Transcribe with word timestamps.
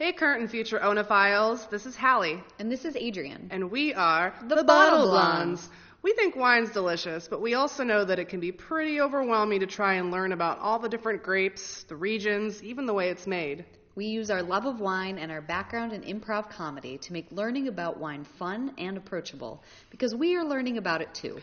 Hey, 0.00 0.12
current 0.12 0.42
and 0.42 0.48
future 0.48 0.78
Oenophiles. 0.78 1.68
This 1.70 1.84
is 1.84 1.96
Hallie, 1.96 2.40
And 2.60 2.70
this 2.70 2.84
is 2.84 2.94
Adrian. 2.94 3.48
and 3.50 3.68
we 3.68 3.92
are 3.94 4.32
The 4.46 4.62
Bottle 4.62 5.08
Blondes. 5.10 5.68
We 6.02 6.12
think 6.12 6.36
wine's 6.36 6.70
delicious, 6.70 7.26
but 7.26 7.42
we 7.42 7.54
also 7.54 7.82
know 7.82 8.04
that 8.04 8.20
it 8.20 8.28
can 8.28 8.38
be 8.38 8.52
pretty 8.52 9.00
overwhelming 9.00 9.58
to 9.58 9.66
try 9.66 9.94
and 9.94 10.12
learn 10.12 10.30
about 10.30 10.60
all 10.60 10.78
the 10.78 10.88
different 10.88 11.24
grapes, 11.24 11.82
the 11.82 11.96
regions, 11.96 12.62
even 12.62 12.86
the 12.86 12.94
way 12.94 13.08
it's 13.08 13.26
made. 13.26 13.64
We 13.96 14.04
use 14.06 14.30
our 14.30 14.40
love 14.40 14.66
of 14.66 14.78
wine 14.78 15.18
and 15.18 15.32
our 15.32 15.40
background 15.40 15.92
in 15.92 16.02
improv 16.02 16.48
comedy 16.48 16.98
to 16.98 17.12
make 17.12 17.32
learning 17.32 17.66
about 17.66 17.98
wine 17.98 18.22
fun 18.22 18.74
and 18.78 18.96
approachable 18.96 19.64
because 19.90 20.14
we 20.14 20.36
are 20.36 20.44
learning 20.44 20.78
about 20.78 21.02
it 21.02 21.12
too. 21.12 21.40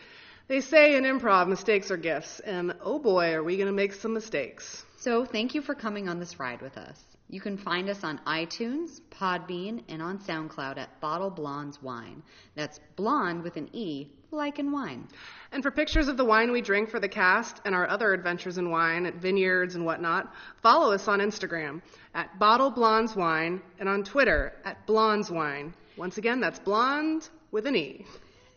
They 0.48 0.62
say 0.62 0.96
in 0.96 1.04
improv, 1.04 1.46
mistakes 1.46 1.90
are 1.90 1.98
gifts, 1.98 2.40
and 2.40 2.72
oh 2.80 2.98
boy, 3.00 3.34
are 3.34 3.42
we 3.44 3.58
going 3.58 3.66
to 3.66 3.72
make 3.74 3.92
some 3.92 4.14
mistakes. 4.14 4.82
So, 4.96 5.26
thank 5.26 5.54
you 5.54 5.60
for 5.60 5.74
coming 5.74 6.08
on 6.08 6.20
this 6.20 6.40
ride 6.40 6.62
with 6.62 6.78
us. 6.78 6.98
You 7.28 7.40
can 7.40 7.56
find 7.56 7.88
us 7.90 8.04
on 8.04 8.20
iTunes, 8.26 9.00
Podbean, 9.10 9.82
and 9.88 10.00
on 10.00 10.18
SoundCloud 10.20 10.78
at 10.78 11.00
Bottle 11.00 11.30
Blondes 11.30 11.82
Wine. 11.82 12.22
That's 12.54 12.78
blonde 12.94 13.42
with 13.42 13.56
an 13.56 13.68
E, 13.72 14.08
like 14.30 14.60
in 14.60 14.70
wine. 14.70 15.08
And 15.50 15.62
for 15.62 15.72
pictures 15.72 16.06
of 16.06 16.16
the 16.16 16.24
wine 16.24 16.52
we 16.52 16.60
drink 16.60 16.88
for 16.88 17.00
the 17.00 17.08
cast 17.08 17.60
and 17.64 17.74
our 17.74 17.88
other 17.88 18.12
adventures 18.12 18.58
in 18.58 18.70
wine 18.70 19.06
at 19.06 19.16
vineyards 19.16 19.74
and 19.74 19.84
whatnot, 19.84 20.32
follow 20.62 20.92
us 20.92 21.08
on 21.08 21.18
Instagram 21.18 21.82
at 22.14 22.38
Bottle 22.38 22.70
Blondes 22.70 23.16
Wine 23.16 23.60
and 23.80 23.88
on 23.88 24.04
Twitter 24.04 24.52
at 24.64 24.86
Blondes 24.86 25.30
Wine. 25.30 25.74
Once 25.96 26.18
again, 26.18 26.40
that's 26.40 26.60
blonde 26.60 27.28
with 27.50 27.66
an 27.66 27.74
E. 27.74 28.06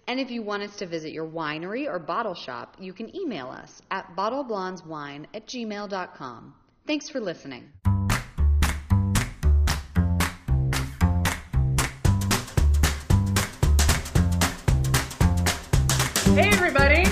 And 0.08 0.20
if 0.20 0.30
you 0.30 0.42
want 0.42 0.64
us 0.64 0.76
to 0.78 0.86
visit 0.86 1.12
your 1.12 1.28
winery 1.28 1.88
or 1.88 2.00
bottle 2.00 2.36
shop, 2.36 2.76
you 2.80 2.94
can 2.94 3.16
email 3.16 3.48
us 3.48 3.82
at 3.92 4.16
bottleblondeswine 4.16 5.26
at 5.34 5.48
gmail.com. 5.48 6.54
Thanks 6.86 7.10
for 7.10 7.20
listening. 7.20 7.70
Hey, 16.40 16.52
everybody. 16.52 17.04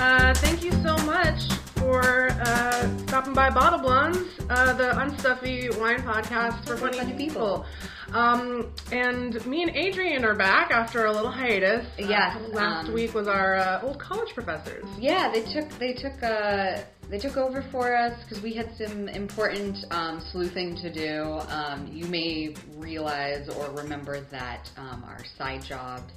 Uh, 0.00 0.34
thank 0.34 0.64
you 0.64 0.72
so 0.82 0.96
much 1.06 1.48
for 1.76 2.30
uh, 2.30 2.98
stopping 3.06 3.32
by 3.32 3.48
Bottle 3.48 3.78
Blondes, 3.78 4.26
uh, 4.50 4.72
the 4.72 4.90
unstuffy 4.94 5.78
wine 5.78 6.00
podcast 6.00 6.66
for 6.66 6.76
funny, 6.76 6.98
funny 6.98 7.12
people. 7.12 7.64
Um, 8.12 8.72
and 8.90 9.46
me 9.46 9.62
and 9.62 9.70
Adrian 9.76 10.24
are 10.24 10.34
back 10.34 10.72
after 10.72 11.06
a 11.06 11.12
little 11.12 11.30
hiatus. 11.30 11.86
Yes, 12.00 12.36
Uh, 12.36 12.48
last 12.48 12.88
um, 12.88 12.94
week 12.94 13.14
was 13.14 13.28
our 13.28 13.54
uh, 13.54 13.82
old 13.82 14.00
college 14.00 14.34
professors. 14.34 14.84
Yeah, 14.98 15.30
they 15.30 15.42
took 15.42 15.70
they 15.78 15.92
took 15.92 16.20
uh 16.24 16.82
they 17.08 17.18
took 17.20 17.36
over 17.36 17.62
for 17.70 17.94
us 17.94 18.24
because 18.24 18.42
we 18.42 18.54
had 18.54 18.76
some 18.76 19.06
important 19.08 19.84
um, 19.92 20.20
sleuthing 20.32 20.74
to 20.82 20.92
do. 20.92 21.38
Um, 21.48 21.88
you 21.92 22.06
may 22.06 22.56
realize 22.74 23.48
or 23.48 23.70
remember 23.70 24.22
that 24.32 24.68
um, 24.76 25.04
our 25.06 25.24
side 25.38 25.62
jobs 25.62 26.12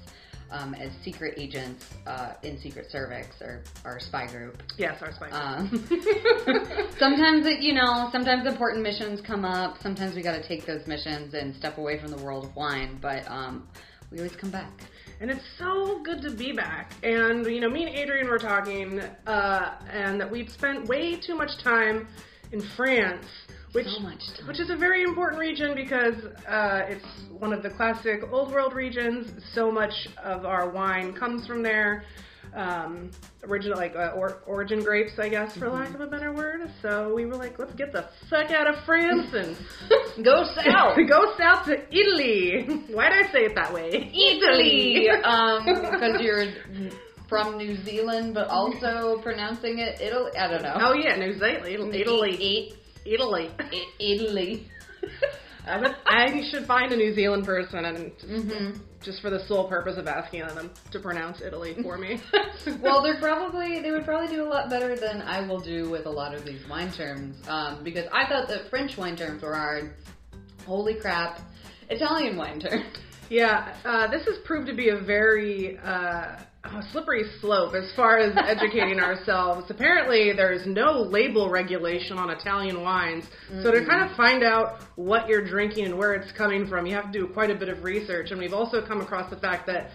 um, 0.51 0.73
as 0.73 0.91
secret 1.03 1.35
agents 1.37 1.85
uh, 2.05 2.33
in 2.43 2.59
Secret 2.59 2.89
Service 2.91 3.27
or 3.41 3.63
our 3.85 3.99
spy 3.99 4.27
group. 4.27 4.61
Yes, 4.77 5.01
our 5.01 5.11
spy. 5.11 5.29
Um, 5.29 5.69
sometimes 6.97 7.45
it, 7.45 7.59
you 7.59 7.73
know, 7.73 8.09
sometimes 8.11 8.47
important 8.47 8.83
missions 8.83 9.21
come 9.21 9.45
up. 9.45 9.77
Sometimes 9.81 10.15
we 10.15 10.21
got 10.21 10.41
to 10.41 10.47
take 10.47 10.65
those 10.65 10.85
missions 10.87 11.33
and 11.33 11.55
step 11.55 11.77
away 11.77 11.99
from 11.99 12.11
the 12.11 12.21
world 12.23 12.45
of 12.45 12.55
wine. 12.55 12.97
But 13.01 13.29
um, 13.29 13.67
we 14.11 14.17
always 14.19 14.35
come 14.35 14.51
back. 14.51 14.71
And 15.19 15.31
it's 15.31 15.43
so 15.57 16.01
good 16.03 16.21
to 16.21 16.31
be 16.31 16.53
back. 16.53 16.93
And, 17.03 17.45
you 17.45 17.59
know, 17.59 17.69
me 17.69 17.85
and 17.85 17.95
Adrian 17.95 18.27
were 18.27 18.37
talking, 18.37 18.99
uh, 19.25 19.79
and 19.91 20.21
that 20.21 20.29
we'd 20.29 20.49
spent 20.51 20.87
way 20.87 21.15
too 21.15 21.35
much 21.35 21.57
time 21.63 22.07
in 22.51 22.61
France. 22.75 23.25
Which, 23.77 23.87
So 23.87 23.99
much 23.99 24.19
time. 24.37 24.47
which 24.47 24.59
is 24.59 24.69
a 24.71 24.75
very 24.75 25.03
important 25.03 25.39
region 25.39 25.75
because 25.75 26.15
uh, 26.47 26.81
it's 26.87 27.05
one 27.37 27.53
of 27.53 27.61
the 27.61 27.69
classic 27.69 28.21
old 28.31 28.51
world 28.51 28.73
regions. 28.73 29.27
So 29.53 29.71
much 29.71 29.93
of 30.23 30.45
our 30.45 30.69
wine 30.71 31.13
comes 31.13 31.45
from 31.45 31.61
there. 31.61 32.03
Um, 32.55 33.11
original, 33.43 33.77
like 33.77 33.95
uh, 33.95 34.13
or, 34.15 34.41
origin 34.47 34.81
grapes, 34.83 35.19
I 35.19 35.29
guess, 35.29 35.55
for 35.57 35.69
lack 35.69 35.93
of 35.93 36.01
a 36.01 36.07
better 36.07 36.33
word. 36.33 36.61
So 36.81 37.13
we 37.13 37.25
were 37.25 37.35
like, 37.35 37.59
let's 37.59 37.73
get 37.75 37.91
the 37.91 38.09
fuck 38.31 38.49
out 38.51 38.67
of 38.67 38.83
France 38.85 39.27
and 39.33 39.55
Go 40.25 40.43
south. 40.55 40.97
go 41.07 41.35
south 41.37 41.65
to 41.65 41.75
Italy. 41.95 42.65
Why 42.91 43.09
did 43.09 43.25
I 43.27 43.31
say 43.31 43.39
it 43.45 43.53
that 43.55 43.71
way? 43.71 44.11
Italy, 44.11 45.07
um, 45.23 45.65
because 45.65 46.19
you're 46.21 46.45
from 47.29 47.57
New 47.57 47.75
Zealand, 47.83 48.33
but 48.33 48.47
also 48.47 49.19
pronouncing 49.21 49.79
it 49.79 50.01
Italy. 50.01 50.31
I 50.39 50.47
don't 50.47 50.63
know. 50.63 50.77
Oh 50.79 50.93
yeah, 50.93 51.15
New 51.17 51.33
Zealand, 51.37 51.67
Italy, 51.67 52.01
Italy, 52.01 52.73
Italy. 53.13 53.49
I- 53.59 53.85
Italy. 53.99 54.67
I, 55.67 55.93
I 56.05 56.49
should 56.49 56.65
find 56.65 56.91
a 56.93 56.95
New 56.95 57.13
Zealand 57.13 57.45
person 57.45 57.83
and 57.85 58.11
just, 58.17 58.27
Mm-hmm. 58.31 58.79
just 59.03 59.21
for 59.21 59.29
the 59.29 59.45
sole 59.47 59.67
purpose 59.67 59.97
of 59.97 60.07
asking 60.07 60.41
them 60.47 60.71
to 60.91 60.99
pronounce 60.99 61.41
Italy 61.41 61.75
for 61.81 61.97
me. 61.97 62.21
well, 62.81 63.03
they're 63.03 63.19
probably 63.19 63.81
they 63.81 63.91
would 63.91 64.05
probably 64.05 64.33
do 64.33 64.43
a 64.43 64.47
lot 64.49 64.69
better 64.69 64.95
than 64.95 65.21
I 65.21 65.45
will 65.45 65.59
do 65.59 65.89
with 65.89 66.05
a 66.05 66.09
lot 66.09 66.33
of 66.33 66.45
these 66.45 66.61
wine 66.69 66.91
terms, 66.93 67.35
um, 67.49 67.83
because 67.83 68.05
I 68.13 68.27
thought 68.29 68.47
that 68.47 68.69
French 68.69 68.97
wine 68.97 69.17
terms 69.17 69.43
were 69.43 69.55
hard. 69.55 69.93
Holy 70.65 70.95
crap, 70.95 71.39
Italian 71.89 72.37
wine 72.37 72.59
terms. 72.61 72.85
yeah, 73.29 73.75
uh, 73.83 74.07
this 74.07 74.23
has 74.25 74.37
proved 74.45 74.67
to 74.67 74.73
be 74.73 74.89
a 74.89 74.97
very 74.99 75.77
uh, 75.79 76.37
a 76.73 76.83
slippery 76.91 77.23
slope 77.39 77.73
as 77.73 77.91
far 77.95 78.17
as 78.17 78.33
educating 78.37 78.99
ourselves. 78.99 79.69
Apparently, 79.69 80.33
there's 80.33 80.65
no 80.65 81.01
label 81.01 81.49
regulation 81.49 82.17
on 82.17 82.29
Italian 82.29 82.81
wines, 82.81 83.25
so 83.63 83.71
to 83.71 83.85
kind 83.85 84.09
of 84.09 84.15
find 84.15 84.43
out 84.43 84.81
what 84.95 85.27
you're 85.27 85.45
drinking 85.45 85.85
and 85.85 85.97
where 85.97 86.13
it's 86.13 86.31
coming 86.31 86.67
from, 86.67 86.85
you 86.85 86.95
have 86.95 87.11
to 87.11 87.19
do 87.19 87.27
quite 87.27 87.49
a 87.49 87.55
bit 87.55 87.69
of 87.69 87.83
research. 87.83 88.31
And 88.31 88.39
we've 88.39 88.53
also 88.53 88.85
come 88.85 89.01
across 89.01 89.29
the 89.29 89.37
fact 89.37 89.67
that 89.67 89.91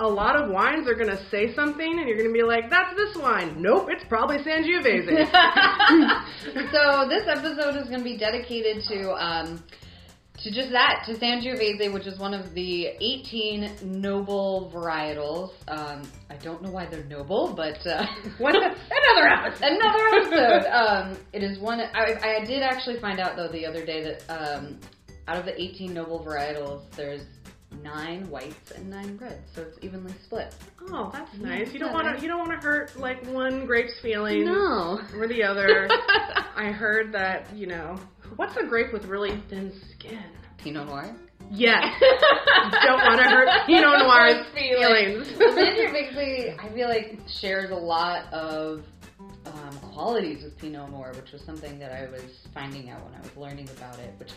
a 0.00 0.08
lot 0.08 0.34
of 0.36 0.50
wines 0.50 0.88
are 0.88 0.94
going 0.94 1.08
to 1.08 1.28
say 1.30 1.54
something 1.54 1.98
and 1.98 2.08
you're 2.08 2.16
going 2.16 2.28
to 2.28 2.34
be 2.34 2.42
like, 2.42 2.68
that's 2.68 2.94
this 2.96 3.16
wine. 3.16 3.62
Nope, 3.62 3.86
it's 3.90 4.04
probably 4.08 4.38
Sangiovese. 4.38 5.06
so 6.72 7.08
this 7.08 7.28
episode 7.28 7.76
is 7.76 7.88
going 7.88 8.00
to 8.00 8.04
be 8.04 8.16
dedicated 8.16 8.82
to 8.88 9.12
um, 9.12 9.62
to 10.44 10.50
just 10.50 10.70
that, 10.70 11.04
to 11.06 11.14
Sangiovese, 11.14 11.92
which 11.92 12.06
is 12.06 12.18
one 12.18 12.34
of 12.34 12.54
the 12.54 12.86
18 13.00 13.70
noble 14.00 14.70
varietals. 14.74 15.50
Um, 15.68 16.02
I 16.30 16.36
don't 16.36 16.62
know 16.62 16.70
why 16.70 16.86
they're 16.86 17.04
noble, 17.04 17.52
but 17.54 17.84
uh, 17.86 18.06
What- 18.38 18.54
another 18.54 19.28
episode. 19.28 19.66
another 19.66 20.06
episode. 20.16 20.66
um, 20.70 21.18
it 21.32 21.42
is 21.42 21.58
one. 21.58 21.80
I, 21.80 22.40
I 22.40 22.44
did 22.44 22.62
actually 22.62 23.00
find 23.00 23.18
out 23.20 23.36
though 23.36 23.48
the 23.48 23.66
other 23.66 23.84
day 23.84 24.02
that 24.04 24.22
um, 24.30 24.78
out 25.28 25.38
of 25.38 25.46
the 25.46 25.60
18 25.60 25.92
noble 25.94 26.24
varietals, 26.24 26.82
there's 26.96 27.22
nine 27.82 28.28
whites 28.30 28.70
and 28.72 28.88
nine 28.88 29.18
reds, 29.20 29.50
so 29.54 29.62
it's 29.62 29.78
evenly 29.82 30.12
split. 30.24 30.54
Oh, 30.90 31.10
that's 31.12 31.36
nice. 31.38 31.72
You 31.72 31.78
don't 31.80 31.92
want 31.92 32.16
to. 32.16 32.22
You 32.22 32.28
don't 32.28 32.38
want 32.46 32.50
to 32.52 32.64
hurt 32.64 32.96
like 32.98 33.24
one 33.26 33.66
grape's 33.66 33.98
feelings 34.00 34.46
No. 34.46 35.00
or 35.16 35.26
the 35.26 35.42
other. 35.42 35.88
I 36.56 36.70
heard 36.70 37.12
that 37.12 37.52
you 37.54 37.66
know 37.66 37.98
what's 38.36 38.56
a 38.56 38.64
grape 38.64 38.92
with 38.92 39.06
really 39.06 39.40
thin 39.48 39.72
skin. 39.90 40.22
Pinot 40.58 40.86
Noir. 40.86 41.14
Yes. 41.50 42.00
don't 42.00 43.00
want 43.00 43.22
to 43.22 43.28
hurt 43.28 43.48
Pinot 43.66 43.98
Noir's 43.98 44.46
feelings. 44.54 45.28
Sangiovese, 45.28 46.58
I 46.58 46.68
feel 46.72 46.88
like 46.88 47.20
shares 47.28 47.70
a 47.70 47.76
lot 47.76 48.32
of 48.32 48.84
um, 49.46 49.78
qualities 49.92 50.42
with 50.42 50.56
Pinot 50.58 50.90
Noir, 50.90 51.12
which 51.16 51.32
was 51.32 51.42
something 51.42 51.78
that 51.78 51.92
I 51.92 52.10
was 52.10 52.48
finding 52.54 52.90
out 52.90 53.04
when 53.04 53.14
I 53.14 53.20
was 53.20 53.36
learning 53.36 53.68
about 53.76 53.98
it. 53.98 54.14
Which, 54.18 54.32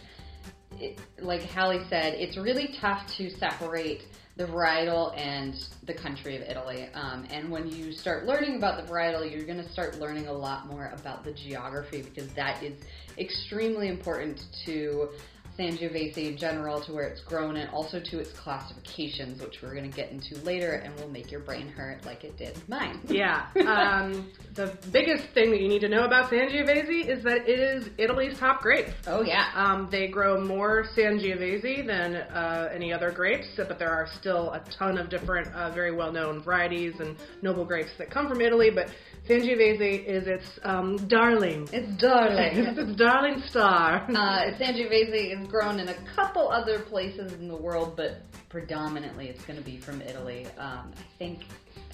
it, 0.79 0.99
like 1.21 1.43
Hallie 1.43 1.85
said, 1.89 2.13
it's 2.13 2.37
really 2.37 2.75
tough 2.79 3.07
to 3.17 3.29
separate 3.29 4.03
the 4.35 4.45
varietal 4.45 5.17
and 5.17 5.55
the 5.83 5.93
country 5.93 6.35
of 6.35 6.43
Italy. 6.43 6.89
Um, 6.93 7.25
and 7.31 7.49
when 7.49 7.67
you 7.67 7.91
start 7.91 8.25
learning 8.25 8.57
about 8.57 8.85
the 8.85 8.91
varietal, 8.91 9.29
you're 9.31 9.45
going 9.45 9.63
to 9.63 9.71
start 9.71 9.99
learning 9.99 10.27
a 10.27 10.33
lot 10.33 10.67
more 10.67 10.93
about 10.93 11.23
the 11.23 11.33
geography 11.33 12.03
because 12.03 12.31
that 12.33 12.61
is 12.61 12.79
extremely 13.17 13.87
important 13.87 14.39
to 14.65 15.09
Sangiovese 15.57 16.17
in 16.17 16.37
general, 16.37 16.81
to 16.81 16.93
where 16.93 17.07
it's 17.07 17.21
grown, 17.21 17.57
and 17.57 17.69
also 17.71 17.99
to 17.99 18.19
its 18.19 18.31
classifications, 18.31 19.41
which 19.41 19.61
we're 19.61 19.73
going 19.73 19.89
to 19.89 19.95
get 19.95 20.11
into 20.11 20.37
later, 20.43 20.73
and 20.73 20.95
will 20.99 21.09
make 21.09 21.31
your 21.31 21.41
brain 21.41 21.67
hurt 21.67 22.05
like 22.05 22.23
it 22.23 22.37
did 22.37 22.57
mine. 22.67 23.01
Yeah. 23.07 23.47
Um, 23.77 24.31
the 24.55 24.75
biggest 24.91 25.25
thing 25.33 25.51
that 25.51 25.61
you 25.61 25.67
need 25.67 25.81
to 25.81 25.89
know 25.89 26.05
about 26.05 26.31
Sangiovese 26.31 27.07
is 27.07 27.23
that 27.23 27.47
it 27.47 27.59
is 27.59 27.89
Italy's 27.97 28.39
top 28.39 28.61
grape. 28.61 28.87
Oh 29.05 29.21
yeah. 29.21 29.51
Um, 29.53 29.87
they 29.91 30.07
grow 30.07 30.43
more 30.43 30.85
Sangiovese 30.95 31.85
than 31.85 32.15
uh, 32.15 32.69
any 32.73 32.91
other 32.91 33.11
grapes, 33.11 33.47
but 33.55 33.77
there 33.77 33.91
are 33.91 34.07
still 34.19 34.51
a 34.51 34.63
ton 34.71 34.97
of 34.97 35.09
different, 35.09 35.53
uh, 35.53 35.71
very 35.71 35.93
well-known 35.93 36.41
varieties 36.41 36.93
and 36.99 37.17
noble 37.41 37.65
grapes 37.65 37.91
that 37.97 38.09
come 38.09 38.27
from 38.27 38.41
Italy. 38.41 38.71
But 38.73 38.89
Sangiovese 39.27 40.05
is 40.05 40.27
its 40.27 40.59
um, 40.63 40.95
darling. 41.07 41.67
It's 41.71 42.01
darling. 42.01 42.57
It's 42.57 42.79
its 42.79 42.95
darling 42.95 43.43
star. 43.49 44.05
Uh, 44.09 44.51
Sangiovese 44.57 45.39
is 45.39 45.46
grown 45.49 45.79
in 45.79 45.89
a 45.89 45.93
couple 46.15 46.49
other 46.49 46.79
places 46.79 47.33
in 47.33 47.47
the 47.47 47.55
world, 47.55 47.95
but 47.95 48.21
predominantly 48.49 49.27
it's 49.27 49.43
going 49.45 49.57
to 49.57 49.65
be 49.65 49.77
from 49.77 50.01
Italy. 50.01 50.45
Um, 50.57 50.91
I 50.97 51.17
think 51.17 51.45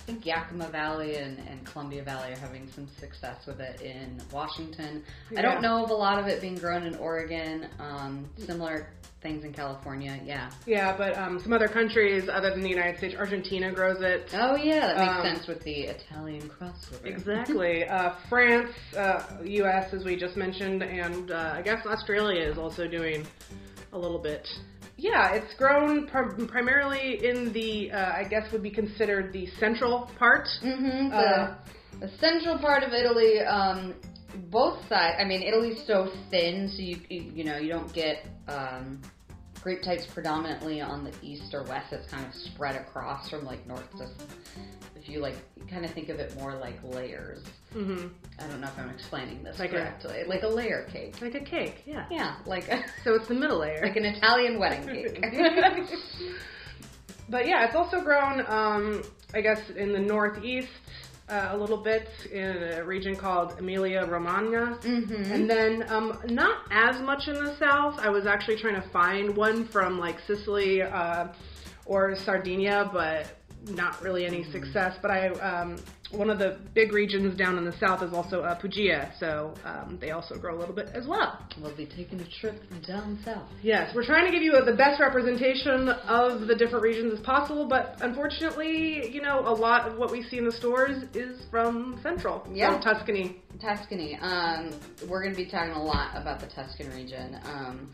think 0.06 0.26
Yakima 0.26 0.70
Valley 0.70 1.16
and, 1.16 1.40
and 1.50 1.66
Columbia 1.66 2.04
Valley 2.04 2.34
are 2.34 2.38
having 2.38 2.70
some 2.72 2.88
success 3.00 3.46
with 3.46 3.60
it 3.60 3.82
in 3.82 4.22
Washington. 4.32 5.04
I 5.38 5.42
don't 5.42 5.62
know 5.62 5.84
of 5.84 5.90
a 5.92 5.94
lot 5.94 6.20
of 6.20 6.28
it 6.28 6.42
being 6.42 6.56
grown 6.56 6.84
in 6.84 6.96
Oregon. 6.96 7.68
Um, 7.80 8.30
similar 8.38 8.88
things 9.22 9.46
in 9.46 9.54
California, 9.54 10.20
yeah. 10.26 10.52
Yeah, 10.66 10.98
but 10.98 11.18
um, 11.18 11.40
some 11.40 11.54
other 11.54 11.70
countries 11.70 12.28
other 12.28 12.50
than 12.50 12.60
the 12.62 12.70
United 12.70 12.98
States, 12.98 13.16
Argentina 13.18 13.72
grows 13.72 14.02
it. 14.02 14.30
Oh 14.34 14.56
yeah, 14.58 14.88
that 14.88 14.98
makes 14.98 15.14
Um, 15.30 15.36
sense 15.36 15.48
with 15.48 15.64
the 15.64 15.84
Italian 15.84 16.50
crossover. 16.50 17.06
Exactly. 17.06 17.86
uh, 17.88 18.16
France, 18.30 18.74
uh, 18.98 19.24
U.S., 19.46 19.94
as 19.94 20.04
we 20.04 20.18
just 20.18 20.36
mentioned, 20.36 20.84
and 20.84 21.32
uh, 21.32 21.54
I 21.56 21.62
guess 21.62 21.86
Australia 21.86 22.42
is 22.44 22.58
also 22.58 22.86
doing 22.88 23.26
a 23.94 23.98
little 23.98 24.20
bit. 24.20 24.46
Yeah, 25.04 25.34
it's 25.38 25.54
grown 25.56 26.08
prim- 26.08 26.48
primarily 26.48 27.06
in 27.30 27.52
the, 27.52 27.92
uh, 27.92 28.22
I 28.22 28.24
guess 28.24 28.46
would 28.54 28.64
be 28.64 28.76
considered 28.82 29.34
the 29.34 29.46
central 29.60 30.10
part. 30.18 30.48
Mm-hmm. 30.64 31.10
The, 31.10 31.16
Uh, 31.18 31.56
the 32.00 32.10
central 32.26 32.58
part 32.58 32.82
of 32.88 32.92
Italy, 32.94 33.34
um, 33.58 33.80
both 34.50 34.78
sides. 34.90 35.16
I 35.20 35.26
mean, 35.26 35.42
Italy's 35.44 35.82
so 35.86 35.98
thin, 36.32 36.56
so 36.74 36.80
you 36.90 36.98
you, 37.14 37.22
you 37.38 37.44
know 37.48 37.58
you 37.64 37.70
don't 37.76 37.94
get 38.04 38.16
um, 38.58 38.86
grape 39.64 39.82
types 39.82 40.06
predominantly 40.06 40.82
on 40.82 41.04
the 41.06 41.12
east 41.22 41.54
or 41.54 41.64
west. 41.64 41.94
It's 41.94 42.08
kind 42.12 42.26
of 42.26 42.34
spread 42.34 42.76
across 42.76 43.30
from 43.30 43.46
like 43.46 43.66
north 43.66 43.90
to. 43.98 44.08
If 44.96 45.10
you 45.10 45.20
like, 45.20 45.36
kind 45.70 45.84
of 45.86 45.92
think 45.92 46.10
of 46.10 46.20
it 46.20 46.36
more 46.38 46.54
like 46.56 46.80
layers. 46.84 47.44
hmm 47.72 48.08
I 48.40 48.48
don't 48.48 48.62
know 48.62 48.68
if 48.68 48.78
I'm 48.78 48.90
explaining 48.90 49.42
this 49.44 49.60
Like 49.60 49.72
a- 49.72 49.78
correctly. 49.78 50.24
like 50.28 50.44
a 50.44 50.48
layer 50.48 50.86
cake. 50.92 51.22
Like 51.22 51.36
a 51.36 51.40
cake, 51.42 51.84
yeah. 51.86 52.06
Yeah, 52.12 52.36
like 52.46 52.70
a, 52.70 52.84
So 53.04 53.16
it's 53.16 53.28
the 53.28 53.34
middle 53.34 53.60
layer. 53.60 53.82
like 53.82 53.96
an 53.96 54.06
Italian 54.06 54.60
wedding 54.60 54.86
cake. 54.88 55.24
But 57.30 57.48
yeah, 57.48 57.66
it's 57.66 57.76
also 57.76 58.02
grown, 58.02 58.44
um, 58.48 59.02
I 59.34 59.40
guess, 59.40 59.70
in 59.70 59.94
the 59.94 60.00
northeast 60.00 60.68
uh, 61.30 61.50
a 61.52 61.58
little 61.58 61.78
bit 61.78 62.10
in 62.32 62.64
a 62.64 62.84
region 62.84 63.16
called 63.16 63.58
Emilia 63.58 64.06
Romagna. 64.06 64.78
mm-hmm. 64.82 65.32
And 65.32 65.50
then 65.50 65.86
um, 65.90 66.20
not 66.26 66.64
as 66.72 67.00
much 67.02 67.28
in 67.28 67.36
the 67.36 67.56
south. 67.58 68.00
I 68.00 68.10
was 68.10 68.26
actually 68.26 68.58
trying 68.58 68.76
to 68.82 68.90
find 68.90 69.36
one 69.36 69.66
from 69.66 70.00
like 70.00 70.20
Sicily 70.28 70.82
uh, 70.82 71.28
or 71.86 72.16
Sardinia, 72.16 72.90
but 72.92 73.28
not 73.68 74.02
really 74.02 74.26
any 74.26 74.44
success. 74.52 74.98
But 75.02 75.12
I 75.12 75.28
um, 75.30 75.78
one 76.12 76.30
of 76.30 76.38
the 76.38 76.60
big 76.74 76.94
regions 76.94 77.36
down 77.38 77.58
in 77.58 77.66
the 77.66 77.76
south 77.80 78.04
is 78.04 78.14
also 78.14 78.42
uh, 78.42 78.60
so 79.20 79.54
um, 79.66 79.98
they 80.00 80.12
also 80.12 80.38
grow 80.38 80.56
a 80.56 80.60
little 80.60 80.76
bit 80.76 80.90
as 80.94 81.08
well. 81.08 81.40
We'll 81.62 81.76
be 81.76 81.86
taking 81.86 82.20
a 82.20 82.28
trip 82.40 82.62
down 82.88 83.20
south. 83.26 83.50
Yes, 83.62 83.94
we're 83.96 84.06
trying 84.06 84.26
to 84.26 84.32
give 84.32 84.44
you 84.44 84.54
the 84.66 84.76
best 84.76 85.00
representation 85.00 85.90
of 85.90 86.48
the 86.48 86.56
different 86.56 86.84
regions 86.84 87.14
as 87.14 87.20
possible, 87.26 87.68
but 87.68 87.98
unfortunately, 88.02 89.10
you 89.12 89.22
know, 89.22 89.40
a 89.40 89.54
lot 89.54 89.88
of 89.88 89.98
what 89.98 90.12
we 90.12 90.24
see 90.24 90.38
in 90.38 90.46
the 90.46 90.52
stores 90.52 91.04
is 91.14 91.42
from 91.50 92.00
Central, 92.04 92.48
Yeah. 92.52 92.74
from 92.74 92.82
Tuscany. 92.82 93.42
Tuscany. 93.60 94.18
Um, 94.22 94.72
we're 95.08 95.22
going 95.24 95.36
to 95.36 95.44
be 95.44 95.50
talking 95.50 95.74
a 95.74 95.84
lot 95.84 96.16
about 96.16 96.40
the 96.40 96.48
Tuscan 96.48 96.90
region. 96.92 97.40
Um, 97.46 97.92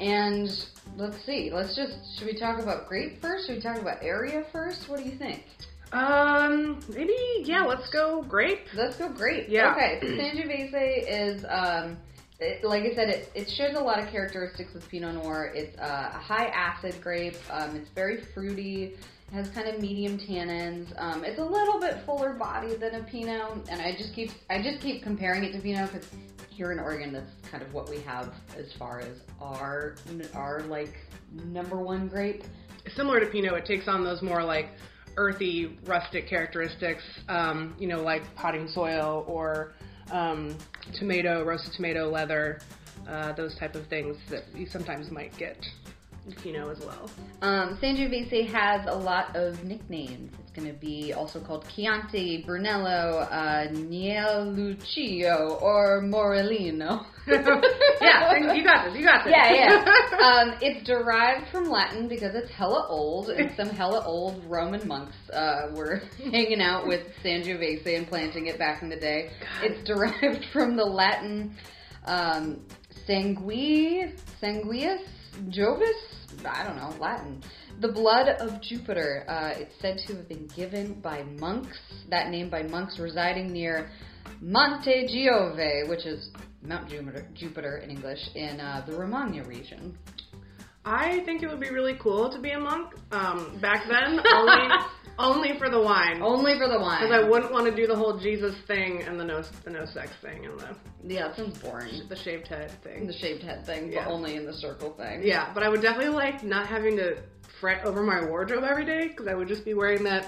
and 0.00 0.66
let's 0.96 1.24
see. 1.24 1.50
Let's 1.52 1.76
just 1.76 2.18
should 2.18 2.26
we 2.26 2.34
talk 2.34 2.58
about 2.58 2.88
grape 2.88 3.20
first? 3.20 3.46
Should 3.46 3.56
we 3.56 3.62
talk 3.62 3.78
about 3.78 4.02
area 4.02 4.44
first? 4.50 4.88
What 4.88 4.98
do 4.98 5.04
you 5.04 5.16
think? 5.16 5.44
Um, 5.92 6.80
maybe 6.88 7.14
yeah. 7.44 7.64
Let's 7.64 7.88
go 7.90 8.22
grape. 8.22 8.66
Let's 8.74 8.96
go 8.96 9.08
grape. 9.08 9.46
Yeah. 9.48 9.72
Okay. 9.72 9.98
So 10.00 10.06
Sangiovese 10.08 11.04
is 11.08 11.44
um, 11.48 11.96
it, 12.40 12.64
like 12.64 12.84
I 12.84 12.94
said, 12.94 13.10
it, 13.10 13.30
it 13.34 13.50
shares 13.50 13.76
a 13.76 13.80
lot 13.80 13.98
of 13.98 14.08
characteristics 14.08 14.72
with 14.72 14.88
Pinot 14.88 15.14
Noir. 15.14 15.52
It's 15.54 15.76
uh, 15.78 16.12
a 16.14 16.18
high 16.18 16.46
acid 16.46 16.94
grape. 17.02 17.36
Um, 17.50 17.76
it's 17.76 17.90
very 17.90 18.22
fruity. 18.22 18.96
Has 19.32 19.48
kind 19.50 19.68
of 19.68 19.80
medium 19.80 20.18
tannins. 20.18 20.92
Um, 21.00 21.24
it's 21.24 21.38
a 21.38 21.44
little 21.44 21.78
bit 21.78 21.98
fuller 22.04 22.32
bodied 22.32 22.80
than 22.80 22.96
a 22.96 23.04
Pinot, 23.04 23.68
and 23.70 23.80
I 23.80 23.94
just 23.96 24.12
keep 24.12 24.30
I 24.48 24.60
just 24.60 24.82
keep 24.82 25.04
comparing 25.04 25.44
it 25.44 25.52
to 25.52 25.60
Pinot 25.60 25.92
because 25.92 26.08
here 26.48 26.72
in 26.72 26.80
Oregon, 26.80 27.12
that's 27.12 27.30
kind 27.48 27.62
of 27.62 27.72
what 27.72 27.88
we 27.88 28.00
have 28.00 28.34
as 28.58 28.72
far 28.76 29.00
as 29.00 29.18
our 29.40 29.94
our 30.34 30.62
like 30.62 30.94
number 31.32 31.76
one 31.76 32.08
grape. 32.08 32.42
Similar 32.96 33.20
to 33.20 33.26
Pinot, 33.26 33.54
it 33.54 33.66
takes 33.66 33.86
on 33.86 34.02
those 34.02 34.20
more 34.20 34.42
like 34.42 34.70
earthy, 35.16 35.78
rustic 35.86 36.28
characteristics. 36.28 37.02
Um, 37.28 37.76
you 37.78 37.86
know, 37.86 38.02
like 38.02 38.22
potting 38.34 38.66
soil 38.66 39.24
or 39.28 39.74
um, 40.10 40.56
tomato, 40.98 41.44
roasted 41.44 41.72
tomato 41.74 42.10
leather, 42.10 42.60
uh, 43.08 43.32
those 43.32 43.56
type 43.58 43.76
of 43.76 43.86
things 43.86 44.16
that 44.28 44.44
you 44.54 44.66
sometimes 44.66 45.10
might 45.10 45.36
get 45.38 45.64
in 46.26 46.32
Pinot 46.32 46.68
as 46.76 46.84
well. 46.84 47.10
Um, 47.42 47.78
Sangiovese 47.82 48.46
has 48.48 48.86
a 48.86 48.94
lot 48.94 49.34
of 49.34 49.64
nicknames. 49.64 50.32
It's 50.40 50.52
going 50.52 50.68
to 50.68 50.78
be 50.78 51.12
also 51.12 51.40
called 51.40 51.66
Chianti, 51.74 52.42
Brunello, 52.44 53.20
uh, 53.20 53.68
Nielluccio, 53.68 55.60
or 55.62 56.02
Morellino. 56.02 57.06
yeah, 57.26 58.52
you 58.54 58.64
got 58.64 58.86
this. 58.86 58.96
You 58.98 59.04
got 59.04 59.24
this. 59.24 59.34
yeah, 59.34 59.52
yeah. 59.52 59.84
Um, 60.20 60.54
it's 60.60 60.86
derived 60.86 61.48
from 61.50 61.70
Latin 61.70 62.06
because 62.08 62.34
it's 62.34 62.50
hella 62.50 62.86
old, 62.88 63.30
and 63.30 63.50
some 63.56 63.70
hella 63.70 64.04
old 64.04 64.44
Roman 64.44 64.86
monks 64.86 65.16
uh, 65.32 65.68
were 65.72 66.02
hanging 66.18 66.60
out 66.60 66.86
with 66.86 67.06
Sangiovese 67.24 67.96
and 67.96 68.06
planting 68.06 68.46
it 68.46 68.58
back 68.58 68.82
in 68.82 68.90
the 68.90 68.96
day. 68.96 69.30
It's 69.62 69.82
derived 69.86 70.44
from 70.52 70.76
the 70.76 70.84
Latin 70.84 71.56
um, 72.04 72.60
sangui, 73.08 74.14
sanguius, 74.42 75.00
jovis. 75.48 76.46
I 76.46 76.64
don't 76.64 76.76
know 76.76 76.94
Latin. 77.00 77.42
The 77.80 77.92
blood 77.92 78.28
of 78.40 78.60
Jupiter. 78.62 79.24
Uh, 79.28 79.52
it's 79.56 79.74
said 79.80 79.98
to 80.06 80.16
have 80.16 80.28
been 80.28 80.48
given 80.54 81.00
by 81.00 81.22
monks. 81.22 81.78
That 82.10 82.30
name 82.30 82.50
by 82.50 82.62
monks 82.62 82.98
residing 82.98 83.52
near 83.52 83.90
Monte 84.40 85.08
Giove, 85.08 85.88
which 85.88 86.06
is 86.06 86.30
Mount 86.62 86.88
Jupiter, 86.88 87.26
Jupiter 87.34 87.78
in 87.78 87.90
English, 87.90 88.20
in 88.34 88.60
uh, 88.60 88.84
the 88.86 88.92
Romagna 88.92 89.44
region. 89.44 89.96
I 90.84 91.20
think 91.24 91.42
it 91.42 91.48
would 91.48 91.60
be 91.60 91.70
really 91.70 91.96
cool 92.00 92.30
to 92.30 92.40
be 92.40 92.50
a 92.50 92.58
monk. 92.58 92.94
Um, 93.12 93.58
back 93.60 93.86
then, 93.86 94.18
only 94.34 94.68
only 95.20 95.58
for 95.58 95.70
the 95.70 95.80
wine. 95.80 96.22
Only 96.22 96.58
for 96.58 96.68
the 96.68 96.78
wine. 96.78 97.02
Because 97.02 97.24
I 97.24 97.28
wouldn't 97.28 97.52
want 97.52 97.66
to 97.66 97.74
do 97.74 97.86
the 97.86 97.96
whole 97.96 98.18
Jesus 98.18 98.54
thing 98.66 99.02
and 99.02 99.18
the 99.18 99.24
no 99.24 99.42
the 99.64 99.70
no 99.70 99.84
sex 99.86 100.12
thing 100.22 100.46
and 100.46 100.58
the 100.58 100.76
yeah, 101.04 101.30
it 101.30 101.36
sounds 101.36 101.58
boring. 101.58 102.02
the 102.08 102.16
shaved 102.16 102.48
head 102.48 102.70
thing. 102.82 103.06
The 103.06 103.12
shaved 103.12 103.42
head 103.42 103.64
thing, 103.66 103.92
Yeah. 103.92 104.04
but 104.04 104.12
only 104.12 104.36
in 104.36 104.44
the 104.46 104.52
circle 104.54 104.90
thing. 104.92 105.22
Yeah, 105.24 105.52
but 105.54 105.62
I 105.62 105.68
would 105.68 105.82
definitely 105.82 106.14
like 106.14 106.42
not 106.42 106.66
having 106.66 106.96
to 106.96 107.16
fret 107.60 107.84
over 107.84 108.02
my 108.02 108.24
wardrobe 108.24 108.64
every 108.64 108.86
day 108.86 109.08
because 109.08 109.26
I 109.28 109.34
would 109.34 109.48
just 109.48 109.64
be 109.64 109.74
wearing 109.74 110.02
that 110.04 110.26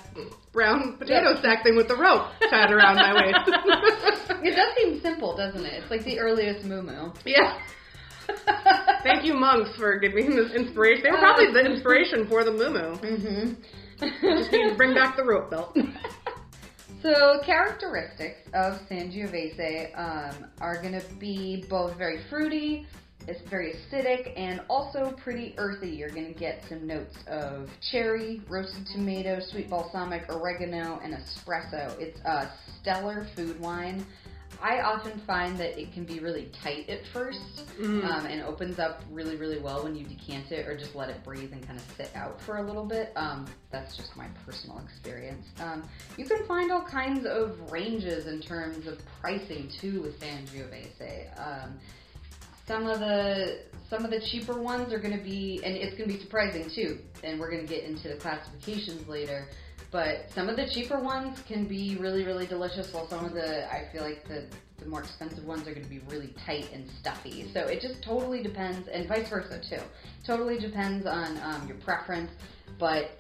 brown 0.53 0.99
potato 0.99 1.41
sack 1.41 1.63
thing 1.65 1.77
with 1.77 1.89
the 1.89 1.97
rope 1.97 2.27
tied 2.51 2.71
around 2.71 2.97
my 2.97 3.15
waist. 3.15 4.29
It 4.45 4.57
does 4.57 4.75
seem 4.77 5.01
simple, 5.01 5.37
doesn't 5.37 5.65
it? 5.65 5.83
It's 5.83 5.91
like 5.91 6.05
the 6.05 6.19
earliest 6.19 6.67
moo 6.67 6.83
yeah. 7.25 7.59
Thank 9.05 9.25
you, 9.25 9.35
monks, 9.35 9.71
for 9.77 9.99
giving 9.99 10.31
me 10.31 10.37
this 10.37 10.53
inspiration. 10.53 11.05
They 11.05 11.11
were 11.11 11.19
probably 11.23 11.53
the 11.53 11.61
inspiration 11.61 12.27
for 12.29 12.45
the 12.45 12.51
moo 12.53 12.97
hmm 12.97 13.53
Just 14.03 14.53
need 14.53 14.71
to 14.71 14.75
bring 14.77 14.95
back 14.95 15.17
the 15.17 15.25
rope 15.25 15.51
belt. 15.51 15.77
So 17.03 17.41
characteristics 17.45 18.39
of 18.55 18.79
Sangiovese 18.89 19.91
um, 19.99 20.47
are 20.61 20.81
going 20.81 20.93
to 21.01 21.05
be 21.17 21.65
both 21.69 21.97
very 21.97 22.21
fruity, 22.31 22.87
it's 23.29 23.41
very 23.49 23.75
acidic, 23.75 24.33
and 24.37 24.61
also 24.69 25.13
pretty 25.23 25.55
earthy. 25.59 25.91
You're 25.91 26.11
going 26.11 26.33
to 26.33 26.39
get 26.39 26.63
some 26.69 26.87
notes 26.87 27.17
of 27.27 27.69
cherry, 27.91 28.41
roasted 28.49 28.87
tomato, 28.87 29.41
sweet 29.41 29.71
balsamic, 29.71 30.29
oregano, 30.29 31.01
and 31.03 31.15
espresso. 31.15 31.99
It's 32.01 32.21
a 32.21 32.51
stellar 32.81 33.27
food 33.37 33.61
wine. 33.61 34.05
I 34.63 34.81
often 34.81 35.19
find 35.27 35.59
that 35.59 35.77
it 35.79 35.93
can 35.93 36.05
be 36.05 36.21
really 36.21 36.51
tight 36.63 36.89
at 36.89 37.05
1st 37.13 37.65
Mhm. 37.81 38.05
um, 38.05 38.27
and 38.27 38.43
opens 38.43 38.79
up 38.79 39.03
really, 39.11 39.37
really 39.37 39.59
well 39.59 39.83
when 39.83 39.97
you 39.97 40.05
decant 40.07 40.53
it 40.53 40.69
or 40.69 40.77
just 40.77 40.95
let 40.95 41.11
it 41.11 41.25
breathe 41.25 41.53
and 41.53 41.67
kind 41.67 41.79
of 41.79 41.85
sit 41.97 42.11
out 42.15 42.41
for 42.41 42.59
a 42.59 42.63
little 42.63 42.85
bit. 42.85 43.13
Um, 43.17 43.47
that's 43.71 43.97
just 43.97 44.17
my 44.17 44.29
personal 44.47 44.79
experience. 44.79 45.47
Um, 45.61 45.83
you 46.17 46.25
can 46.25 46.47
find 46.47 46.71
all 46.71 46.83
kinds 46.83 47.27
of 47.27 47.73
ranges 47.73 48.27
in 48.27 48.41
terms 48.41 48.87
of 48.87 49.01
pricing 49.21 49.69
too 49.81 50.01
with 50.03 50.21
Sangiovese. 50.21 51.29
Um, 51.37 51.79
some 52.67 52.87
of 52.87 53.01
the 53.01 53.65
some 53.91 54.05
of 54.07 54.11
the 54.11 54.21
cheaper 54.21 54.59
ones 54.59 54.91
are 54.93 54.99
going 54.99 55.17
to 55.17 55.23
be, 55.23 55.61
and 55.65 55.77
it's 55.77 55.95
going 55.99 56.09
to 56.09 56.17
be 56.17 56.23
surprising 56.23 56.71
too. 56.71 56.99
And 57.23 57.39
we're 57.39 57.51
going 57.51 57.67
to 57.67 57.69
get 57.69 57.85
into 57.85 58.09
the 58.09 58.15
classifications 58.15 59.07
later. 59.07 59.49
But 59.93 60.31
some 60.35 60.49
of 60.49 60.57
the 60.57 60.67
cheaper 60.67 60.99
ones 60.99 61.39
can 61.47 61.67
be 61.67 61.97
really, 61.97 62.25
really 62.25 62.47
delicious, 62.47 62.93
while 62.93 63.07
some 63.09 63.27
of 63.27 63.35
the 63.35 63.71
I 63.71 63.89
feel 63.93 64.03
like 64.03 64.27
the 64.27 64.47
the 64.79 64.87
more 64.89 65.01
expensive 65.01 65.45
ones 65.45 65.69
are 65.69 65.73
going 65.73 65.85
to 65.85 65.91
be 65.91 66.01
really 66.09 66.35
tight 66.45 66.73
and 66.73 66.89
stuffy. 66.99 67.49
So 67.53 67.61
it 67.61 67.81
just 67.81 68.03
totally 68.03 68.43
depends, 68.43 68.89
and 68.89 69.07
vice 69.07 69.29
versa 69.29 69.61
too. 69.61 69.83
Totally 70.27 70.59
depends 70.59 71.07
on 71.07 71.39
um, 71.43 71.69
your 71.69 71.77
preference. 71.77 72.31
But 72.79 73.19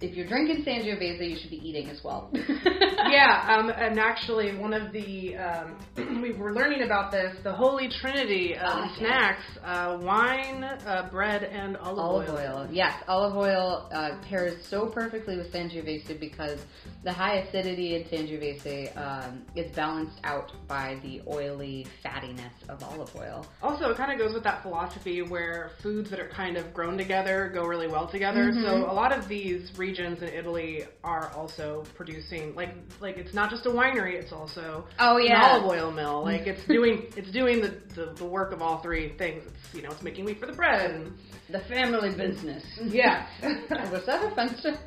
if 0.00 0.14
you're 0.14 0.28
drinking 0.28 0.64
Sangiovese, 0.64 1.30
you 1.30 1.38
should 1.38 1.50
be 1.50 1.68
eating 1.68 1.88
as 1.88 2.04
well. 2.04 2.30
yeah, 3.10 3.46
um, 3.48 3.70
and 3.70 3.98
actually, 3.98 4.56
one 4.56 4.74
of 4.74 4.92
the 4.92 5.36
um, 5.36 5.78
we 6.22 6.32
were 6.32 6.52
learning 6.52 6.82
about 6.82 7.10
this 7.10 7.36
the 7.42 7.52
holy 7.52 7.88
trinity 7.88 8.54
of 8.54 8.84
yes. 8.86 8.98
snacks: 8.98 9.44
uh, 9.64 9.98
wine, 10.02 10.64
uh, 10.64 11.08
bread, 11.10 11.44
and 11.44 11.76
olive, 11.78 11.98
Olive 11.98 12.30
oil. 12.30 12.68
Yes, 12.70 13.02
olive 13.08 13.36
oil 13.36 13.88
uh, 13.92 14.18
pairs 14.28 14.66
so 14.66 14.86
perfectly 14.86 15.36
with 15.36 15.52
Sangiovese 15.52 16.18
because 16.18 16.60
the 17.04 17.12
high 17.12 17.38
acidity 17.38 17.96
in 17.96 18.04
Sangiovese 18.04 18.96
um, 18.96 19.42
is 19.56 19.70
balanced 19.74 20.20
out 20.24 20.52
by 20.68 20.98
the 21.02 21.22
oily 21.28 21.86
fattiness 22.04 22.52
of 22.68 22.82
olive 22.82 23.14
oil. 23.16 23.46
Also, 23.62 23.90
it 23.90 23.96
kind 23.96 24.12
of 24.12 24.18
goes 24.18 24.34
with 24.34 24.44
that 24.44 24.62
philosophy 24.62 25.22
where 25.22 25.70
foods 25.82 26.10
that 26.10 26.20
are 26.20 26.28
kind 26.28 26.56
of 26.56 26.74
grown 26.74 26.98
together 26.98 27.50
go 27.54 27.64
really 27.64 27.88
well 27.88 28.06
together. 28.06 28.50
Mm-hmm. 28.50 28.64
So 28.64 28.90
a 28.90 28.92
lot 28.92 29.16
of 29.16 29.28
these 29.28 29.70
regions 29.78 30.22
in 30.22 30.28
Italy 30.28 30.84
are 31.02 31.30
also 31.34 31.84
producing 31.94 32.54
like 32.54 32.74
like 33.00 33.16
it's 33.18 33.34
not 33.34 33.50
just 33.50 33.66
a 33.66 33.70
winery; 33.70 34.14
it's 34.14 34.32
also 34.32 34.86
Oh, 34.98 35.16
an 35.18 35.24
yeah. 35.26 35.52
olive 35.52 35.64
oil 35.70 35.90
mill. 35.90 36.22
Like 36.24 36.46
it's 36.46 36.64
doing 36.66 37.06
it's 37.16 37.30
doing 37.30 37.60
the, 37.60 37.80
the, 37.94 38.12
the 38.16 38.24
work 38.24 38.52
of 38.52 38.60
all 38.62 38.80
three 38.82 39.14
things. 39.18 39.44
It's 39.46 39.74
you 39.74 39.82
know 39.82 39.90
it's 39.90 40.02
making 40.02 40.24
wheat 40.24 40.38
for 40.40 40.46
the 40.46 40.52
bread. 40.52 40.90
And, 40.90 41.12
The 41.48 41.60
family 41.60 42.10
business. 42.14 42.62
yeah. 42.84 43.26
Was 43.90 44.04
that 44.06 44.24
offensive? 44.32 44.78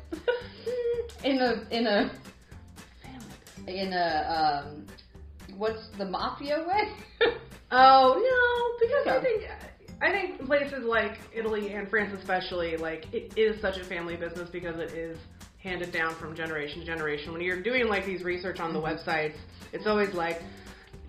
in 1.22 1.38
a 1.40 1.66
in 1.70 1.86
a 1.86 2.10
in 3.66 3.92
a 3.92 4.62
um, 4.66 4.86
what's 5.56 5.88
the 5.98 6.04
mafia 6.04 6.64
way? 6.66 7.30
Oh 7.76 8.14
no, 8.14 8.86
because 8.86 9.18
I 9.18 9.20
think 9.20 9.50
I 10.00 10.10
think 10.12 10.46
places 10.46 10.84
like 10.84 11.18
Italy 11.34 11.72
and 11.72 11.88
France 11.88 12.12
especially, 12.16 12.76
like 12.76 13.06
it 13.12 13.36
is 13.36 13.60
such 13.60 13.78
a 13.78 13.84
family 13.84 14.14
business 14.16 14.48
because 14.50 14.78
it 14.78 14.92
is 14.92 15.18
handed 15.64 15.90
down 15.90 16.14
from 16.14 16.36
generation 16.36 16.80
to 16.80 16.86
generation. 16.86 17.32
When 17.32 17.40
you're 17.40 17.62
doing 17.62 17.88
like 17.88 18.04
these 18.04 18.22
research 18.22 18.60
on 18.60 18.74
the 18.74 18.80
websites, 18.80 19.34
it's 19.72 19.86
always 19.86 20.12
like, 20.12 20.42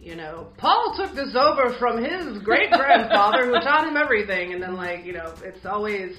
you 0.01 0.15
know, 0.15 0.47
Paul 0.57 0.95
took 0.95 1.13
this 1.13 1.35
over 1.35 1.73
from 1.77 2.03
his 2.03 2.41
great 2.41 2.71
grandfather 2.71 3.45
who 3.45 3.53
taught 3.53 3.87
him 3.87 3.97
everything, 3.97 4.53
and 4.53 4.63
then 4.63 4.75
like 4.75 5.05
you 5.05 5.13
know, 5.13 5.33
it's 5.43 5.65
always 5.65 6.15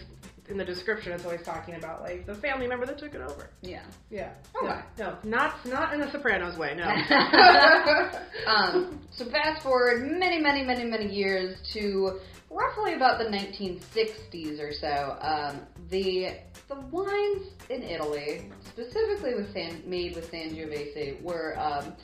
in 0.48 0.56
the 0.58 0.64
description, 0.64 1.12
it's 1.12 1.24
always 1.24 1.42
talking 1.42 1.74
about 1.74 2.02
like 2.02 2.26
the 2.26 2.34
family 2.34 2.68
member 2.68 2.86
that 2.86 2.98
took 2.98 3.14
it 3.14 3.20
over. 3.20 3.50
yeah. 3.62 3.82
Yeah. 4.10 4.32
Okay. 4.62 4.80
No, 4.98 5.12
no, 5.12 5.18
not 5.24 5.66
not 5.66 5.94
in 5.94 6.00
the 6.00 6.10
Sopranos 6.10 6.58
way. 6.58 6.74
No. 6.76 6.84
um, 8.46 9.00
so 9.12 9.24
fast 9.30 9.62
forward 9.62 10.02
many, 10.10 10.40
many, 10.40 10.62
many, 10.62 10.84
many 10.84 11.12
years 11.12 11.56
to 11.72 12.20
roughly 12.50 12.94
about 12.94 13.18
the 13.18 13.24
1960s 13.24 14.60
or 14.60 14.72
so. 14.72 15.16
Um, 15.20 15.60
the 15.88 16.36
the 16.68 16.80
wines 16.90 17.48
in 17.70 17.82
Italy, 17.82 18.50
specifically 18.66 19.34
with 19.34 19.52
San, 19.52 19.82
made 19.86 20.14
with 20.14 20.30
Sangiovese, 20.30 21.20
were 21.22 21.58
um, 21.58 21.94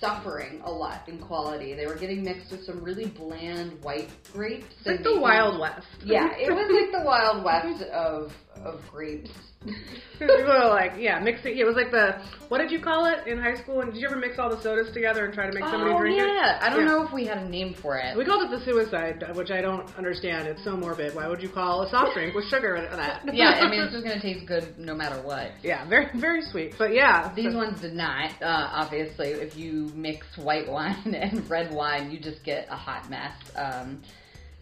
suffering 0.00 0.60
a 0.64 0.70
lot 0.70 1.08
in 1.08 1.18
quality. 1.18 1.74
They 1.74 1.86
were 1.86 1.94
getting 1.94 2.22
mixed 2.22 2.50
with 2.50 2.64
some 2.64 2.82
really 2.82 3.06
bland 3.06 3.82
white 3.82 4.10
grapes. 4.32 4.74
Like 4.84 5.02
the 5.02 5.20
Wild 5.20 5.60
West. 5.60 5.86
Yeah, 6.04 6.28
it 6.36 6.50
was 6.50 6.70
like 6.70 6.92
the 6.92 7.06
Wild 7.06 7.44
West 7.44 7.82
of 7.90 8.32
of 8.64 8.80
grapes. 8.90 9.30
People 10.18 10.50
are 10.52 10.70
like, 10.70 10.92
yeah, 10.98 11.18
mixing. 11.20 11.56
It 11.58 11.64
was 11.64 11.76
like 11.76 11.90
the 11.90 12.22
what 12.48 12.58
did 12.58 12.70
you 12.70 12.80
call 12.80 13.04
it 13.06 13.26
in 13.26 13.38
high 13.38 13.54
school? 13.56 13.80
And 13.82 13.92
did 13.92 14.00
you 14.00 14.06
ever 14.08 14.16
mix 14.16 14.38
all 14.38 14.48
the 14.48 14.60
sodas 14.62 14.92
together 14.94 15.24
and 15.26 15.34
try 15.34 15.46
to 15.46 15.52
make 15.52 15.64
somebody 15.64 15.90
oh 15.92 15.98
drink 15.98 16.18
it? 16.18 16.26
yeah, 16.26 16.58
I 16.62 16.70
don't 16.70 16.80
Yeah. 16.80 16.86
know 16.86 17.04
if 17.04 17.12
we 17.12 17.26
had 17.26 17.38
a 17.38 17.48
name 17.48 17.74
for 17.74 17.98
it. 17.98 18.16
We 18.16 18.24
called 18.24 18.42
it 18.42 18.50
the 18.58 18.64
suicide, 18.64 19.22
which 19.36 19.50
I 19.50 19.60
don't 19.60 19.86
understand. 19.98 20.48
It's 20.48 20.64
so 20.64 20.76
morbid. 20.76 21.14
Why 21.14 21.28
would 21.28 21.42
you 21.42 21.50
call 21.50 21.82
a 21.82 21.90
soft 21.90 22.14
drink 22.14 22.34
with 22.34 22.46
sugar 22.46 22.76
in 22.76 22.84
that? 22.96 23.22
yeah, 23.34 23.60
I 23.62 23.68
mean 23.70 23.80
it's 23.82 23.92
just 23.92 24.04
gonna 24.04 24.20
taste 24.20 24.46
good 24.46 24.78
no 24.78 24.94
matter 24.94 25.20
what. 25.22 25.52
yeah, 25.62 25.86
very 25.88 26.08
very 26.18 26.40
sweet. 26.42 26.74
But 26.78 26.94
yeah, 26.94 27.32
These 27.34 27.52
so- 27.52 27.58
ones 27.58 27.80
did 27.82 27.92
not. 27.94 28.30
Uh, 28.42 28.68
obviously, 28.72 29.28
if 29.28 29.56
you 29.56 29.90
mix 29.94 30.26
white 30.38 30.68
wine 30.70 31.14
and 31.14 31.48
red 31.50 31.70
wine, 31.72 32.10
you 32.10 32.18
just 32.18 32.42
get 32.44 32.66
a 32.70 32.76
hot 32.76 33.10
mess. 33.10 33.34
Um, 33.56 34.00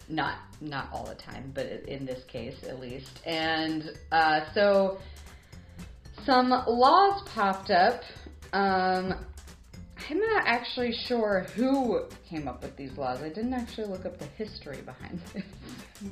not 0.09 0.39
not 0.61 0.89
all 0.91 1.05
the 1.05 1.15
time, 1.15 1.51
but 1.53 1.65
in 1.65 2.05
this 2.05 2.23
case, 2.25 2.55
at 2.67 2.79
least. 2.79 3.21
And 3.25 3.91
uh, 4.11 4.41
so, 4.53 4.99
some 6.25 6.49
laws 6.49 7.21
popped 7.29 7.71
up. 7.71 8.01
Um, 8.51 9.25
I'm 10.09 10.19
not 10.19 10.43
actually 10.45 10.91
sure 10.91 11.45
who 11.55 12.05
came 12.27 12.47
up 12.47 12.63
with 12.63 12.75
these 12.75 12.97
laws. 12.97 13.21
I 13.21 13.29
didn't 13.29 13.53
actually 13.53 13.87
look 13.87 14.05
up 14.05 14.17
the 14.17 14.25
history 14.25 14.81
behind 14.81 15.21
this. 15.33 15.43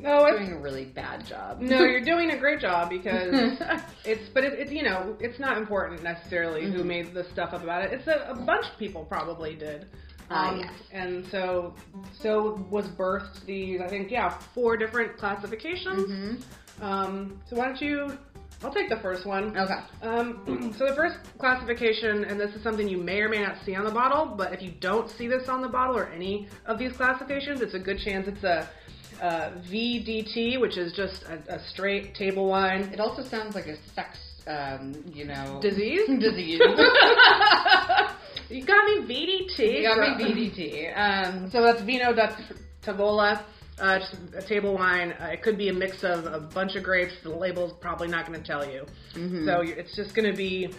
No, 0.01 0.25
it's 0.25 0.39
doing 0.39 0.51
a 0.51 0.59
really 0.59 0.85
bad 0.85 1.25
job. 1.25 1.61
no, 1.61 1.83
you're 1.83 2.03
doing 2.03 2.31
a 2.31 2.37
great 2.37 2.59
job 2.59 2.89
because 2.89 3.33
it's, 4.05 4.29
but 4.33 4.43
it, 4.43 4.53
it's 4.59 4.71
you 4.71 4.83
know, 4.83 5.15
it's 5.19 5.39
not 5.39 5.57
important 5.57 6.03
necessarily 6.03 6.69
who 6.69 6.83
made 6.83 7.13
the 7.13 7.23
stuff 7.31 7.53
up 7.53 7.63
about 7.63 7.83
it. 7.85 7.93
It's 7.93 8.07
a, 8.07 8.31
a 8.31 8.35
bunch 8.35 8.65
of 8.71 8.77
people 8.77 9.05
probably 9.05 9.55
did. 9.55 9.87
Ah, 10.29 10.49
Um, 10.51 10.59
yes. 10.59 10.73
And 10.91 11.25
so, 11.27 11.73
so 12.21 12.65
was 12.69 12.85
birthed 12.87 13.45
these, 13.45 13.79
I 13.81 13.87
think, 13.87 14.11
yeah, 14.11 14.29
four 14.53 14.77
different 14.77 15.17
classifications. 15.17 16.43
Um, 16.81 17.39
so 17.49 17.55
why 17.55 17.65
don't 17.65 17.81
you, 17.81 18.17
I'll 18.63 18.73
take 18.73 18.89
the 18.89 18.97
first 18.99 19.25
one. 19.25 19.57
Okay. 19.57 19.79
Um, 20.01 20.73
so 20.77 20.85
the 20.87 20.95
first 20.95 21.17
classification, 21.39 22.25
and 22.25 22.39
this 22.39 22.53
is 22.55 22.61
something 22.63 22.87
you 22.87 22.97
may 22.97 23.21
or 23.21 23.29
may 23.29 23.41
not 23.41 23.57
see 23.65 23.73
on 23.75 23.85
the 23.85 23.91
bottle, 23.91 24.25
but 24.37 24.53
if 24.53 24.61
you 24.61 24.71
don't 24.79 25.09
see 25.09 25.27
this 25.27 25.47
on 25.49 25.61
the 25.61 25.69
bottle 25.69 25.97
or 25.97 26.07
any 26.07 26.47
of 26.65 26.77
these 26.77 26.93
classifications, 26.93 27.61
it's 27.61 27.73
a 27.73 27.79
good 27.79 27.99
chance 27.99 28.27
it's 28.27 28.43
a, 28.43 28.67
uh 29.21 29.49
VDT, 29.71 30.59
which 30.61 30.77
is 30.77 30.93
just 30.93 31.23
a, 31.23 31.55
a 31.55 31.59
straight 31.69 32.13
table 32.13 32.47
wine 32.47 32.81
It 32.93 32.99
also 32.99 33.23
sounds 33.23 33.55
like 33.55 33.65
a 33.65 33.75
sex, 33.95 34.19
um, 34.45 34.93
you 35.11 35.25
know, 35.25 35.59
disease. 35.59 36.07
disease. 36.19 36.61
you 38.49 38.63
got 38.65 38.85
me 38.85 38.99
VDT. 39.01 39.81
You 39.81 39.83
got 39.83 39.97
me 40.17 40.23
BDT. 40.23 40.97
Um, 40.97 41.49
So 41.51 41.61
that's 41.61 41.81
Vino 41.81 42.13
da 42.13 42.35
Tavola. 42.81 43.41
Uh, 43.79 43.99
just 43.99 44.15
a 44.35 44.41
table 44.41 44.73
wine. 44.73 45.11
Uh, 45.21 45.25
it 45.25 45.43
could 45.43 45.57
be 45.57 45.69
a 45.69 45.73
mix 45.73 46.03
of 46.03 46.25
a 46.25 46.39
bunch 46.39 46.75
of 46.75 46.83
grapes. 46.83 47.13
The 47.21 47.29
label's 47.29 47.73
probably 47.79 48.07
not 48.07 48.25
going 48.25 48.39
to 48.41 48.45
tell 48.45 48.65
you. 48.67 48.85
So 49.45 49.61
it's 49.61 49.95
just 49.95 50.15
going 50.15 50.29
to 50.31 50.35
be 50.35 50.69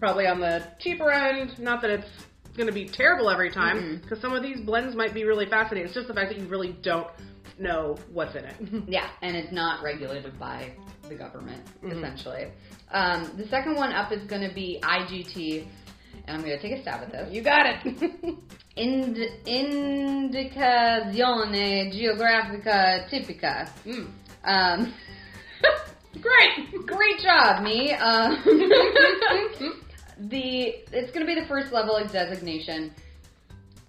probably 0.00 0.26
on 0.26 0.40
the 0.40 0.66
cheaper 0.78 1.10
end. 1.10 1.58
Not 1.58 1.82
that 1.82 1.90
it's 1.90 2.08
going 2.56 2.66
to 2.66 2.72
be 2.72 2.86
terrible 2.88 3.28
every 3.28 3.50
time, 3.50 4.00
because 4.02 4.20
some 4.20 4.32
of 4.34 4.42
these 4.42 4.60
blends 4.60 4.96
might 4.96 5.12
be 5.14 5.24
really 5.24 5.46
fascinating. 5.46 5.84
It's 5.86 5.94
just 5.94 6.08
the 6.08 6.14
fact 6.14 6.30
that 6.30 6.38
you 6.40 6.46
really 6.48 6.72
don't 6.82 7.08
know 7.58 7.96
what's 8.12 8.34
in 8.34 8.44
it. 8.44 8.56
yeah, 8.88 9.10
and 9.20 9.36
it's 9.36 9.52
not 9.52 9.82
regulated 9.82 10.38
by 10.38 10.72
the 11.08 11.14
government, 11.14 11.62
essentially. 11.84 12.48
Um, 12.90 13.30
the 13.36 13.46
second 13.48 13.74
one 13.76 13.92
up 13.92 14.12
is 14.12 14.22
going 14.24 14.48
to 14.48 14.54
be 14.54 14.78
IGT, 14.82 15.66
and 16.28 16.36
I'm 16.36 16.42
going 16.44 16.56
to 16.58 16.62
take 16.62 16.78
a 16.78 16.82
stab 16.82 17.02
at 17.02 17.10
this. 17.10 17.32
you 17.32 17.40
got 17.42 17.66
it. 17.66 17.84
Ind- 18.76 19.16
indicazione 19.46 21.90
geografica 21.90 23.08
tipica. 23.08 23.68
Mm. 23.84 24.08
Um, 24.44 24.92
Great. 26.20 26.86
Great 26.86 27.18
job, 27.20 27.62
me. 27.62 27.92
Um, 27.92 28.42
the 30.18 30.74
it's 30.92 31.10
going 31.12 31.24
to 31.26 31.26
be 31.26 31.34
the 31.40 31.46
first 31.46 31.72
level 31.72 31.96
of 31.96 32.10
designation. 32.12 32.92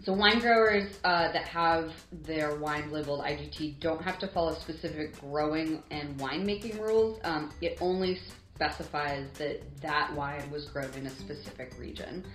So 0.04 0.14
wine 0.14 0.40
growers 0.40 0.98
uh, 1.04 1.32
that 1.34 1.48
have 1.50 1.92
their 2.12 2.56
wine 2.56 2.90
labeled 2.92 3.22
IGT 3.22 3.80
don't 3.80 4.02
have 4.02 4.18
to 4.20 4.28
follow 4.28 4.54
specific 4.56 5.20
growing 5.20 5.84
and 5.92 6.18
winemaking 6.18 6.80
rules. 6.80 7.20
Um, 7.24 7.52
it 7.62 7.78
only 7.82 8.18
specifies 8.60 9.26
that 9.38 9.62
that 9.82 10.14
wine 10.14 10.44
was 10.52 10.66
grown 10.66 10.92
in 10.96 11.08
a 11.08 11.10
specific 11.10 11.72
region. 11.80 12.26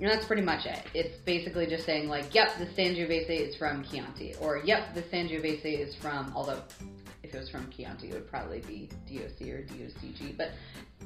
And 0.00 0.10
that's 0.10 0.26
pretty 0.26 0.42
much 0.42 0.66
it. 0.66 0.82
It's 0.92 1.16
basically 1.18 1.66
just 1.66 1.86
saying 1.86 2.08
like, 2.08 2.34
yep, 2.34 2.58
the 2.58 2.66
Sangiovese 2.66 3.30
is 3.30 3.54
from 3.54 3.84
Chianti, 3.84 4.34
or 4.40 4.60
yep, 4.64 4.92
the 4.94 5.02
Sangiovese 5.02 5.78
is 5.78 5.94
from. 5.94 6.32
Although, 6.34 6.62
if 7.22 7.32
it 7.32 7.38
was 7.38 7.48
from 7.48 7.70
Chianti, 7.70 8.08
it 8.08 8.14
would 8.14 8.28
probably 8.28 8.60
be 8.60 8.88
DOC 9.06 9.48
or 9.48 9.62
DOCG. 9.62 10.36
But 10.36 10.50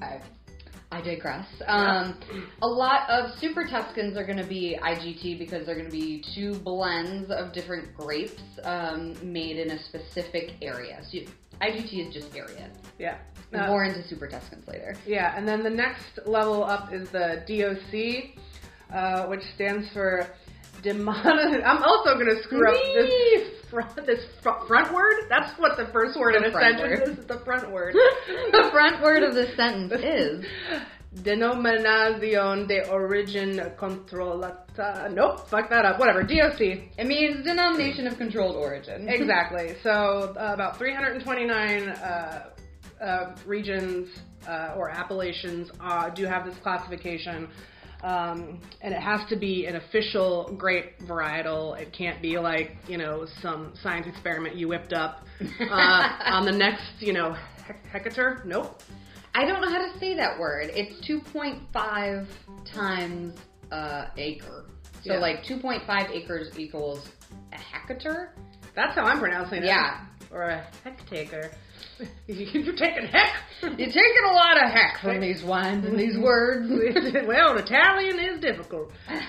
I, 0.00 0.20
I 0.92 1.00
digress. 1.00 1.46
Um, 1.66 2.18
a 2.60 2.68
lot 2.68 3.08
of 3.08 3.30
Super 3.38 3.66
Tuscans 3.66 4.14
are 4.18 4.26
going 4.26 4.36
to 4.36 4.44
be 4.44 4.78
IGT 4.80 5.38
because 5.38 5.64
they're 5.64 5.74
going 5.74 5.90
to 5.90 5.90
be 5.90 6.22
two 6.34 6.54
blends 6.56 7.30
of 7.30 7.54
different 7.54 7.96
grapes 7.96 8.42
um, 8.62 9.16
made 9.22 9.56
in 9.56 9.70
a 9.70 9.82
specific 9.84 10.52
area. 10.60 11.00
So 11.04 11.16
you, 11.16 11.28
IGT 11.62 12.08
is 12.08 12.14
just 12.14 12.36
area. 12.36 12.70
Yeah. 12.98 13.16
Uh, 13.54 13.68
more 13.68 13.84
into 13.84 14.06
Super 14.06 14.28
Tuscans 14.28 14.68
later. 14.68 14.94
Yeah, 15.06 15.34
and 15.34 15.48
then 15.48 15.62
the 15.62 15.70
next 15.70 16.20
level 16.26 16.62
up 16.62 16.92
is 16.92 17.08
the 17.08 17.42
DOC, 17.48 18.94
uh, 18.94 19.26
which 19.28 19.42
stands 19.54 19.90
for 19.94 20.26
demon. 20.82 21.14
I'm 21.64 21.82
also 21.82 22.14
going 22.14 22.34
to 22.34 22.42
screw 22.42 22.68
up 22.68 22.76
this 22.94 23.50
front, 23.70 24.06
this 24.06 24.24
fr- 24.42 24.66
front 24.66 24.92
word. 24.92 25.14
That's 25.28 25.58
what 25.58 25.76
the 25.76 25.86
first 25.92 26.18
word 26.18 26.34
in 26.34 26.44
a 26.44 26.52
sentence 26.52 26.80
word. 26.80 27.18
is. 27.18 27.26
The 27.26 27.38
front 27.44 27.70
word. 27.70 27.94
the 28.52 28.68
front 28.70 29.02
word 29.02 29.22
of 29.22 29.34
the 29.34 29.54
sentence 29.56 29.92
is 30.02 30.44
Denominazione 31.14 32.66
de 32.66 32.88
origin 32.88 33.58
controllata. 33.76 35.12
Nope, 35.12 35.46
fuck 35.46 35.68
that 35.68 35.84
up. 35.84 35.98
Whatever. 35.98 36.22
DOC. 36.22 36.60
it 36.60 37.06
means 37.06 37.44
denomination 37.44 38.06
of 38.06 38.16
controlled 38.16 38.56
origin. 38.56 39.08
Exactly. 39.22 39.76
So 39.82 40.34
uh, 40.38 40.54
about 40.54 40.78
329 40.78 41.88
uh, 41.88 42.50
uh, 43.00 43.36
regions 43.44 44.08
uh, 44.48 44.74
or 44.76 44.90
appellations 44.90 45.70
uh, 45.80 46.08
do 46.10 46.24
have 46.24 46.46
this 46.46 46.56
classification. 46.62 47.48
Um, 48.02 48.60
and 48.80 48.92
it 48.92 49.00
has 49.00 49.20
to 49.28 49.36
be 49.36 49.66
an 49.66 49.76
official 49.76 50.54
grape 50.58 50.98
varietal. 51.02 51.78
It 51.80 51.92
can't 51.92 52.20
be 52.20 52.38
like, 52.38 52.76
you 52.88 52.98
know, 52.98 53.26
some 53.40 53.74
science 53.82 54.06
experiment 54.08 54.56
you 54.56 54.68
whipped 54.68 54.92
up 54.92 55.24
uh, 55.60 56.08
on 56.26 56.44
the 56.44 56.52
next, 56.52 56.82
you 56.98 57.12
know, 57.12 57.36
hectare. 57.92 58.42
Nope. 58.44 58.80
I 59.34 59.46
don't 59.46 59.60
know 59.62 59.70
how 59.70 59.78
to 59.92 59.98
say 59.98 60.14
that 60.16 60.38
word. 60.38 60.70
It's 60.74 60.94
2.5 61.08 62.26
times 62.74 63.34
uh, 63.70 64.06
acre. 64.16 64.66
So 65.04 65.14
Yeah. 65.14 65.20
like 65.20 65.44
2.5 65.44 66.10
acres 66.10 66.58
equals 66.58 67.08
a 67.52 67.56
hectare. 67.56 68.34
That's 68.74 68.94
how 68.94 69.04
I'm 69.04 69.20
pronouncing 69.20 69.58
it. 69.62 69.66
Yeah. 69.66 70.04
Or 70.30 70.42
a 70.42 70.66
hectaker. 70.84 71.52
You're 72.26 72.76
taking 72.76 73.06
heck. 73.06 73.34
You're 73.62 73.88
taking 73.88 74.24
a 74.28 74.32
lot 74.32 74.62
of 74.62 74.70
heck 74.70 75.00
from 75.00 75.20
these 75.20 75.42
wines 75.42 75.84
and 75.84 75.98
these 75.98 76.18
words. 76.18 76.68
well, 77.26 77.56
Italian 77.56 78.18
is 78.18 78.40
difficult. 78.40 78.92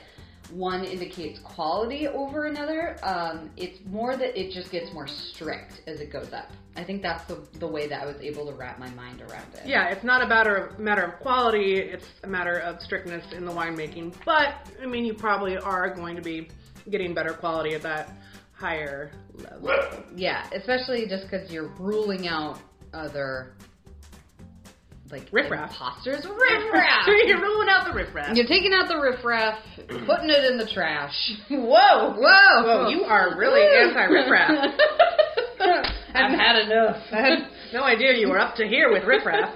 one 0.50 0.84
indicates 0.84 1.40
quality 1.40 2.08
over 2.08 2.46
another. 2.46 2.98
Um, 3.04 3.52
it's 3.58 3.80
more 3.86 4.18
that 4.18 4.40
it 4.40 4.52
just 4.52 4.72
gets 4.72 4.92
more 4.94 5.08
strict 5.08 5.82
as 5.88 6.02
it 6.02 6.12
goes 6.12 6.34
up. 6.34 6.50
I 6.76 6.84
think 6.84 7.02
that's 7.02 7.24
the, 7.26 7.42
the 7.60 7.68
way 7.68 7.88
that 7.88 8.02
I 8.02 8.06
was 8.06 8.20
able 8.22 8.46
to 8.48 8.54
wrap 8.54 8.80
my 8.80 8.90
mind 8.92 9.22
around 9.22 9.54
it. 9.54 9.66
Yeah, 9.66 9.90
it's 9.90 10.04
not 10.04 10.22
a 10.22 10.28
matter 10.28 10.56
of 10.56 10.80
matter 10.80 11.04
of 11.04 11.20
quality; 11.20 11.78
it's 11.78 12.08
a 12.24 12.28
matter 12.28 12.60
of 12.60 12.82
strictness 12.82 13.32
in 13.34 13.46
the 13.46 13.52
winemaking. 13.52 14.14
But 14.26 14.56
I 14.82 14.86
mean, 14.86 15.06
you 15.06 15.14
probably 15.14 15.58
are 15.58 15.94
going 15.94 16.16
to 16.16 16.22
be 16.22 16.50
getting 16.90 17.14
better 17.14 17.34
quality 17.34 17.76
at 17.76 17.82
that 17.84 18.10
higher 18.62 19.12
level. 19.34 20.04
Yeah, 20.16 20.48
especially 20.56 21.08
just 21.08 21.24
because 21.24 21.52
you're 21.52 21.70
ruling 21.80 22.28
out 22.28 22.60
other 22.94 23.54
like 25.12 25.28
Riffraff. 25.34 25.72
imposters. 25.72 26.24
Riffraff. 26.26 27.08
You're 27.28 27.42
ruling 27.42 27.68
out 27.68 27.86
the 27.86 27.94
riffraff. 27.94 28.34
You're 28.38 28.48
taking 28.48 28.72
out 28.74 28.88
the 28.88 28.96
riffraff, 28.98 29.60
putting 30.06 30.30
it 30.30 30.46
in 30.46 30.58
the 30.58 30.66
trash. 30.74 31.12
Whoa, 31.50 32.14
Whoa! 32.14 32.64
Whoa, 32.64 32.90
you 32.90 33.04
are 33.04 33.38
really 33.38 33.62
anti-riffraff. 33.62 34.74
I've 36.14 36.32
had 36.32 36.60
enough. 36.60 36.98
I 37.12 37.18
had 37.18 37.48
no 37.74 37.84
idea 37.84 38.14
you 38.18 38.30
were 38.30 38.40
up 38.40 38.56
to 38.56 38.66
here 38.68 38.90
with 38.92 39.04
riffraff. 39.04 39.54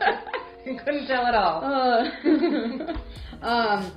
You 0.65 0.77
couldn't 0.77 1.07
tell 1.07 1.25
at 1.25 1.35
all. 1.35 1.63
Uh, 1.63 3.45
um, 3.45 3.91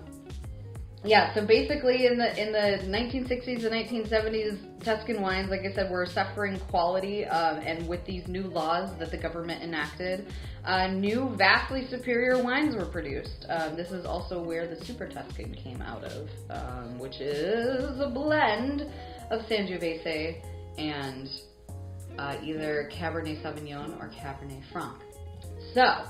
yeah, 1.05 1.33
so 1.33 1.47
basically 1.47 2.07
in 2.07 2.19
the 2.19 2.41
in 2.41 2.53
the 2.53 2.85
1960s 2.89 3.65
and 3.65 3.73
1970s, 3.73 4.83
Tuscan 4.83 5.21
wines, 5.23 5.49
like 5.49 5.65
I 5.65 5.73
said, 5.73 5.91
were 5.91 6.07
suffering 6.07 6.59
quality, 6.59 7.25
um, 7.25 7.61
and 7.65 7.87
with 7.87 8.05
these 8.05 8.27
new 8.27 8.43
laws 8.45 8.97
that 8.99 9.13
the 9.13 9.17
government 9.17 9.63
enacted, 9.63 10.27
uh, 10.65 10.89
new 10.89 11.29
vastly 11.37 11.87
superior 11.87 12.43
wines 12.43 12.75
were 12.75 12.85
produced. 12.85 13.47
Um, 13.49 13.77
this 13.77 13.93
is 13.93 14.05
also 14.07 14.43
where 14.43 14.67
the 14.67 14.85
Super 14.85 15.07
Tuscan 15.07 15.55
came 15.55 15.81
out 15.83 16.03
of, 16.03 16.29
um, 16.51 16.99
which 16.99 17.21
is 17.21 18.01
a 18.01 18.09
blend 18.09 18.85
of 19.31 19.43
Sangiovese 19.43 20.43
and 20.79 21.31
uh, 22.19 22.37
either 22.43 22.91
Cabernet 22.93 23.41
Sauvignon 23.41 24.01
or 24.01 24.09
Cabernet 24.09 24.65
Franc. 24.73 24.99
So, 25.75 26.05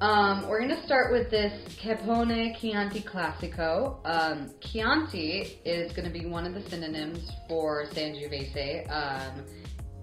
um, 0.00 0.48
we're 0.48 0.60
going 0.60 0.74
to 0.74 0.82
start 0.84 1.12
with 1.12 1.30
this 1.30 1.52
Capone 1.82 2.58
Chianti 2.60 3.02
Classico. 3.02 3.98
Um, 4.04 4.50
Chianti 4.60 5.58
is 5.64 5.92
going 5.92 6.04
to 6.04 6.12
be 6.12 6.26
one 6.26 6.46
of 6.46 6.54
the 6.54 6.68
synonyms 6.70 7.32
for 7.48 7.86
Sangiovese. 7.86 8.88
Um, 8.90 9.44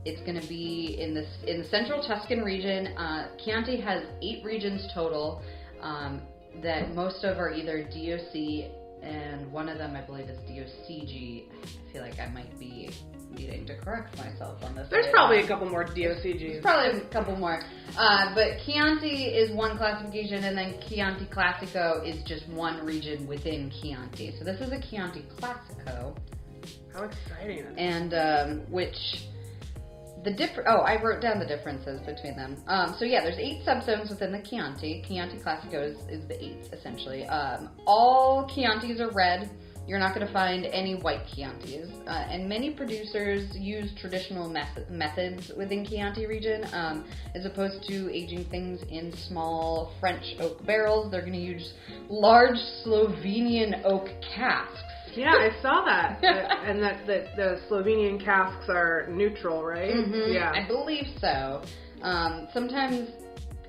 it's 0.03 0.21
going 0.21 0.39
to 0.39 0.47
be 0.47 0.97
in 0.99 1.13
the 1.13 1.25
in 1.47 1.61
the 1.61 1.67
central 1.69 2.03
Tuscan 2.03 2.41
region. 2.41 2.87
Uh, 2.97 3.29
Chianti 3.43 3.79
has 3.81 4.03
eight 4.21 4.43
regions 4.43 4.85
total. 4.93 5.41
Um, 5.81 6.21
that 6.61 6.93
most 6.95 7.23
of 7.23 7.37
are 7.37 7.51
either 7.51 7.83
DOC 7.83 8.71
and 9.03 9.51
one 9.51 9.69
of 9.69 9.77
them 9.77 9.95
I 9.95 10.01
believe 10.01 10.29
is 10.29 10.39
DOCG. 10.39 11.45
I 11.51 11.93
feel 11.93 12.01
like 12.01 12.19
I 12.19 12.27
might 12.27 12.57
be 12.59 12.89
needing 13.35 13.65
to 13.65 13.75
correct 13.75 14.17
myself 14.17 14.63
on 14.63 14.75
this. 14.75 14.87
There's 14.89 15.05
later 15.05 15.15
probably 15.15 15.39
a 15.39 15.47
couple 15.47 15.69
more 15.69 15.85
DOCGs. 15.85 16.39
There's 16.39 16.61
probably 16.61 17.01
a 17.01 17.05
couple 17.05 17.35
more. 17.35 17.61
Uh, 17.97 18.33
but 18.33 18.59
Chianti 18.65 19.25
is 19.25 19.51
one 19.51 19.77
classification, 19.77 20.43
and 20.43 20.57
then 20.57 20.79
Chianti 20.87 21.25
Classico 21.25 22.05
is 22.05 22.23
just 22.23 22.47
one 22.49 22.85
region 22.85 23.27
within 23.27 23.71
Chianti. 23.81 24.35
So 24.37 24.43
this 24.43 24.59
is 24.61 24.71
a 24.71 24.79
Chianti 24.79 25.25
Classico, 25.37 26.17
How 26.93 27.03
exciting! 27.03 27.65
and 27.77 28.13
um, 28.13 28.71
which 28.71 29.27
the 30.25 30.31
different. 30.31 30.67
Oh, 30.69 30.79
I 30.79 31.01
wrote 31.01 31.21
down 31.21 31.39
the 31.39 31.45
differences 31.45 32.01
between 32.01 32.35
them. 32.35 32.57
Um, 32.67 32.95
so 32.97 33.05
yeah, 33.05 33.21
there's 33.21 33.37
eight 33.37 33.63
subzones 33.63 34.09
within 34.09 34.31
the 34.31 34.39
Chianti. 34.39 35.03
Chianti 35.07 35.37
Classico 35.37 35.83
is, 35.83 35.97
is 36.09 36.27
the 36.27 36.43
eighth 36.43 36.73
essentially. 36.73 37.25
Um, 37.27 37.69
all 37.85 38.49
Chiantis 38.49 38.99
are 38.99 39.11
red. 39.11 39.51
You're 39.87 39.99
not 39.99 40.15
going 40.15 40.25
to 40.25 40.33
find 40.33 40.65
any 40.65 40.95
white 40.95 41.21
Chiantis, 41.27 41.91
uh, 42.07 42.09
and 42.09 42.49
many 42.49 42.71
producers 42.71 43.47
use 43.55 43.91
traditional 44.01 44.49
method, 44.49 44.89
methods 44.89 45.51
within 45.55 45.85
Chianti 45.85 46.25
region, 46.25 46.65
um, 46.73 47.05
as 47.35 47.45
opposed 47.45 47.83
to 47.87 48.11
aging 48.11 48.45
things 48.45 48.81
in 48.89 49.13
small 49.27 49.93
French 49.99 50.23
oak 50.39 50.65
barrels. 50.65 51.11
They're 51.11 51.21
going 51.21 51.33
to 51.33 51.39
use 51.39 51.73
large 52.09 52.57
Slovenian 52.83 53.81
oak 53.85 54.07
casks. 54.35 54.79
Yeah, 55.15 55.31
I 55.33 55.49
saw 55.61 55.85
that, 55.85 56.23
Uh, 56.23 56.69
and 56.69 56.81
that, 56.81 57.05
that 57.05 57.35
the 57.35 57.59
Slovenian 57.69 58.23
casks 58.23 58.65
are 58.69 59.07
neutral, 59.09 59.63
right? 59.63 59.93
Mhm, 59.93 60.33
Yeah. 60.33 60.51
I 60.51 60.67
believe 60.67 61.05
so. 61.21 61.61
Um, 62.01 62.47
sometimes 62.53 63.09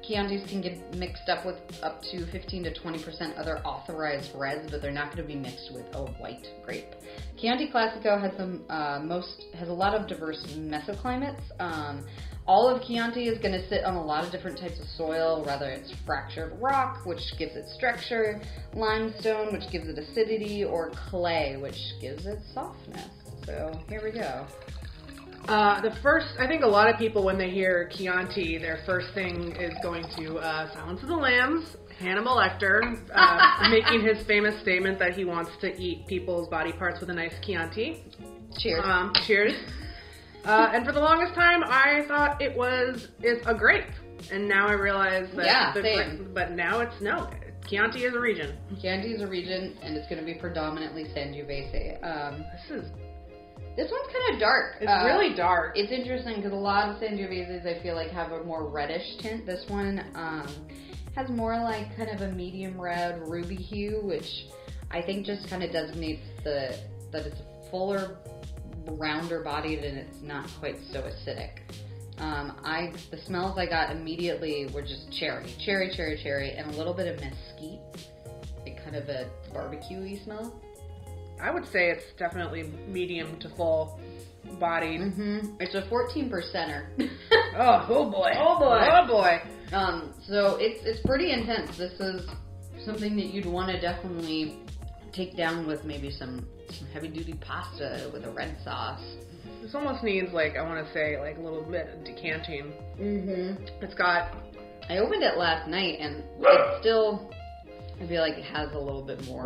Chiantis 0.06 0.48
can 0.48 0.60
get 0.60 0.94
mixed 0.94 1.28
up 1.28 1.44
with 1.44 1.56
up 1.82 2.02
to 2.10 2.26
15 2.26 2.64
to 2.64 2.74
20 2.74 3.02
percent 3.02 3.36
other 3.36 3.58
authorized 3.58 4.30
reds, 4.34 4.70
but 4.70 4.80
they're 4.80 4.92
not 4.92 5.06
going 5.14 5.26
to 5.26 5.34
be 5.34 5.38
mixed 5.38 5.72
with 5.72 5.86
a 5.94 6.02
white 6.20 6.46
grape. 6.64 6.94
Chianti 7.38 7.70
Classico 7.70 8.20
has 8.20 8.36
some 8.36 8.64
uh, 8.70 9.00
most 9.02 9.46
has 9.54 9.68
a 9.68 9.72
lot 9.72 9.94
of 9.94 10.06
diverse 10.06 10.44
mesoclimates. 10.56 11.42
Um, 11.58 12.06
all 12.46 12.68
of 12.68 12.80
Chianti 12.82 13.26
is 13.26 13.38
going 13.38 13.52
to 13.52 13.68
sit 13.68 13.84
on 13.84 13.94
a 13.94 14.04
lot 14.04 14.24
of 14.24 14.30
different 14.30 14.58
types 14.58 14.78
of 14.78 14.86
soil, 14.96 15.44
whether 15.44 15.68
it's 15.68 15.92
fractured 16.04 16.56
rock, 16.60 17.04
which 17.04 17.20
gives 17.38 17.56
it 17.56 17.66
structure, 17.74 18.40
limestone, 18.72 19.52
which 19.52 19.68
gives 19.72 19.88
it 19.88 19.98
acidity, 19.98 20.64
or 20.64 20.92
clay, 21.10 21.56
which 21.56 21.80
gives 22.00 22.24
it 22.26 22.38
softness. 22.54 23.10
So 23.44 23.80
here 23.88 24.00
we 24.04 24.12
go. 24.12 24.46
Uh, 25.48 25.80
the 25.80 25.94
first, 26.02 26.26
I 26.40 26.46
think 26.46 26.64
a 26.64 26.66
lot 26.66 26.88
of 26.90 26.98
people 26.98 27.24
when 27.24 27.38
they 27.38 27.50
hear 27.50 27.88
Chianti, 27.92 28.58
their 28.58 28.80
first 28.84 29.12
thing 29.14 29.54
is 29.56 29.72
going 29.82 30.04
to 30.16 30.38
uh, 30.38 30.72
Silence 30.72 31.02
of 31.02 31.08
the 31.08 31.16
Lambs. 31.16 31.76
Hannibal 31.98 32.36
Lecter 32.36 33.00
uh, 33.14 33.68
making 33.70 34.02
his 34.02 34.22
famous 34.26 34.60
statement 34.60 34.98
that 34.98 35.14
he 35.16 35.24
wants 35.24 35.50
to 35.62 35.74
eat 35.80 36.06
people's 36.06 36.46
body 36.48 36.72
parts 36.72 37.00
with 37.00 37.08
a 37.10 37.14
nice 37.14 37.32
Chianti. 37.42 38.02
Cheers. 38.58 38.82
Um, 38.84 39.12
cheers. 39.26 39.54
Uh, 40.44 40.70
and 40.74 40.84
for 40.84 40.92
the 40.92 41.00
longest 41.00 41.34
time, 41.34 41.62
I 41.64 42.04
thought 42.06 42.42
it 42.42 42.54
was 42.56 43.08
it's 43.22 43.46
a 43.46 43.54
grape, 43.54 43.86
and 44.30 44.46
now 44.48 44.66
I 44.68 44.72
realize 44.72 45.28
that. 45.36 45.46
Yeah, 45.46 45.72
the 45.72 45.82
same. 45.82 46.16
gra- 46.16 46.26
but 46.34 46.52
now 46.52 46.80
it's 46.80 47.00
no. 47.00 47.30
Chianti 47.66 48.04
is 48.04 48.14
a 48.14 48.20
region. 48.20 48.56
Chianti 48.80 49.12
is 49.14 49.22
a 49.22 49.26
region, 49.26 49.76
and 49.82 49.96
it's 49.96 50.08
going 50.08 50.20
to 50.20 50.24
be 50.26 50.34
predominantly 50.34 51.04
Sangiovese. 51.04 51.96
Um, 52.04 52.44
This 52.68 52.82
is 52.84 52.90
this 53.76 53.90
one's 53.90 54.12
kind 54.12 54.34
of 54.34 54.40
dark. 54.40 54.76
it's 54.80 54.90
Uh, 54.90 55.04
really 55.04 55.34
dark. 55.34 55.76
It's 55.76 55.92
interesting 55.92 56.36
because 56.36 56.52
a 56.52 56.56
lot 56.56 56.88
of 56.88 56.96
Sangioveses 56.96 57.66
I 57.66 57.82
feel 57.82 57.94
like 57.94 58.10
have 58.10 58.32
a 58.32 58.42
more 58.44 58.66
reddish 58.68 59.18
tint. 59.18 59.44
This 59.46 59.64
one 59.68 60.04
um, 60.14 60.48
has 61.14 61.28
more 61.28 61.56
like 61.58 61.96
kind 61.96 62.10
of 62.10 62.22
a 62.22 62.32
medium 62.32 62.80
red 62.80 63.20
ruby 63.28 63.56
hue, 63.56 64.00
which 64.02 64.46
I 64.90 65.02
think 65.02 65.26
just 65.26 65.48
kind 65.48 65.62
of 65.62 65.72
designates 65.72 66.22
the 66.44 66.78
that 67.12 67.26
it's 67.26 67.40
a 67.40 67.70
fuller, 67.70 68.16
rounder 68.86 69.42
bodied 69.42 69.84
and 69.84 69.98
it's 69.98 70.22
not 70.22 70.48
quite 70.58 70.76
so 70.92 71.02
acidic. 71.02 71.58
Um, 72.18 72.58
I 72.64 72.92
the 73.10 73.18
smells 73.18 73.58
I 73.58 73.66
got 73.66 73.90
immediately 73.90 74.70
were 74.72 74.82
just 74.82 75.12
cherry, 75.12 75.54
cherry, 75.64 75.92
cherry, 75.94 76.18
cherry, 76.22 76.52
and 76.52 76.72
a 76.72 76.76
little 76.76 76.94
bit 76.94 77.08
of 77.08 77.20
mesquite, 77.20 77.80
like 78.64 78.82
kind 78.82 78.96
of 78.96 79.08
a 79.10 79.28
barbecue-y 79.52 80.18
smell. 80.24 80.54
I 81.40 81.50
would 81.50 81.66
say 81.66 81.90
it's 81.90 82.04
definitely 82.18 82.72
medium 82.88 83.38
to 83.40 83.48
full 83.50 84.00
bodied. 84.58 85.00
Mm-hmm. 85.00 85.56
It's 85.60 85.74
a 85.74 85.82
14 85.88 86.30
percenter. 86.30 86.86
Oh, 87.58 87.86
oh 87.88 88.10
boy. 88.10 88.32
Oh, 88.36 88.58
boy. 88.58 88.86
Oh 88.92 89.06
boy. 89.06 89.40
Um, 89.72 90.12
so 90.28 90.58
it's 90.60 90.84
it's 90.84 91.00
pretty 91.06 91.32
intense. 91.32 91.74
This 91.78 91.98
is 91.98 92.28
something 92.84 93.16
that 93.16 93.32
you'd 93.32 93.46
want 93.46 93.72
to 93.72 93.80
definitely 93.80 94.58
take 95.10 95.38
down 95.38 95.66
with 95.66 95.82
maybe 95.82 96.10
some 96.10 96.46
some 96.70 96.86
heavy 96.88 97.08
duty 97.08 97.32
pasta 97.40 98.10
with 98.12 98.26
a 98.26 98.30
red 98.30 98.58
sauce. 98.62 99.00
This 99.62 99.74
almost 99.74 100.04
needs 100.04 100.34
like 100.34 100.56
I 100.56 100.62
want 100.62 100.86
to 100.86 100.92
say 100.92 101.18
like 101.18 101.38
a 101.38 101.40
little 101.40 101.62
bit 101.62 101.88
of 101.88 102.04
decanting. 102.04 102.74
Mm-hmm. 103.00 103.82
It's 103.82 103.94
got 103.94 104.36
I 104.90 104.98
opened 104.98 105.22
it 105.22 105.38
last 105.38 105.66
night 105.68 105.98
and 105.98 106.22
it 106.38 106.78
still 106.80 107.30
I 108.00 108.06
feel 108.06 108.20
like 108.20 108.36
it 108.36 108.44
has 108.44 108.70
a 108.72 108.78
little 108.78 109.02
bit 109.02 109.24
more 109.26 109.44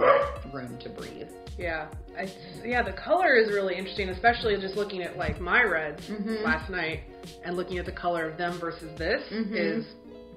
room 0.53 0.77
to 0.79 0.89
breathe. 0.89 1.29
Yeah, 1.61 1.87
I, 2.19 2.29
yeah. 2.65 2.83
The 2.83 2.93
color 2.93 3.35
is 3.37 3.49
really 3.53 3.77
interesting, 3.77 4.09
especially 4.09 4.57
just 4.57 4.77
looking 4.77 5.03
at 5.03 5.17
like 5.17 5.41
my 5.41 5.63
reds 5.63 6.07
Mhm. 6.09 6.43
last 6.43 6.71
night 6.71 7.01
and 7.45 7.57
looking 7.57 7.79
at 7.79 7.85
the 7.87 7.93
color 7.93 8.29
of 8.29 8.37
them 8.39 8.53
versus 8.59 8.91
this 8.99 9.23
Mhm. 9.31 9.53
is 9.55 9.85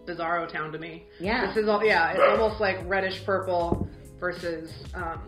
Bizarro 0.05 0.51
Town 0.51 0.71
to 0.73 0.77
me. 0.77 1.05
Yeah. 1.19 1.47
This 1.47 1.57
is 1.63 1.69
all 1.69 1.83
yeah. 1.83 2.12
It's 2.12 2.21
almost 2.39 2.59
like 2.59 2.77
reddish 2.86 3.23
purple 3.25 3.88
versus 4.19 4.71
um, 4.93 5.21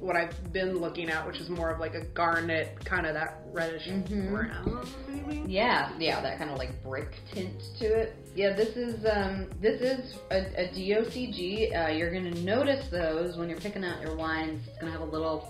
what 0.00 0.16
I've 0.16 0.52
been 0.52 0.78
looking 0.78 1.10
at, 1.10 1.26
which 1.26 1.38
is 1.38 1.48
more 1.48 1.70
of 1.70 1.80
like 1.80 1.94
a 1.94 2.04
garnet 2.06 2.76
kind 2.84 3.06
of 3.06 3.14
that 3.14 3.42
reddish 3.52 3.86
Mhm. 3.88 4.30
brown. 4.30 4.86
Maybe. 5.08 5.44
Yeah, 5.50 5.90
yeah, 5.98 6.20
that 6.20 6.38
kind 6.38 6.50
of 6.50 6.58
like 6.58 6.82
brick 6.82 7.16
tint 7.32 7.60
to 7.78 7.84
it. 7.86 8.16
Yeah, 8.34 8.52
this 8.54 8.76
is 8.76 9.04
um, 9.06 9.48
this 9.60 9.80
is 9.80 10.16
a, 10.30 10.64
a 10.64 10.68
DOCG. 10.68 11.74
Uh, 11.76 11.88
you're 11.92 12.12
gonna 12.12 12.34
notice 12.42 12.88
those 12.88 13.36
when 13.36 13.48
you're 13.48 13.58
picking 13.60 13.84
out 13.84 14.00
your 14.02 14.16
wines. 14.16 14.66
It's 14.68 14.78
gonna 14.78 14.92
have 14.92 15.00
a 15.02 15.04
little 15.04 15.48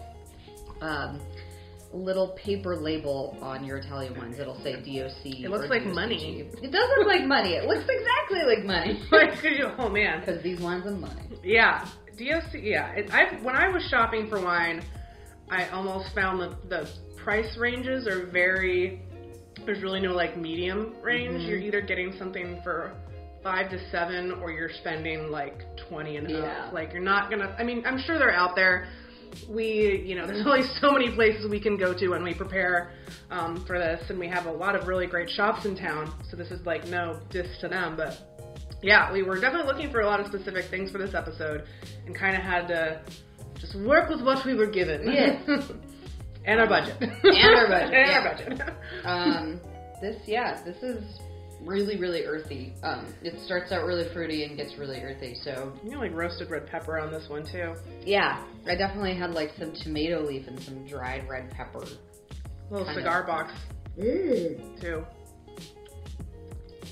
um, 0.81 1.21
little 1.93 2.29
paper 2.31 2.77
label 2.77 3.37
on 3.41 3.65
your 3.65 3.77
Italian 3.79 4.17
wines. 4.19 4.39
It'll 4.39 4.61
say 4.63 4.73
DOC. 4.75 5.45
It 5.45 5.51
looks 5.51 5.69
like 5.71 5.83
DOCG. 5.85 5.95
money. 5.95 6.41
It 6.63 6.71
does 6.73 6.89
look 6.99 7.07
like 7.07 7.25
money. 7.25 7.55
It 7.55 7.67
looks 7.69 7.85
exactly 7.89 8.43
like 8.45 8.65
money. 8.65 9.01
Like, 9.13 9.35
oh 9.79 9.89
man. 9.89 10.21
Because 10.27 10.43
these 10.43 10.61
wines 10.61 10.85
are 10.87 10.91
money. 10.91 11.23
Yeah, 11.45 11.87
DOC. 12.17 12.55
Yeah, 12.63 12.91
it, 12.93 13.13
I 13.13 13.35
when 13.43 13.55
I 13.57 13.69
was 13.69 13.83
shopping 13.85 14.29
for 14.29 14.41
wine, 14.41 14.83
I 15.51 15.69
almost 15.69 16.15
found 16.15 16.41
that 16.41 16.69
the 16.69 16.89
price 17.17 17.57
ranges 17.57 18.07
are 18.07 18.27
very. 18.27 19.03
There's 19.65 19.83
really 19.83 20.01
no 20.01 20.13
like 20.13 20.37
medium 20.37 20.95
range. 21.03 21.43
Mhm. 21.43 21.49
You're 21.49 21.59
either 21.59 21.81
getting 21.81 22.13
something 22.19 22.61
for 22.63 22.93
five 23.43 23.71
to 23.71 23.91
seven, 23.91 24.33
or 24.33 24.51
you're 24.51 24.71
spending 24.81 25.31
like 25.31 25.65
twenty 25.89 26.17
and 26.17 26.29
Yeah. 26.31 26.67
up. 26.67 26.73
Like 26.73 26.93
you're 26.93 27.03
not 27.03 27.31
gonna. 27.31 27.55
I 27.59 27.63
mean, 27.65 27.83
I'm 27.87 27.99
sure 27.99 28.19
they're 28.19 28.33
out 28.33 28.57
there. 28.57 28.89
We, 29.49 30.03
you 30.07 30.15
know, 30.15 30.27
there's 30.29 30.47
only 30.47 30.63
so 30.81 30.93
many 30.93 31.11
places 31.11 31.51
we 31.51 31.59
can 31.61 31.77
go 31.77 31.93
to 31.95 32.09
when 32.09 32.23
we 32.23 32.35
prepare 32.35 32.93
um, 33.31 33.65
for 33.67 33.79
this, 33.79 34.09
and 34.11 34.19
we 34.19 34.29
have 34.29 34.47
a 34.47 34.53
lot 34.53 34.77
of 34.77 34.87
really 34.87 35.07
great 35.07 35.29
shops 35.31 35.65
in 35.67 35.77
town. 35.77 36.13
So 36.31 36.37
this 36.37 36.51
is 36.51 36.65
like 36.67 36.87
no 36.89 37.19
diss 37.31 37.49
to 37.61 37.69
them, 37.69 37.97
but 37.97 38.34
yeah, 38.85 39.11
we 39.11 39.23
were 39.23 39.41
definitely 39.41 39.73
looking 39.73 39.91
for 39.91 40.01
a 40.01 40.07
lot 40.07 40.21
of 40.21 40.27
specific 40.27 40.67
things 40.67 40.91
for 40.91 40.99
this 40.99 41.15
episode 41.15 41.65
and 42.07 42.15
kind 42.15 42.37
of 42.37 42.43
had 42.43 42.69
to 42.69 43.03
just 43.59 43.75
work 43.77 44.11
with 44.11 44.21
what 44.21 44.45
we 44.45 44.55
were 44.55 44.67
given. 44.67 45.11
Yes. 45.11 45.43
and 46.45 46.61
our 46.61 46.69
budget. 46.69 46.97
And 47.01 47.11
our 47.57 47.67
budget, 47.67 47.95
and 47.95 48.11
yeah. 48.11 48.19
our 48.19 48.35
budget. 48.35 48.75
Um, 49.05 49.61
this, 50.01 50.17
yeah, 50.27 50.63
this 50.65 50.77
is 50.83 51.03
really, 51.63 51.97
really 51.97 52.25
earthy. 52.25 52.75
Um, 52.83 53.15
it 53.23 53.41
starts 53.41 53.73
out 53.73 53.87
really 53.87 54.07
fruity 54.13 54.45
and 54.45 54.57
gets 54.57 54.77
really 54.77 55.01
earthy. 55.01 55.35
So 55.35 55.73
you 55.83 55.93
know, 55.93 56.01
like 56.01 56.13
roasted 56.13 56.51
red 56.51 56.67
pepper 56.67 56.99
on 56.99 57.11
this 57.11 57.29
one 57.29 57.47
too. 57.47 57.75
yeah, 58.05 58.45
I 58.67 58.75
definitely 58.75 59.15
had 59.15 59.33
like 59.33 59.53
some 59.59 59.73
tomato 59.73 60.23
leaf 60.23 60.47
and 60.47 60.61
some 60.61 60.87
dried 60.87 61.27
red 61.29 61.51
pepper. 61.51 61.87
little 62.71 62.87
cigar 62.95 63.23
of. 63.23 63.27
box 63.27 63.55
too. 63.97 65.07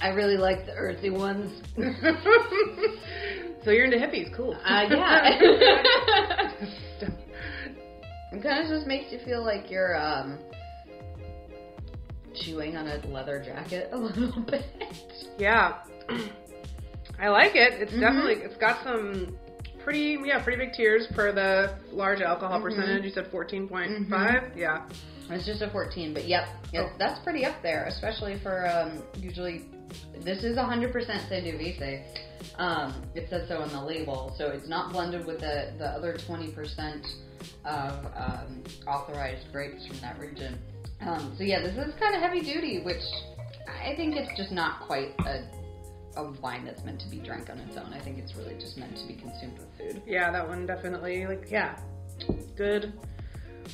I 0.02 0.08
really 0.08 0.36
like 0.36 0.66
the 0.66 0.72
earthy 0.74 1.10
ones. 1.10 1.62
so 3.64 3.70
you're 3.70 3.84
into 3.84 3.96
hippies, 3.98 4.34
cool. 4.36 4.54
Uh, 4.64 4.86
yeah. 4.90 6.50
It 8.34 8.42
kind 8.42 8.64
of 8.64 8.68
just 8.70 8.86
makes 8.86 9.12
you 9.12 9.18
feel 9.26 9.44
like 9.44 9.70
you're 9.70 9.94
um, 9.94 10.38
chewing 12.34 12.76
on 12.78 12.86
a 12.88 12.96
leather 13.08 13.42
jacket 13.44 13.90
a 13.92 13.96
little 13.98 14.40
bit. 14.42 14.64
yeah, 15.38 15.82
I 17.20 17.28
like 17.28 17.54
it. 17.54 17.74
It's 17.74 17.92
Mhm. 17.92 18.00
definitely 18.00 18.34
it's 18.36 18.56
got 18.56 18.82
some 18.84 19.36
pretty 19.84 20.16
yeah 20.24 20.42
pretty 20.42 20.64
big 20.64 20.72
tears 20.72 21.06
per 21.14 21.30
the 21.30 21.74
large 21.94 22.22
alcohol 22.22 22.58
Mhm. 22.58 22.62
percentage. 22.62 23.04
You 23.04 23.10
said 23.10 23.26
fourteen 23.30 23.68
point 23.68 24.08
five. 24.08 24.40
point 24.40 24.54
Mhm. 24.54 24.56
Yeah. 24.56 24.88
It's 25.30 25.46
just 25.46 25.62
a 25.62 25.70
14, 25.70 26.12
but 26.14 26.26
yep, 26.26 26.48
yep 26.72 26.86
Oh. 26.90 26.96
that's 26.98 27.18
pretty 27.20 27.44
up 27.46 27.62
there, 27.62 27.84
especially 27.84 28.38
for 28.42 28.66
um, 28.68 29.02
usually. 29.16 29.66
This 30.20 30.44
is 30.44 30.56
100% 30.56 30.92
Sangiovese. 31.28 32.04
Um, 32.58 32.94
it 33.14 33.28
says 33.30 33.48
so 33.48 33.58
on 33.60 33.68
the 33.70 33.80
label, 33.82 34.34
so 34.36 34.48
it's 34.48 34.68
not 34.68 34.92
blended 34.92 35.26
with 35.26 35.40
the, 35.40 35.72
the 35.78 35.86
other 35.86 36.14
20% 36.14 37.06
of 37.64 38.06
um, 38.16 38.62
authorized 38.86 39.50
grapes 39.52 39.86
from 39.86 39.98
that 40.00 40.18
region. 40.18 40.58
Um, 41.00 41.34
so 41.36 41.42
yeah, 41.44 41.60
this 41.60 41.72
is 41.76 41.94
kind 41.98 42.14
of 42.14 42.20
heavy 42.22 42.40
duty, 42.40 42.80
which 42.82 43.02
I 43.68 43.94
think 43.96 44.16
it's 44.16 44.36
just 44.36 44.52
not 44.52 44.80
quite 44.80 45.14
a, 45.26 45.44
a 46.16 46.30
wine 46.40 46.64
that's 46.64 46.84
meant 46.84 47.00
to 47.00 47.08
be 47.08 47.18
drank 47.18 47.50
on 47.50 47.58
its 47.58 47.76
own. 47.76 47.92
I 47.92 47.98
think 48.00 48.18
it's 48.18 48.34
really 48.36 48.54
just 48.54 48.76
meant 48.76 48.96
to 48.96 49.06
be 49.06 49.14
consumed 49.14 49.58
with 49.58 49.68
food. 49.78 50.02
Yeah, 50.06 50.30
that 50.30 50.46
one 50.46 50.66
definitely 50.66 51.26
like 51.26 51.48
yeah, 51.50 51.76
good, 52.56 52.92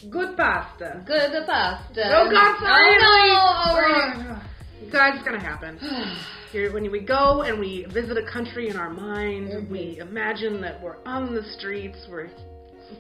good 0.09 0.37
pasta. 0.37 1.03
Good 1.05 1.47
pasta. 1.47 2.03
Oh 2.17 2.31
God, 2.31 2.59
sorry, 2.61 2.97
Oh, 2.97 4.15
no. 4.17 4.25
Italy. 4.25 4.41
It's 4.81 5.23
gonna 5.25 5.41
happen. 5.41 5.79
Here, 6.53 6.73
when 6.73 6.91
we 6.91 7.01
go 7.01 7.43
and 7.43 7.59
we 7.59 7.85
visit 7.91 8.17
a 8.17 8.23
country 8.31 8.69
in 8.69 8.77
our 8.77 8.91
mind, 8.91 9.49
Mhm. 9.49 9.69
we 9.71 9.99
imagine 10.01 10.61
that 10.63 10.81
we're 10.83 10.97
on 11.05 11.35
the 11.35 11.43
streets, 11.59 12.07
we're 12.09 12.31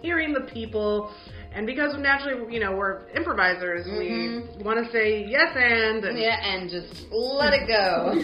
hearing 0.02 0.34
the 0.34 0.42
people, 0.42 1.10
and 1.54 1.66
because 1.66 1.96
naturally, 1.96 2.52
you 2.52 2.60
know, 2.60 2.72
we're 2.76 3.08
improvisers, 3.16 3.86
we 3.86 4.08
Mhm. 4.10 4.62
want 4.62 4.84
to 4.84 4.92
say 4.92 5.24
yes 5.24 5.56
and, 5.56 6.04
and 6.04 6.18
Yeah, 6.18 6.38
and 6.44 6.68
just 6.68 7.10
let 7.10 7.54
it 7.54 7.66
go. 7.66 8.22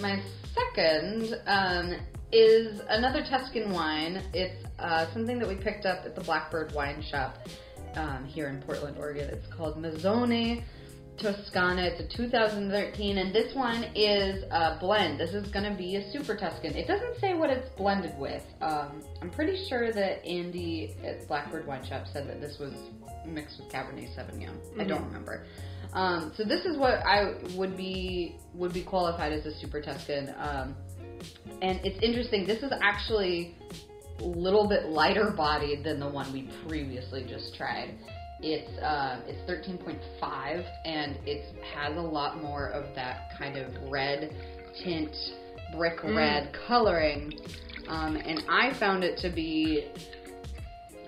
My 0.02 0.20
second 0.54 1.38
um, 1.46 1.94
is 2.32 2.80
another 2.88 3.22
Tuscan 3.22 3.70
wine. 3.72 4.20
It's 4.34 4.64
uh, 4.80 5.06
something 5.12 5.38
that 5.38 5.46
we 5.46 5.54
picked 5.54 5.86
up 5.86 6.04
at 6.04 6.16
the 6.16 6.22
Blackbird 6.22 6.72
Wine 6.74 7.02
Shop 7.02 7.38
um, 7.94 8.24
here 8.24 8.48
in 8.48 8.60
Portland, 8.62 8.96
Oregon. 8.98 9.28
It's 9.30 9.46
called 9.46 9.76
Mazzone 9.80 10.64
Toscana. 11.22 11.82
It's 11.82 12.00
a 12.00 12.16
2013, 12.16 13.18
and 13.18 13.32
this 13.32 13.54
one 13.54 13.84
is 13.94 14.44
a 14.50 14.76
blend. 14.80 15.20
This 15.20 15.30
is 15.34 15.48
going 15.48 15.70
to 15.70 15.76
be 15.76 15.96
a 15.96 16.12
super 16.12 16.36
Tuscan. 16.36 16.74
It 16.74 16.88
doesn't 16.88 17.20
say 17.20 17.34
what 17.34 17.48
it's 17.50 17.68
blended 17.76 18.18
with. 18.18 18.42
Um, 18.60 19.02
I'm 19.20 19.30
pretty 19.30 19.64
sure 19.68 19.92
that 19.92 20.24
Andy 20.26 20.96
at 21.04 21.26
Blackbird 21.28 21.66
Wine 21.66 21.84
Shop 21.86 22.06
said 22.12 22.28
that 22.28 22.40
this 22.40 22.58
was 22.58 22.74
mixed 23.24 23.58
with 23.58 23.72
Cabernet 23.72 24.14
Sauvignon. 24.16 24.80
I 24.80 24.84
don't 24.84 25.04
remember. 25.04 25.46
Um, 25.92 26.32
so 26.36 26.44
this 26.44 26.64
is 26.64 26.76
what 26.76 26.94
I 27.06 27.34
would 27.54 27.76
be 27.76 28.36
would 28.54 28.72
be 28.72 28.82
qualified 28.82 29.32
as 29.32 29.46
a 29.46 29.54
super 29.60 29.80
Tuscan. 29.80 30.34
Um, 30.38 30.74
and 31.60 31.80
it's 31.84 32.02
interesting. 32.02 32.46
This 32.46 32.62
is 32.62 32.72
actually 32.82 33.56
a 34.18 34.24
little 34.24 34.68
bit 34.68 34.88
lighter 34.88 35.30
bodied 35.30 35.84
than 35.84 36.00
the 36.00 36.08
one 36.08 36.32
we 36.32 36.48
previously 36.66 37.24
just 37.24 37.54
tried. 37.54 37.94
It's 38.42 38.76
uh, 38.78 39.20
it's 39.26 39.40
13.5 39.50 40.64
and 40.84 41.16
it 41.26 41.54
has 41.74 41.96
a 41.96 42.00
lot 42.00 42.42
more 42.42 42.68
of 42.70 42.94
that 42.94 43.30
kind 43.38 43.56
of 43.56 43.72
red 43.90 44.34
tint, 44.82 45.14
brick 45.76 45.98
Mm. 46.00 46.16
red 46.16 46.52
coloring. 46.66 47.34
Um, 47.88 48.16
and 48.16 48.42
I 48.48 48.72
found 48.74 49.04
it 49.04 49.16
to 49.18 49.28
be 49.30 49.88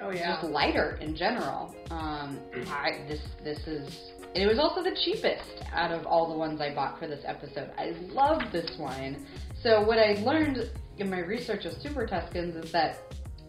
oh 0.01 0.11
yeah, 0.11 0.37
just 0.41 0.53
lighter 0.53 0.99
in 1.01 1.17
general. 1.17 1.75
Um, 1.91 2.39
I 2.69 3.05
this 3.09 3.21
this 3.43 3.59
is 3.67 4.13
and 4.35 4.43
it 4.43 4.47
was 4.49 4.59
also 4.59 4.83
the 4.83 4.97
cheapest 5.05 5.63
out 5.73 5.93
of 5.93 6.07
all 6.07 6.29
the 6.29 6.37
ones 6.37 6.61
I 6.61 6.75
bought 6.75 6.99
for 6.99 7.07
this 7.07 7.25
episode. 7.25 7.71
I 7.79 7.95
love 8.09 8.43
this 8.53 8.77
wine. 8.79 9.25
So 9.63 9.83
what 9.83 9.99
I 9.99 10.15
learned 10.25 10.71
in 10.99 11.09
my 11.11 11.21
research 11.21 11.65
of 11.65 11.73
Super 11.81 12.07
Tuscans 12.07 12.65
is 12.65 12.73
that 12.73 12.99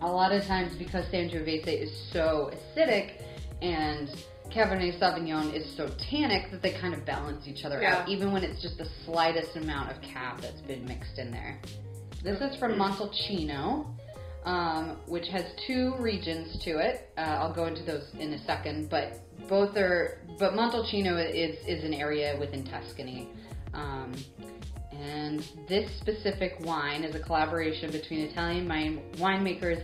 a 0.01 0.07
lot 0.07 0.31
of 0.31 0.43
times 0.45 0.75
because 0.75 1.05
Sangiovese 1.05 1.67
is 1.67 1.91
so 2.11 2.51
acidic 2.53 3.21
and 3.61 4.09
Cabernet 4.49 4.99
Sauvignon 4.99 5.53
is 5.53 5.75
so 5.75 5.89
tannic 6.09 6.51
that 6.51 6.61
they 6.61 6.71
kind 6.71 6.93
of 6.93 7.05
balance 7.05 7.47
each 7.47 7.65
other 7.65 7.81
Yeah. 7.81 7.97
out, 7.97 8.09
even 8.09 8.31
when 8.31 8.43
it's 8.43 8.61
just 8.61 8.77
the 8.77 8.87
slightest 9.05 9.55
amount 9.55 9.91
of 9.91 10.01
cab 10.01 10.39
that's 10.41 10.61
been 10.61 10.85
mixed 10.85 11.17
in 11.17 11.31
there. 11.31 11.59
This 12.23 12.39
is 12.41 12.55
from 12.57 12.73
Montalcino, 12.73 13.87
um, 14.45 14.97
which 15.07 15.27
has 15.29 15.45
two 15.67 15.95
regions 15.99 16.57
to 16.63 16.77
it. 16.77 17.09
Uh, 17.17 17.21
I'll 17.21 17.53
go 17.53 17.65
into 17.65 17.83
those 17.83 18.03
in 18.19 18.33
a 18.33 18.45
second, 18.45 18.89
but 18.89 19.19
both 19.47 19.75
are. 19.77 20.19
But 20.39 20.53
Montalcino 20.53 21.17
is 21.17 21.55
is 21.67 21.83
an 21.83 21.93
area 21.93 22.35
within 22.39 22.63
Tuscany. 22.63 23.29
Um, 23.73 24.13
and 24.91 25.43
this 25.67 25.89
specific 25.99 26.57
wine 26.61 27.03
is 27.03 27.15
a 27.15 27.19
collaboration 27.19 27.91
between 27.91 28.21
Italian 28.21 28.67
wine, 28.67 29.01
winemakers 29.15 29.83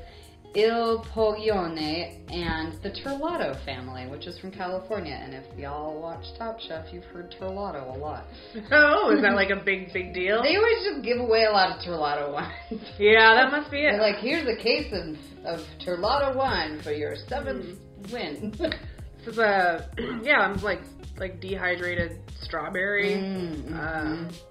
Il 0.53 0.99
Poggione 1.15 2.29
and 2.29 2.73
the 2.83 2.89
Terlato 2.91 3.63
family, 3.63 4.05
which 4.07 4.27
is 4.27 4.37
from 4.39 4.51
California. 4.51 5.13
And 5.13 5.33
if 5.33 5.45
y'all 5.57 6.01
watch 6.01 6.25
Top 6.37 6.59
Chef, 6.59 6.87
you've 6.91 7.05
heard 7.05 7.33
Terlato 7.39 7.95
a 7.95 7.97
lot. 7.97 8.25
Oh, 8.71 9.11
is 9.15 9.21
that 9.21 9.33
like 9.35 9.49
a 9.49 9.55
big, 9.63 9.93
big 9.93 10.13
deal? 10.13 10.43
They 10.43 10.57
always 10.57 10.83
just 10.83 11.03
give 11.05 11.19
away 11.19 11.45
a 11.45 11.51
lot 11.51 11.71
of 11.71 11.81
Terlato 11.85 12.33
wines. 12.33 12.51
Yeah, 12.99 13.33
that 13.35 13.49
must 13.51 13.71
be 13.71 13.81
They're 13.81 13.97
it. 13.97 14.01
like, 14.01 14.17
here's 14.17 14.45
a 14.47 14.61
case 14.61 14.91
of, 14.91 15.15
of 15.45 15.65
Terlato 15.85 16.35
wine 16.35 16.81
for 16.83 16.91
your 16.91 17.15
seventh 17.29 17.79
win. 18.11 18.53
This 18.57 19.27
is 19.27 19.37
a 19.37 19.89
yeah, 20.23 20.53
it's 20.53 20.63
like 20.63 20.81
like 21.17 21.39
dehydrated 21.39 22.19
strawberry 22.41 23.11
Mm, 23.11 23.69
mhm. 23.69 24.41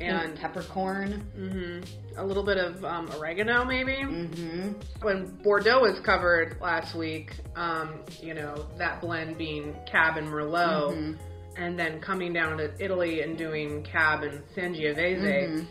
and 0.00 0.36
peppercorn. 0.36 1.20
hmm 1.36 1.80
a 2.16 2.24
little 2.24 2.42
bit 2.44 2.58
of 2.58 2.84
um, 2.84 3.10
oregano 3.18 3.64
maybe. 3.64 3.96
hmm 4.02 4.72
When 5.02 5.26
Bordeaux 5.42 5.80
was 5.80 5.98
covered 6.04 6.56
last 6.60 6.94
week, 6.94 7.32
um, 7.56 8.00
you 8.20 8.34
know 8.34 8.66
that 8.78 9.00
blend 9.00 9.36
being 9.38 9.74
Cab 9.90 10.16
and 10.16 10.28
Merlot, 10.28 10.92
Mhm. 10.92 11.18
and 11.56 11.78
then 11.78 12.00
coming 12.00 12.32
down 12.32 12.58
to 12.58 12.70
Italy 12.78 13.22
and 13.22 13.36
doing 13.36 13.82
Cab 13.82 14.22
and 14.22 14.42
Sangiovese. 14.56 15.48
Mhm. 15.50 15.66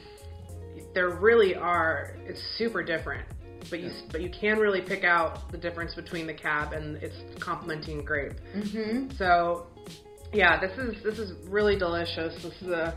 There 0.94 1.10
really 1.10 1.56
are. 1.56 2.16
It's 2.26 2.42
super 2.58 2.84
different. 2.84 3.26
But 3.70 3.80
you, 3.80 3.92
but 4.12 4.20
you 4.22 4.30
can 4.30 4.60
really 4.60 4.82
pick 4.82 5.06
out 5.06 5.50
the 5.50 5.58
difference 5.58 5.96
between 5.96 6.28
the 6.28 6.34
cab 6.34 6.74
and 6.74 7.02
its 7.02 7.16
complementing 7.40 8.04
grape. 8.04 8.34
hmm 8.54 9.08
So, 9.18 9.68
yeah, 10.34 10.60
this 10.60 10.78
is 10.78 11.02
this 11.02 11.18
is 11.18 11.32
really 11.48 11.78
delicious. 11.78 12.36
This 12.44 12.62
is 12.62 12.68
a 12.68 12.94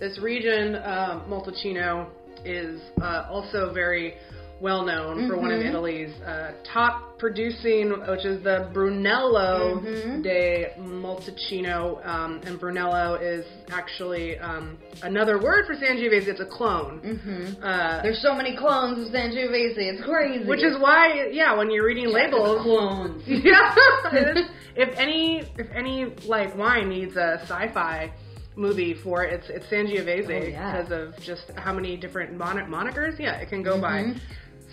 this 0.00 0.18
region, 0.18 0.74
uh, 0.74 1.20
Montalcino, 1.28 2.08
is 2.44 2.80
uh, 3.00 3.26
also 3.30 3.72
very 3.72 4.14
well 4.60 4.84
known 4.84 5.28
for 5.28 5.36
one 5.36 5.50
of 5.50 5.60
Mhm. 5.60 5.68
Italy's 5.68 6.14
uh, 6.22 6.52
top 6.64 7.18
producing, 7.18 7.90
which 8.08 8.24
is 8.24 8.42
the 8.42 8.68
Brunello 8.72 9.80
Mhm. 9.82 10.22
de 10.22 10.68
Montalcino. 10.78 12.06
Um, 12.06 12.40
and 12.46 12.58
Brunello 12.58 13.16
is 13.16 13.44
actually 13.72 14.38
um, 14.38 14.78
another 15.02 15.38
word 15.38 15.66
for 15.66 15.74
Sangiovese. 15.74 16.28
It's 16.28 16.40
a 16.40 16.46
clone. 16.46 16.98
hmm 16.98 17.62
Uh, 17.64 18.02
There's 18.02 18.22
so 18.22 18.34
many 18.34 18.56
clones 18.56 19.06
of 19.06 19.12
Sangiovese. 19.12 19.76
It's 19.76 20.02
crazy. 20.04 20.44
which 20.44 20.62
is 20.62 20.78
why, 20.78 21.28
yeah, 21.32 21.54
when 21.54 21.70
you're 21.70 21.84
reading 21.84 22.08
labels, 22.08 22.62
clones. 22.62 23.22
yeah. 23.26 23.74
if 24.76 24.96
any 24.96 25.40
if 25.58 25.66
any 25.74 26.06
like 26.26 26.56
wine 26.56 26.88
needs 26.88 27.16
a 27.16 27.38
sci-fi 27.42 28.12
movie 28.56 28.94
for 28.94 29.24
it, 29.24 29.32
it's 29.32 29.48
it's 29.50 29.66
Sangiovese 29.66 30.30
Oh, 30.42 30.46
yeah. 30.48 30.82
because 30.82 30.92
of 30.92 31.20
just 31.20 31.50
how 31.56 31.72
many 31.72 31.96
different 31.96 32.36
mon- 32.36 32.56
monikers. 32.70 33.18
Yeah, 33.18 33.34
it 33.36 33.48
can 33.48 33.62
go 33.62 33.80
by. 33.80 34.02
Mhm. 34.04 34.20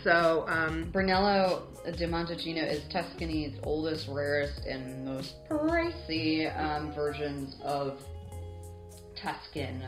So 0.03 0.45
um, 0.47 0.89
Brunello 0.91 1.67
di 1.95 2.05
Montalcino 2.05 2.63
is 2.69 2.81
Tuscany's 2.91 3.57
oldest, 3.63 4.07
rarest, 4.07 4.65
and 4.65 5.05
most 5.05 5.35
pricey 5.47 6.49
um, 6.59 6.91
versions 6.93 7.55
of 7.63 8.01
Tuscan 9.15 9.83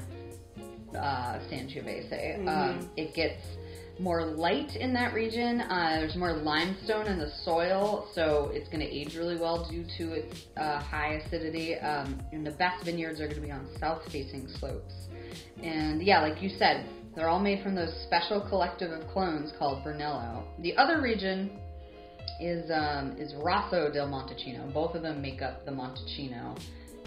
uh, 0.95 1.39
Sangiovese. 1.49 2.47
Um, 2.47 2.89
it 2.97 3.13
gets 3.15 3.41
more 3.99 4.25
light 4.25 4.75
in 4.75 4.93
that 4.93 5.13
region. 5.13 5.62
Uh, 5.62 5.97
there's 5.99 6.15
more 6.15 6.34
limestone 6.34 7.08
in 7.08 7.19
the 7.19 7.32
soil, 7.43 8.08
so 8.13 8.49
it's 8.53 8.67
going 8.69 8.79
to 8.79 8.86
age 8.86 9.15
really 9.15 9.38
well 9.38 9.67
due 9.69 9.86
to 9.97 10.13
its 10.13 10.47
uh, 10.58 10.79
high 10.79 11.13
acidity. 11.13 11.75
Um, 11.75 12.19
and 12.32 12.45
the 12.45 12.51
best 12.51 12.84
vineyards 12.84 13.21
are 13.21 13.25
going 13.25 13.41
to 13.41 13.45
be 13.45 13.51
on 13.51 13.67
south-facing 13.79 14.47
slopes. 14.60 14.93
And 15.62 16.01
yeah, 16.01 16.21
like 16.21 16.41
you 16.41 16.49
said, 16.49 16.88
they're 17.15 17.29
all 17.29 17.39
made 17.39 17.62
from 17.62 17.75
those 17.75 17.93
special 18.08 18.41
collective 18.41 18.91
of 18.91 19.08
clones 19.10 19.53
called 19.60 19.84
Brunello. 19.84 20.43
The 20.60 20.75
other 20.77 21.01
region 21.01 21.51
is 22.39 22.71
um, 22.71 23.15
is 23.17 23.36
Rosso 23.36 23.91
del 23.91 24.08
Montalcino. 24.08 24.73
Both 24.73 24.95
of 24.95 25.03
them 25.03 25.21
make 25.21 25.41
up 25.41 25.65
the 25.65 25.71
Montalcino 25.71 26.58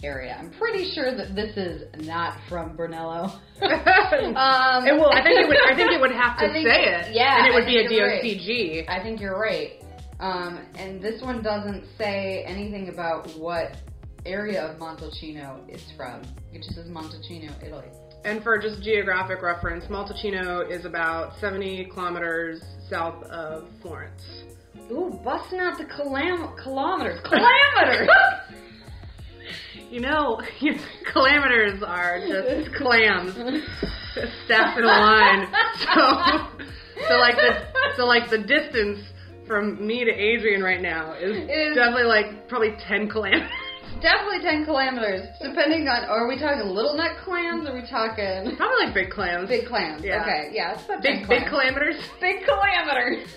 area. 0.03 0.37
I'm 0.39 0.51
pretty 0.53 0.91
sure 0.93 1.15
that 1.17 1.35
this 1.35 1.57
is 1.57 1.83
not 2.07 2.37
from 2.49 2.77
Brunello. 2.77 3.25
um, 3.63 4.87
it 4.87 4.95
will. 4.95 5.11
I 5.13 5.23
think 5.23 5.41
it 5.41 5.49
would. 5.49 5.59
I 5.71 5.75
think 5.75 5.93
it 5.93 6.01
would 6.01 6.13
have 6.13 6.39
to 6.39 6.47
I 6.47 6.53
think- 6.53 6.69
say 6.69 6.85
it. 6.85 7.15
yeah, 7.15 7.39
and 7.39 7.47
it 7.47 7.53
I 7.53 7.55
would 7.55 7.67
be 7.67 7.79
a 7.79 7.91
you're 7.91 8.07
right. 8.07 8.23
DOCG. 8.23 8.89
I 8.89 9.03
think 9.03 9.21
you're 9.21 9.39
right. 9.39 9.83
Um, 10.21 10.61
and 10.77 11.03
this 11.03 11.21
one 11.23 11.43
doesn't 11.43 11.85
say 11.99 12.43
anything 12.47 12.89
about 12.89 13.29
what 13.39 13.77
area 14.25 14.65
of 14.65 14.79
Montalcino 14.79 15.61
it's 15.69 15.85
from. 15.97 16.23
It 16.53 16.63
just 16.63 16.75
says 16.75 16.87
Montalcino, 16.89 17.53
Italy. 17.63 17.87
And 18.25 18.43
for 18.43 18.59
just 18.59 18.83
geographic 18.83 19.41
reference, 19.43 19.85
Montalcino 19.85 20.69
is 20.71 20.85
about 20.85 21.39
70 21.39 21.85
kilometers 21.93 22.61
south 22.91 23.23
of 23.25 23.69
Florence. 23.83 24.23
Ooh, 24.91 25.21
busting 25.23 25.61
out 25.61 25.79
the 25.79 25.85
kilam- 25.85 26.57
kilometers. 26.63 27.21
Kilometers! 27.25 28.09
You 29.90 30.01
know, 30.01 30.40
kilometers 31.12 31.83
are 31.83 32.20
just 32.27 32.75
clams 32.75 33.33
stacked 34.44 34.79
in 34.79 34.85
a 34.85 34.87
line. 34.87 35.46
So, 35.79 37.07
so 37.09 37.14
like 37.18 37.37
the 37.37 37.66
so 37.96 38.05
like 38.07 38.29
the 38.31 38.38
distance 38.38 39.01
from 39.46 39.87
me 39.87 40.05
to 40.05 40.11
Adrian 40.11 40.62
right 40.62 40.81
now 40.83 41.12
is, 41.14 41.37
Is- 41.37 41.77
definitely 41.77 42.05
like 42.05 42.49
probably 42.49 42.75
10 42.88 43.09
kilometers. 43.09 43.49
Definitely 44.03 44.40
10 44.42 44.64
kilometers. 44.66 45.27
Depending 45.40 45.88
on, 45.88 46.05
are 46.05 46.27
we 46.29 46.38
talking 46.38 46.68
little 46.68 46.94
neck 46.96 47.18
clams? 47.25 47.66
Or 47.66 47.72
are 47.72 47.75
we 47.81 47.88
talking 47.88 48.57
Probably 48.57 48.85
like 48.87 48.94
big 48.94 49.11
clams. 49.11 49.49
big 49.49 49.66
clams? 49.66 50.03
Yeah. 50.05 50.20
Okay, 50.22 50.51
yeah, 50.53 50.75
it's 50.75 50.85
about 50.85 51.03
10 51.03 51.20
big 51.20 51.29
big 51.29 51.46
kilometers. 51.49 51.94
Big 52.20 52.44
kilometers. 52.44 53.29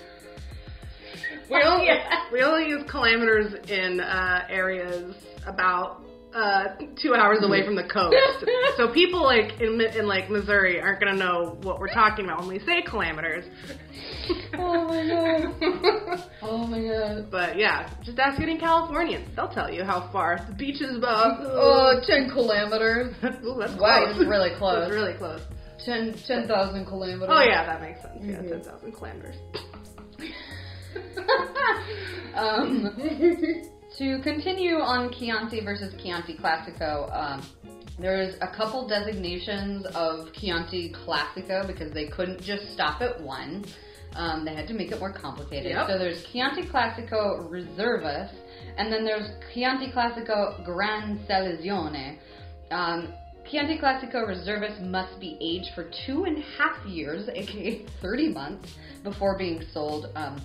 We 1.50 1.62
only 1.62 1.86
Yeah. 1.86 2.24
we 2.32 2.42
only 2.42 2.68
use 2.68 2.82
kilometers 2.90 3.54
in 3.70 4.00
uh, 4.00 4.46
areas 4.50 5.14
about 5.46 5.99
uh, 6.34 6.76
two 7.00 7.14
hours 7.14 7.38
away 7.42 7.64
from 7.64 7.74
the 7.76 7.84
coast. 7.84 8.16
so 8.76 8.88
people 8.92 9.22
like 9.22 9.60
in 9.60 9.80
in 9.80 10.06
like 10.06 10.30
Missouri 10.30 10.80
aren't 10.80 11.00
gonna 11.00 11.16
know 11.16 11.58
what 11.62 11.80
we're 11.80 11.92
talking 11.92 12.24
about 12.24 12.40
when 12.40 12.48
we 12.48 12.58
say 12.60 12.82
kilometers. 12.82 13.44
Oh 14.54 14.86
my 14.88 15.06
god. 15.08 16.26
Oh 16.42 16.66
my 16.66 16.80
god. 16.82 17.30
But 17.30 17.58
yeah, 17.58 17.90
just 18.02 18.18
ask 18.18 18.40
any 18.40 18.58
Californians. 18.58 19.28
They'll 19.36 19.48
tell 19.48 19.70
you 19.72 19.84
how 19.84 20.10
far 20.12 20.44
the 20.48 20.54
beach 20.54 20.80
is 20.80 20.96
about. 20.96 21.38
Oh, 21.42 22.00
10 22.06 22.30
kilometers. 22.30 23.14
Ooh, 23.44 23.56
that's 23.58 23.74
Wow, 23.74 24.04
close. 24.06 24.16
it's 24.20 24.28
really 24.28 24.50
close. 24.56 24.80
That's 24.80 24.92
really 24.92 25.14
close. 25.14 25.40
10 25.84 26.14
10,000 26.26 26.86
kilometers. 26.86 27.28
Oh 27.30 27.42
yeah, 27.42 27.64
that 27.66 27.80
makes 27.80 28.00
sense. 28.02 28.18
Yeah, 28.22 28.36
Mhm. 28.36 28.48
ten 28.50 28.62
thousand 28.62 28.92
kilometers. 28.92 29.36
um, 32.34 32.90
to 34.00 34.18
continue 34.20 34.80
on 34.80 35.12
Chianti 35.12 35.60
versus 35.60 35.92
Chianti 36.02 36.34
Classico, 36.34 37.14
um, 37.14 37.42
there's 37.98 38.34
a 38.40 38.46
couple 38.46 38.88
designations 38.88 39.84
of 39.84 40.32
Chianti 40.32 40.90
Classico 40.90 41.66
because 41.66 41.92
they 41.92 42.06
couldn't 42.06 42.40
just 42.40 42.72
stop 42.72 43.02
at 43.02 43.20
one. 43.20 43.62
Um, 44.16 44.46
they 44.46 44.54
had 44.54 44.66
to 44.68 44.74
make 44.74 44.90
it 44.90 44.98
more 44.98 45.12
complicated. 45.12 45.72
Yep. 45.72 45.86
So 45.86 45.98
there's 45.98 46.24
Chianti 46.24 46.62
Classico 46.62 47.46
Reservas, 47.50 48.30
and 48.78 48.90
then 48.90 49.04
there's 49.04 49.32
Chianti 49.52 49.92
Classico 49.92 50.64
Gran 50.64 51.20
Selezione. 51.28 52.16
Um, 52.70 53.12
Chianti 53.50 53.76
Classico 53.76 54.26
Reservas 54.26 54.80
must 54.80 55.20
be 55.20 55.36
aged 55.42 55.74
for 55.74 55.90
two 56.06 56.24
and 56.24 56.38
a 56.38 56.46
half 56.56 56.86
years, 56.86 57.28
aka 57.34 57.84
30 58.00 58.28
months, 58.30 58.76
before 59.02 59.36
being 59.36 59.62
sold. 59.74 60.10
Um, 60.16 60.40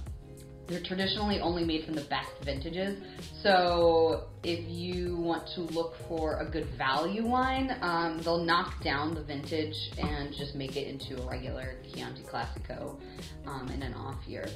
they're 0.67 0.81
traditionally 0.81 1.39
only 1.39 1.63
made 1.63 1.85
from 1.85 1.95
the 1.95 2.03
best 2.03 2.31
vintages. 2.43 2.97
So 3.43 4.27
if 4.43 4.67
you 4.67 5.17
want 5.17 5.47
to 5.55 5.61
look 5.61 5.95
for 6.07 6.39
a 6.39 6.45
good 6.45 6.67
value 6.77 7.25
wine, 7.25 7.77
um, 7.81 8.19
they'll 8.23 8.43
knock 8.43 8.83
down 8.83 9.13
the 9.13 9.23
vintage 9.23 9.75
and 9.97 10.33
just 10.33 10.55
make 10.55 10.75
it 10.75 10.87
into 10.87 11.21
a 11.21 11.29
regular 11.29 11.75
Chianti 11.93 12.23
Classico 12.23 12.99
um, 13.45 13.69
in 13.69 13.83
an 13.83 13.93
off 13.93 14.25
year. 14.27 14.47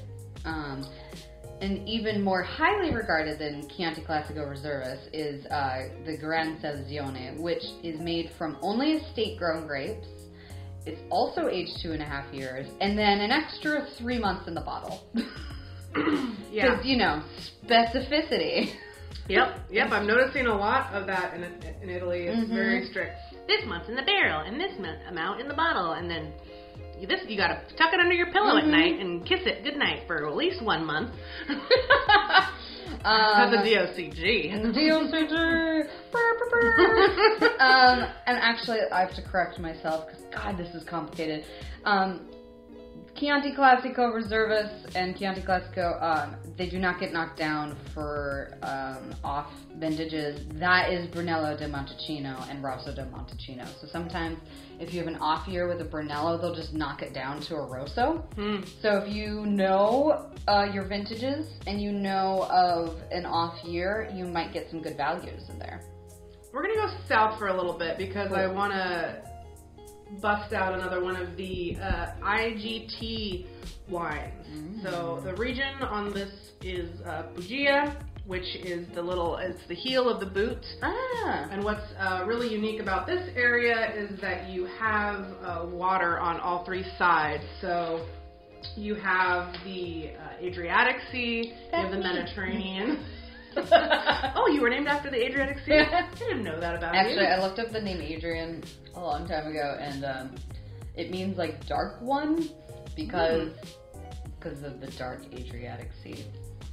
Um, 0.45 0.85
and 1.61 1.87
even 1.87 2.23
more 2.23 2.41
highly 2.41 2.93
regarded 2.93 3.37
than 3.37 3.67
Chianti 3.69 4.01
Classico 4.01 4.47
Reservas 4.47 4.99
is 5.11 5.45
uh, 5.47 5.89
the 6.05 6.17
Gran 6.17 6.57
Selezione, 6.63 7.37
which 7.39 7.63
is 7.83 7.99
made 7.99 8.31
from 8.37 8.57
only 8.61 8.93
estate-grown 8.93 9.67
grapes. 9.67 10.07
It's 10.85 11.01
also 11.09 11.49
aged 11.49 11.81
two 11.81 11.91
and 11.91 12.01
a 12.01 12.05
half 12.05 12.33
years, 12.33 12.65
and 12.79 12.97
then 12.97 13.19
an 13.19 13.31
extra 13.31 13.85
three 13.97 14.17
months 14.17 14.47
in 14.47 14.53
the 14.53 14.61
bottle. 14.61 15.03
Yeah. 16.51 16.71
Because, 16.71 16.85
you 16.85 16.97
know, 16.97 17.21
specificity. 17.63 18.71
Yep. 19.29 19.69
Yep. 19.69 19.91
I'm 19.91 20.07
noticing 20.07 20.47
a 20.47 20.57
lot 20.57 20.91
of 20.91 21.05
that 21.05 21.35
in, 21.35 21.43
in 21.83 21.89
Italy. 21.91 22.25
It's 22.25 22.49
Mhm. 22.49 22.51
very 22.51 22.87
strict. 22.87 23.15
This 23.47 23.63
month's 23.67 23.87
in 23.87 23.95
the 23.95 24.01
barrel, 24.01 24.39
and 24.41 24.59
this 24.59 24.71
amount 25.07 25.39
in 25.39 25.47
the 25.47 25.53
bottle, 25.53 25.91
and 25.91 26.09
then 26.09 26.33
you- 26.99 27.05
this 27.05 27.19
you 27.27 27.37
gotta 27.37 27.61
tuck 27.77 27.93
it 27.93 27.99
under 27.99 28.15
your 28.15 28.31
pillow 28.31 28.55
Mhm. 28.55 28.63
at 28.63 28.67
night 28.67 28.99
and 28.99 29.23
kiss 29.27 29.41
it 29.45 29.63
good 29.63 29.77
night 29.77 30.01
for 30.07 30.25
at 30.27 30.35
least 30.35 30.63
one 30.63 30.83
month. 30.83 31.11
Um, 33.05 33.51
That's 33.51 33.53
a 33.53 33.69
DOCG. 33.69 34.51
DOCG. 34.73 35.87
Brr, 36.11 36.37
brr. 36.49 37.61
um, 37.61 38.09
and 38.25 38.37
actually, 38.37 38.79
I 38.91 39.01
have 39.01 39.13
to 39.15 39.21
correct 39.21 39.59
myself 39.59 40.07
because 40.07 40.23
God, 40.33 40.57
this 40.57 40.73
is 40.73 40.83
complicated. 40.83 41.45
Um, 41.85 42.27
Chianti 43.19 43.51
Classico 43.51 44.13
Reservas 44.13 44.95
and 44.95 45.17
Chianti 45.17 45.41
Classico, 45.41 46.01
um, 46.01 46.37
they 46.55 46.69
do 46.69 46.79
not 46.79 47.01
get 47.01 47.11
knocked 47.11 47.37
down 47.37 47.75
for 47.93 48.57
um, 48.63 49.13
off 49.25 49.51
vintages. 49.75 50.47
That 50.53 50.89
is 50.89 51.05
Brunello 51.07 51.57
de 51.57 51.67
Montalcino 51.67 52.49
and 52.49 52.63
Rosso 52.63 52.95
de 52.95 53.03
Montalcino. 53.03 53.67
So 53.81 53.87
sometimes, 53.91 54.39
if 54.79 54.93
you 54.93 54.99
have 54.99 55.09
an 55.09 55.17
off 55.17 55.49
year 55.49 55.67
with 55.67 55.81
a 55.81 55.83
Brunello, 55.83 56.37
they'll 56.37 56.55
just 56.55 56.73
knock 56.73 57.01
it 57.01 57.13
down 57.13 57.41
to 57.41 57.55
a 57.55 57.61
Rosso. 57.61 58.25
Hmm. 58.35 58.61
So 58.81 58.99
if 58.99 59.13
you 59.13 59.45
know 59.45 60.31
uh, 60.47 60.69
your 60.73 60.85
vintages 60.85 61.45
and 61.67 61.81
you 61.81 61.91
know 61.91 62.47
of 62.49 63.01
an 63.11 63.25
off 63.25 63.61
year, 63.65 64.09
you 64.13 64.27
might 64.27 64.53
get 64.53 64.69
some 64.69 64.81
good 64.81 64.95
values 64.95 65.49
in 65.49 65.59
there. 65.59 65.81
We're 66.53 66.61
gonna 66.61 66.87
go 66.87 66.93
south 67.09 67.37
for 67.37 67.49
a 67.49 67.53
little 67.53 67.77
bit 67.77 67.97
because 67.97 68.31
I 68.31 68.47
want 68.47 68.71
to 68.71 69.28
bust 70.21 70.53
out 70.53 70.73
another 70.73 71.03
one 71.03 71.15
of 71.15 71.35
the 71.37 71.77
uh, 71.81 72.13
IGT 72.21 73.45
wines. 73.89 74.45
Mm. 74.51 74.83
So 74.83 75.21
the 75.23 75.35
region 75.35 75.81
on 75.81 76.13
this 76.13 76.31
is 76.61 76.89
uh, 77.01 77.23
Puglia, 77.35 77.97
which 78.25 78.55
is 78.57 78.87
the 78.93 79.01
little, 79.01 79.37
it's 79.37 79.65
the 79.67 79.75
heel 79.75 80.09
of 80.09 80.19
the 80.19 80.25
boot. 80.25 80.63
Ah. 80.81 81.47
And 81.51 81.63
what's 81.63 81.85
uh, 81.99 82.23
really 82.27 82.51
unique 82.51 82.81
about 82.81 83.07
this 83.07 83.29
area 83.35 83.91
is 83.95 84.19
that 84.21 84.49
you 84.49 84.65
have 84.65 85.25
uh, 85.43 85.65
water 85.67 86.19
on 86.19 86.39
all 86.39 86.63
three 86.65 86.85
sides. 86.97 87.43
So 87.61 88.07
you 88.75 88.95
have 88.95 89.53
the 89.63 90.11
uh, 90.11 90.45
Adriatic 90.45 90.97
Sea, 91.11 91.53
you 91.53 91.77
have 91.77 91.91
the. 91.91 91.97
Mediterranean. 91.97 93.05
oh, 94.35 94.47
you 94.51 94.61
were 94.61 94.69
named 94.69 94.87
after 94.87 95.09
the 95.09 95.23
Adriatic 95.23 95.57
Sea? 95.65 95.79
I 95.79 96.07
didn't 96.17 96.43
know 96.43 96.59
that 96.59 96.75
about 96.75 96.95
Actually, 96.95 97.15
you. 97.15 97.21
Actually, 97.21 97.43
I 97.43 97.47
looked 97.47 97.59
up 97.59 97.71
the 97.71 97.81
name 97.81 98.01
Adrian 98.01 98.63
a 98.95 98.99
long 98.99 99.27
time 99.27 99.47
ago, 99.47 99.77
and 99.79 100.05
um, 100.05 100.35
it 100.95 101.11
means 101.11 101.37
like 101.37 101.65
dark 101.67 102.01
one 102.01 102.49
because 102.95 103.51
because 104.39 104.63
of 104.63 104.79
the 104.79 104.87
dark 104.97 105.21
Adriatic 105.33 105.89
Sea. 106.03 106.25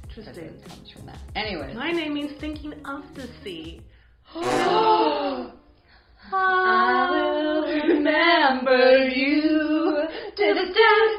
Interesting. 0.03 0.59
comes 0.67 0.89
from 0.89 1.05
that. 1.05 1.19
Anyway, 1.35 1.73
My 1.75 1.91
name 1.91 2.13
means 2.13 2.39
thinking 2.39 2.73
of 2.85 3.03
the 3.13 3.27
sea. 3.43 3.81
I 6.31 7.09
will 7.11 7.61
remember 7.87 9.07
you. 9.07 10.03
Till 10.35 10.53
the 10.53 10.65
stars. 10.71 11.17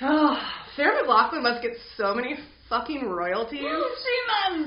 Oh, 0.00 0.38
Sarah 0.76 1.02
McLachlan 1.02 1.42
must 1.42 1.62
get 1.62 1.72
so 1.96 2.14
many 2.14 2.36
fucking 2.68 3.04
royalties 3.08 3.62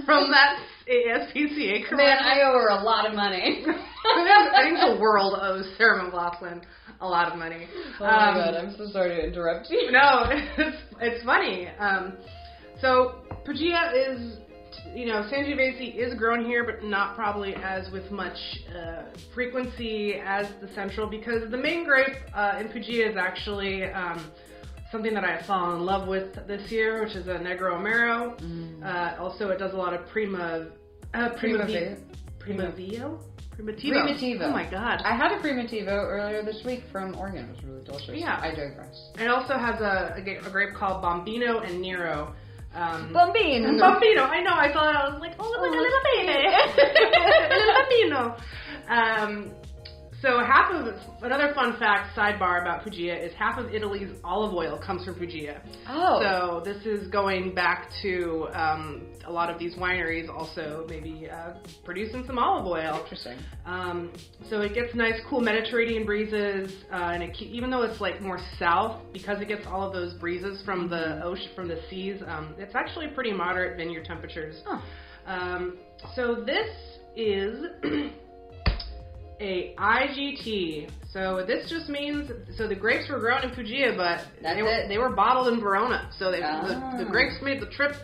from 0.05 0.31
that 0.31 0.59
ASPCA 0.87 1.87
commercial. 1.87 1.97
Man, 1.97 2.17
I 2.19 2.41
owe 2.41 2.53
her 2.53 2.69
a 2.69 2.83
lot 2.83 3.07
of 3.07 3.13
money. 3.15 3.63
I 3.65 4.61
think 4.63 4.77
the 4.79 4.97
world 4.99 5.37
owes 5.39 5.65
Sarah 5.77 6.09
McLachlan 6.09 6.63
a 6.99 7.07
lot 7.07 7.31
of 7.31 7.37
money. 7.37 7.67
Oh 7.99 8.05
Um, 8.05 8.11
my 8.11 8.33
god, 8.33 8.53
I'm 8.55 8.75
so 8.77 8.87
sorry 8.91 9.09
to 9.15 9.27
interrupt 9.27 9.69
you. 9.69 9.91
No, 9.91 10.23
it's 10.57 10.77
it's 10.99 11.23
funny. 11.25 11.67
Um, 11.79 12.13
so 12.79 13.21
Puglia 13.45 13.91
is, 13.95 14.37
you 14.95 15.05
know, 15.05 15.21
Sangiovese 15.31 15.95
is 15.95 16.13
grown 16.15 16.45
here, 16.45 16.63
but 16.63 16.83
not 16.83 17.15
probably 17.15 17.53
as 17.55 17.91
with 17.91 18.09
much 18.11 18.37
uh, 18.75 19.03
frequency 19.35 20.15
as 20.23 20.47
the 20.61 20.67
Central, 20.73 21.07
because 21.07 21.49
the 21.51 21.57
main 21.57 21.85
grape 21.85 22.15
uh, 22.35 22.57
in 22.59 22.69
Puglia 22.69 23.09
is 23.11 23.17
actually 23.17 23.83
um, 23.85 24.31
something 24.91 25.13
that 25.13 25.23
I 25.23 25.41
fell 25.41 25.73
in 25.75 25.85
love 25.85 26.07
with 26.07 26.35
this 26.47 26.71
year, 26.71 27.03
which 27.03 27.15
is 27.15 27.27
a 27.27 27.35
Negro 27.35 27.73
Amaro. 27.73 28.83
Uh, 28.83 29.21
also, 29.21 29.49
it 29.49 29.57
does 29.57 29.73
a 29.73 29.77
lot 29.77 29.93
of 29.93 30.07
Prima, 30.07 30.67
uh, 31.13 31.29
Prima, 31.37 31.59
Primavera. 31.59 31.97
Primavio, 32.39 33.19
Primitivo. 33.55 33.93
Primitivo. 33.93 34.41
Oh 34.43 34.51
my 34.51 34.69
God! 34.69 35.01
I 35.05 35.15
had 35.15 35.31
a 35.31 35.39
Primitivo 35.39 35.89
earlier 35.89 36.43
this 36.43 36.63
week 36.65 36.83
from 36.91 37.15
Oregon. 37.15 37.45
It 37.49 37.55
was 37.55 37.63
really 37.63 37.83
delicious. 37.83 38.15
Yeah. 38.15 38.39
I 38.41 38.49
digress. 38.49 39.11
It 39.19 39.27
also 39.27 39.57
has 39.57 39.79
a, 39.79 40.15
a, 40.17 40.47
a 40.47 40.49
grape 40.49 40.73
called 40.73 41.03
Bombino 41.03 41.63
and 41.63 41.81
Nero. 41.81 42.33
Um, 42.73 43.13
Bombino. 43.13 43.77
Bambino, 43.79 44.23
I 44.23 44.41
know. 44.41 44.53
I 44.53 44.71
saw 44.73 44.89
it. 44.89 44.95
I 44.95 45.09
was 45.09 45.19
like, 45.19 45.35
oh, 45.39 45.49
look, 45.49 45.59
a 45.59 45.77
little 45.77 45.99
baby, 46.15 46.47
a 46.47 46.61
little 47.59 47.73
bambino. 47.77 48.37
Um, 48.89 49.51
so 50.21 50.39
half 50.45 50.71
of 50.71 50.93
another 51.23 51.53
fun 51.53 51.77
fact 51.79 52.15
sidebar 52.15 52.61
about 52.61 52.83
Puglia 52.83 53.15
is 53.15 53.33
half 53.33 53.57
of 53.57 53.73
Italy's 53.73 54.09
olive 54.23 54.53
oil 54.53 54.79
comes 54.85 55.03
from 55.03 55.15
Puglia. 55.15 55.61
Oh. 55.87 56.21
So 56.21 56.61
this 56.63 56.85
is 56.85 57.07
going 57.09 57.55
back 57.55 57.89
to 58.03 58.47
um, 58.53 59.07
a 59.25 59.31
lot 59.31 59.49
of 59.49 59.57
these 59.57 59.75
wineries 59.75 60.29
also 60.29 60.85
maybe 60.87 61.27
uh, 61.29 61.53
producing 61.83 62.23
some 62.27 62.37
olive 62.37 62.65
oil. 62.65 62.99
Interesting. 63.03 63.37
Um, 63.65 64.13
so 64.49 64.61
it 64.61 64.73
gets 64.73 64.93
nice, 64.93 65.15
cool 65.29 65.41
Mediterranean 65.41 66.05
breezes, 66.05 66.71
uh, 66.91 66.95
and 66.95 67.23
it, 67.23 67.41
even 67.41 67.69
though 67.69 67.83
it's 67.83 68.01
like 68.01 68.21
more 68.21 68.39
south, 68.59 69.01
because 69.13 69.41
it 69.41 69.47
gets 69.47 69.65
all 69.65 69.85
of 69.85 69.93
those 69.93 70.13
breezes 70.15 70.61
from 70.63 70.89
the 70.89 71.23
ocean, 71.23 71.49
from 71.55 71.67
the 71.67 71.79
seas, 71.89 72.21
um, 72.27 72.55
it's 72.57 72.75
actually 72.75 73.07
pretty 73.07 73.33
moderate 73.33 73.77
vineyard 73.77 74.05
temperatures. 74.05 74.61
Oh. 74.67 74.83
Um, 75.25 75.77
so 76.15 76.43
this 76.45 76.67
is 77.15 77.65
a 79.41 79.73
IGT. 79.77 80.89
So 81.11 81.43
this 81.45 81.69
just 81.69 81.89
means 81.89 82.31
so 82.57 82.67
the 82.67 82.75
grapes 82.75 83.09
were 83.09 83.19
grown 83.19 83.43
in 83.43 83.49
Puglia, 83.51 83.93
but 83.97 84.25
That's 84.41 84.55
they 84.55 84.61
were 84.63 84.69
it. 84.69 84.87
they 84.87 84.97
were 84.97 85.09
bottled 85.09 85.47
in 85.53 85.59
Verona. 85.59 86.09
So 86.17 86.31
they, 86.31 86.41
Ah. 86.43 86.95
the, 86.97 87.03
the 87.03 87.09
grapes 87.09 87.35
made 87.41 87.59
the 87.61 87.65
trip 87.67 87.95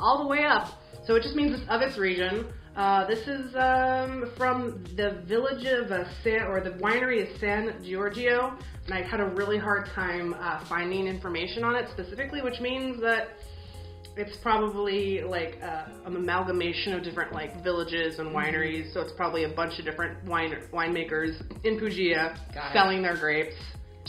all 0.00 0.18
the 0.22 0.26
way 0.26 0.44
up. 0.44 0.68
So 1.06 1.14
it 1.14 1.22
just 1.22 1.34
means 1.36 1.52
it's 1.60 1.68
of 1.70 1.82
its 1.82 1.96
region. 1.98 2.46
Uh, 2.76 3.06
this 3.06 3.26
is 3.26 3.54
um, 3.56 4.30
from 4.36 4.84
the 4.96 5.22
village 5.26 5.64
of 5.66 5.90
uh, 5.90 6.04
San, 6.22 6.42
or 6.42 6.60
the 6.60 6.70
winery 6.70 7.26
is 7.26 7.40
San 7.40 7.74
Giorgio, 7.84 8.56
and 8.86 8.94
I 8.94 9.02
had 9.02 9.18
a 9.20 9.24
really 9.26 9.58
hard 9.58 9.86
time 9.94 10.34
uh, 10.34 10.64
finding 10.68 11.06
information 11.08 11.64
on 11.64 11.74
it 11.74 11.88
specifically, 11.90 12.40
which 12.40 12.60
means 12.60 13.00
that 13.00 13.30
it's 14.18 14.36
probably 14.42 15.22
like 15.22 15.58
uh, 15.62 15.84
an 16.04 16.16
amalgamation 16.16 16.92
of 16.92 17.04
different 17.04 17.32
like 17.32 17.62
villages 17.62 18.18
and 18.18 18.34
wineries. 18.34 18.92
So 18.92 19.00
it's 19.00 19.12
probably 19.16 19.44
a 19.44 19.48
bunch 19.48 19.78
of 19.78 19.84
different 19.84 20.24
wine 20.24 20.52
winemakers 20.72 21.40
in 21.64 21.78
Got 21.78 22.70
it. 22.70 22.72
selling 22.72 23.02
their 23.02 23.16
grapes 23.16 23.54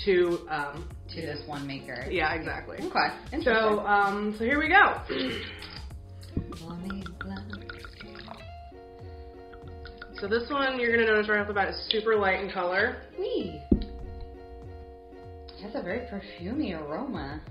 to. 0.05 0.47
Um, 0.49 0.89
To 1.09 1.21
this 1.21 1.41
one 1.47 1.65
maker. 1.67 2.07
yeah, 2.09 2.33
exactly. 2.33 2.77
Okay. 2.77 3.07
Interesting. 3.31 3.43
So 3.43 3.79
um, 3.85 4.35
so 4.37 4.43
here 4.45 4.59
we 4.59 4.67
go. 4.69 5.01
So 10.19 10.27
this 10.27 10.49
one 10.49 10.79
you're 10.79 10.91
gonna 10.91 11.05
notice 11.07 11.29
right 11.29 11.39
off 11.39 11.47
the 11.47 11.53
bat 11.53 11.69
is 11.69 11.87
super 11.89 12.15
light 12.17 12.43
in 12.43 12.51
color. 12.51 13.03
Wee. 13.17 13.61
It 13.71 15.61
has 15.63 15.75
a 15.75 15.81
very 15.81 16.07
perfumey 16.07 16.73
aroma. 16.79 17.41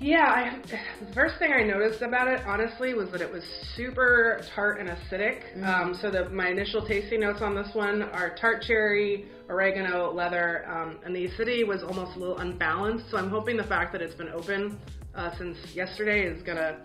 Yeah, 0.00 0.24
I, 0.24 0.58
the 1.04 1.12
first 1.12 1.38
thing 1.38 1.52
I 1.52 1.62
noticed 1.62 2.00
about 2.00 2.26
it, 2.26 2.40
honestly, 2.46 2.94
was 2.94 3.10
that 3.10 3.20
it 3.20 3.30
was 3.30 3.44
super 3.76 4.42
tart 4.54 4.80
and 4.80 4.88
acidic. 4.88 5.62
Um, 5.62 5.94
so 6.00 6.10
the, 6.10 6.30
my 6.30 6.48
initial 6.48 6.86
tasting 6.86 7.20
notes 7.20 7.42
on 7.42 7.54
this 7.54 7.68
one 7.74 8.02
are 8.02 8.34
tart 8.36 8.62
cherry, 8.62 9.26
oregano, 9.48 10.10
leather, 10.12 10.64
um, 10.70 10.98
and 11.04 11.14
the 11.14 11.26
acidity 11.26 11.64
was 11.64 11.82
almost 11.82 12.16
a 12.16 12.18
little 12.18 12.38
unbalanced. 12.38 13.10
So 13.10 13.18
I'm 13.18 13.28
hoping 13.28 13.56
the 13.58 13.64
fact 13.64 13.92
that 13.92 14.00
it's 14.00 14.14
been 14.14 14.30
open 14.30 14.78
uh, 15.14 15.36
since 15.36 15.58
yesterday 15.74 16.22
is 16.22 16.42
gonna 16.42 16.78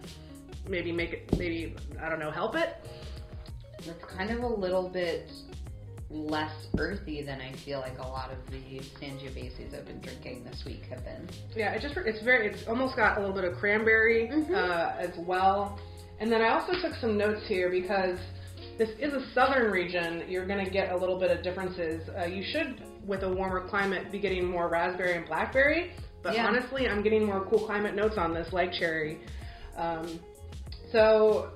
maybe 0.68 0.92
make 0.92 1.14
it, 1.14 1.38
maybe 1.38 1.76
I 2.02 2.10
don't 2.10 2.20
know, 2.20 2.32
help 2.32 2.56
it. 2.56 2.76
It's 3.80 4.04
kind 4.18 4.32
of 4.32 4.40
a 4.40 4.48
little 4.48 4.90
bit 4.90 5.32
less 6.10 6.54
earthy 6.78 7.24
than 7.24 7.42
I 7.42 7.54
feel 7.66 7.80
like 7.80 7.98
a 7.98 8.08
lot 8.08 8.32
of 8.32 8.38
the 8.52 8.80
Sangioveses 9.02 9.74
I've 9.78 9.86
been 9.86 10.02
drinking 10.02 10.44
this 10.44 10.64
week 10.66 10.84
have 10.90 11.04
been. 11.04 11.28
Yeah, 11.56 11.74
it 11.74 11.82
just 11.82 11.96
it's 11.98 12.24
very 12.24 12.48
it's 12.48 12.68
almost 12.68 12.96
got 12.96 13.18
a 13.18 13.22
little 13.22 13.36
bit 13.36 13.44
of 13.44 13.58
cranberry 13.58 14.30
uh, 14.54 14.94
as 15.00 15.12
well. 15.18 15.80
And 16.20 16.32
then 16.32 16.42
I 16.42 16.50
also 16.50 16.74
took 16.82 16.96
some 17.02 17.18
notes 17.18 17.42
here 17.48 17.70
because 17.70 18.20
this 18.78 18.90
is 19.00 19.14
a 19.14 19.26
southern 19.34 19.72
region. 19.72 20.24
You're 20.30 20.46
going 20.48 20.64
to 20.64 20.72
get 20.72 20.92
a 20.92 20.98
little 20.98 21.20
bit 21.20 21.32
of 21.32 21.44
differences. 21.44 22.08
Uh, 22.18 22.26
you 22.26 22.44
should, 22.44 22.82
with 23.06 23.24
a 23.24 23.30
warmer 23.34 23.68
climate, 23.68 24.12
be 24.12 24.20
getting 24.20 24.46
more 24.50 24.70
raspberry 24.70 25.18
and 25.18 25.26
blackberry. 25.26 25.92
But 26.24 26.36
Yeah. 26.36 26.48
honestly, 26.48 26.88
I'm 26.88 27.04
getting 27.04 27.26
more 27.26 27.46
cool 27.50 27.60
climate 27.66 27.96
notes 27.96 28.18
on 28.18 28.34
this, 28.34 28.52
like 28.54 28.72
cherry. 28.74 29.20
Um, 29.76 30.20
so, 30.92 31.52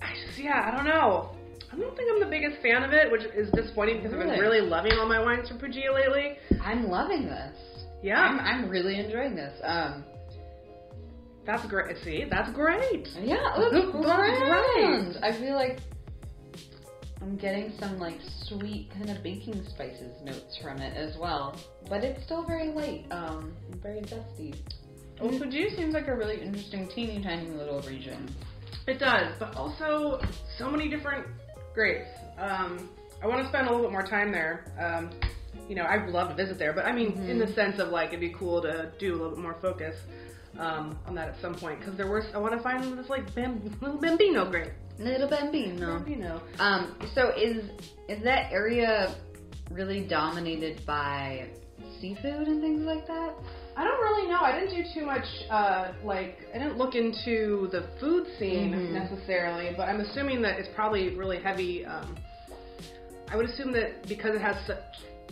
I 0.00 0.14
just, 0.26 0.38
yeah, 0.38 0.70
I 0.72 0.76
don't 0.76 0.86
know. 0.86 1.30
I 1.72 1.76
don't 1.76 1.96
think 1.96 2.10
I'm 2.12 2.20
the 2.20 2.26
biggest 2.26 2.60
fan 2.62 2.82
of 2.82 2.92
it, 2.92 3.10
which 3.12 3.22
is 3.34 3.50
disappointing 3.52 3.96
because 3.98 4.12
I've 4.12 4.18
been 4.18 4.28
Really? 4.30 4.40
really 4.40 4.60
loving 4.68 4.92
all 4.98 5.06
my 5.08 5.20
wines 5.20 5.48
from 5.48 5.58
Puglia 5.58 5.92
lately. 5.92 6.36
I'm 6.62 6.88
loving 6.88 7.26
this. 7.26 7.56
Yeah, 8.02 8.20
I'm, 8.20 8.40
I'm 8.40 8.68
really 8.68 8.98
enjoying 8.98 9.36
this. 9.36 9.54
Um, 9.62 10.04
that's 11.46 11.64
great. 11.66 11.96
See, 12.04 12.24
that's 12.28 12.50
great. 12.52 13.08
yeah, 13.22 13.54
it 13.56 13.72
looks 13.72 14.04
grand. 14.06 15.18
I 15.22 15.32
feel 15.32 15.54
like 15.54 15.78
I'm 17.22 17.36
getting 17.36 17.72
some 17.78 17.98
like 17.98 18.18
sweet 18.44 18.90
kind 18.92 19.10
of 19.10 19.22
baking 19.22 19.62
spices 19.68 20.20
notes 20.24 20.58
from 20.62 20.78
it 20.78 20.96
as 20.96 21.16
well, 21.18 21.56
but 21.88 22.02
it's 22.02 22.24
still 22.24 22.42
very 22.44 22.68
light, 22.68 23.04
um, 23.10 23.54
and 23.70 23.82
very 23.82 24.00
dusty. 24.00 24.54
Well, 25.20 25.38
Fuji 25.38 25.76
seems 25.76 25.92
like 25.92 26.08
a 26.08 26.14
really 26.16 26.40
interesting, 26.40 26.88
teeny 26.88 27.22
tiny 27.22 27.50
little 27.50 27.80
region. 27.82 28.28
It 28.86 28.98
does, 28.98 29.34
but 29.38 29.54
also 29.56 30.20
so 30.56 30.70
many 30.70 30.88
different 30.88 31.26
grapes. 31.74 32.08
Um, 32.38 32.88
I 33.22 33.26
want 33.26 33.42
to 33.42 33.48
spend 33.48 33.68
a 33.68 33.70
little 33.70 33.86
bit 33.86 33.92
more 33.92 34.02
time 34.02 34.32
there. 34.32 34.64
Um, 34.78 35.10
you 35.68 35.74
know, 35.74 35.84
I'd 35.84 36.08
love 36.08 36.30
to 36.30 36.34
visit 36.34 36.58
there, 36.58 36.72
but 36.72 36.86
I 36.86 36.92
mean, 36.92 37.12
in 37.28 37.38
the 37.38 37.46
sense 37.46 37.78
of 37.78 37.88
like, 37.90 38.08
it'd 38.08 38.20
be 38.20 38.30
cool 38.30 38.62
to 38.62 38.90
do 38.98 39.12
a 39.12 39.16
little 39.16 39.30
bit 39.30 39.38
more 39.38 39.56
focus 39.60 39.96
um, 40.58 40.98
on 41.06 41.14
that 41.14 41.28
at 41.28 41.40
some 41.40 41.54
point 41.54 41.78
because 41.78 41.96
there 41.96 42.10
was. 42.10 42.24
I 42.34 42.38
want 42.38 42.54
to 42.54 42.60
find 42.60 42.98
this 42.98 43.08
like 43.08 43.32
bam, 43.34 43.62
little 43.80 43.98
bambino 43.98 44.50
grape. 44.50 44.72
Little 44.98 45.28
bambino. 45.28 45.98
Bambino. 45.98 46.42
Um, 46.58 46.96
so 47.14 47.30
is 47.30 47.64
is 48.08 48.22
that 48.24 48.52
area 48.52 49.14
really 49.70 50.00
dominated 50.00 50.84
by 50.84 51.48
seafood 52.00 52.48
and 52.48 52.60
things 52.60 52.82
like 52.82 53.06
that? 53.06 53.34
I 53.80 53.84
don't 53.84 54.00
really 54.02 54.28
know. 54.28 54.40
I 54.42 54.52
didn't 54.60 54.76
do 54.76 54.84
too 55.00 55.06
much. 55.06 55.24
Uh, 55.48 55.92
like, 56.04 56.36
I 56.54 56.58
didn't 56.58 56.76
look 56.76 56.94
into 56.94 57.66
the 57.72 57.84
food 57.98 58.26
scene 58.38 58.72
Mhm. 58.74 58.90
necessarily, 58.92 59.72
but 59.74 59.88
I'm 59.88 60.00
assuming 60.00 60.42
that 60.42 60.58
it's 60.58 60.68
probably 60.74 61.16
really 61.16 61.38
heavy. 61.40 61.86
Um, 61.86 62.14
I 63.32 63.36
would 63.36 63.46
assume 63.48 63.72
that 63.72 64.06
because 64.06 64.34
it 64.34 64.42
has 64.42 64.56
such 64.66 64.82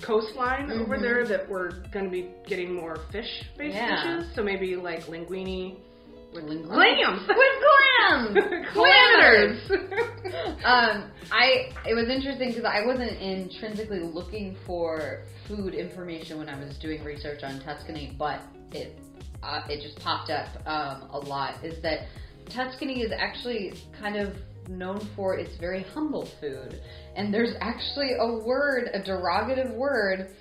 coastline 0.00 0.70
over 0.72 0.96
Mhm. 0.96 1.02
there, 1.02 1.24
that 1.26 1.46
we're 1.46 1.72
going 1.92 2.06
to 2.06 2.10
be 2.10 2.30
getting 2.46 2.72
more 2.72 2.96
fish-based 3.12 3.74
Yeah. 3.76 4.16
dishes. 4.16 4.34
So 4.34 4.42
maybe 4.42 4.76
like 4.76 5.02
linguine 5.08 5.76
with 6.32 6.44
Linguine. 6.48 6.72
clams. 6.72 7.28
With 7.28 7.54
clams. 7.60 8.68
Clammers. 8.72 9.58
um, 10.64 11.10
I 11.30 11.70
it 11.86 11.94
was 11.94 12.08
interesting 12.08 12.48
because 12.48 12.64
I 12.64 12.84
wasn't 12.84 13.20
intrinsically 13.20 14.00
looking 14.00 14.56
for 14.66 15.22
food 15.46 15.74
information 15.74 16.38
when 16.38 16.48
I 16.48 16.58
was 16.58 16.76
doing 16.78 17.04
research 17.04 17.42
on 17.42 17.60
Tuscany, 17.60 18.14
but 18.18 18.40
it 18.72 18.98
uh, 19.42 19.62
it 19.68 19.82
just 19.82 19.98
popped 20.00 20.30
up 20.30 20.48
um, 20.66 21.08
a 21.10 21.18
lot. 21.18 21.64
Is 21.64 21.80
that 21.82 22.06
Tuscany 22.48 23.02
is 23.02 23.12
actually 23.16 23.74
kind 24.00 24.16
of 24.16 24.34
known 24.68 25.00
for 25.16 25.38
its 25.38 25.56
very 25.58 25.82
humble 25.82 26.28
food, 26.40 26.80
and 27.16 27.32
there's 27.32 27.54
actually 27.60 28.12
a 28.18 28.44
word, 28.44 28.90
a 28.92 29.00
derogative 29.00 29.74
word, 29.74 30.34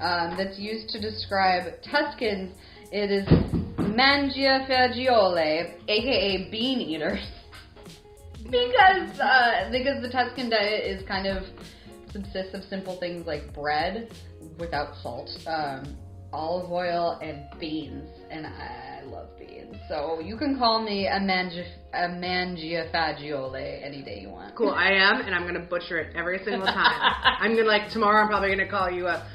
um, 0.00 0.36
that's 0.36 0.58
used 0.58 0.88
to 0.90 1.00
describe 1.00 1.80
Tuscans. 1.82 2.54
It 2.90 3.10
is 3.10 3.26
mangiafagiole, 3.78 5.74
aka 5.88 6.50
bean 6.50 6.80
eaters 6.80 7.20
because 8.50 9.20
uh, 9.20 9.68
because 9.70 10.02
the 10.02 10.08
Tuscan 10.10 10.50
diet 10.50 10.84
is 10.84 11.06
kind 11.06 11.26
of 11.26 11.44
subsists 12.12 12.54
of 12.54 12.64
simple 12.64 12.96
things 12.96 13.26
like 13.26 13.52
bread 13.54 14.12
without 14.58 14.96
salt, 15.02 15.30
um, 15.46 15.96
olive 16.32 16.70
oil, 16.70 17.18
and 17.22 17.44
beans, 17.58 18.08
and 18.30 18.46
I 18.46 19.02
love 19.06 19.28
beans. 19.38 19.76
So 19.88 20.20
you 20.20 20.36
can 20.36 20.58
call 20.58 20.82
me 20.82 21.06
a, 21.06 21.18
mangi- 21.18 21.66
a 21.94 22.08
mangiafagiole 22.08 23.84
any 23.84 24.02
day 24.02 24.20
you 24.20 24.30
want. 24.30 24.54
Cool, 24.54 24.70
I 24.70 24.90
am, 24.90 25.20
and 25.22 25.34
I'm 25.34 25.46
gonna 25.46 25.66
butcher 25.66 25.98
it 25.98 26.14
every 26.16 26.42
single 26.44 26.66
time. 26.66 27.12
I'm 27.40 27.56
gonna 27.56 27.68
like 27.68 27.88
tomorrow. 27.90 28.22
I'm 28.22 28.28
probably 28.28 28.50
gonna 28.50 28.68
call 28.68 28.90
you 28.90 29.08
a 29.08 29.26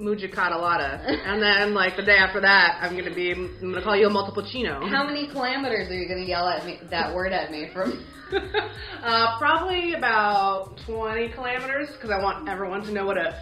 mujicatalata, 0.00 1.00
and 1.26 1.42
then 1.42 1.74
like 1.74 1.96
the 1.96 2.02
day 2.02 2.16
after 2.16 2.40
that, 2.40 2.78
I'm 2.80 2.96
gonna 2.96 3.14
be. 3.14 3.32
I'm 3.32 3.60
gonna 3.60 3.82
call 3.82 3.96
you 3.96 4.06
a 4.06 4.10
multiplicino. 4.10 4.88
How 4.88 5.04
many 5.04 5.26
kilometers 5.28 5.90
are 5.90 5.94
you 5.94 6.08
gonna 6.08 6.24
yell 6.24 6.48
at 6.48 6.64
me 6.64 6.78
that 6.90 7.14
word 7.14 7.32
at 7.32 7.50
me 7.50 7.68
from? 7.72 8.04
uh, 9.02 9.38
probably 9.38 9.94
about 9.94 10.76
20 10.84 11.30
kilometers, 11.30 11.88
because 11.92 12.10
I 12.10 12.22
want 12.22 12.46
everyone 12.48 12.82
to 12.84 12.92
know 12.92 13.06
what 13.06 13.16
a 13.16 13.40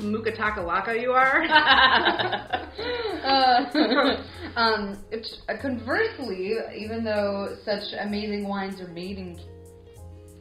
mukatakalaka 0.00 1.00
you 1.00 1.12
are. 1.12 1.44
uh, 3.24 4.16
um, 4.56 4.98
conversely, 5.60 6.54
even 6.76 7.04
though 7.04 7.56
such 7.64 7.92
amazing 8.00 8.48
wines 8.48 8.80
are 8.80 8.88
made 8.88 9.18
in 9.18 9.38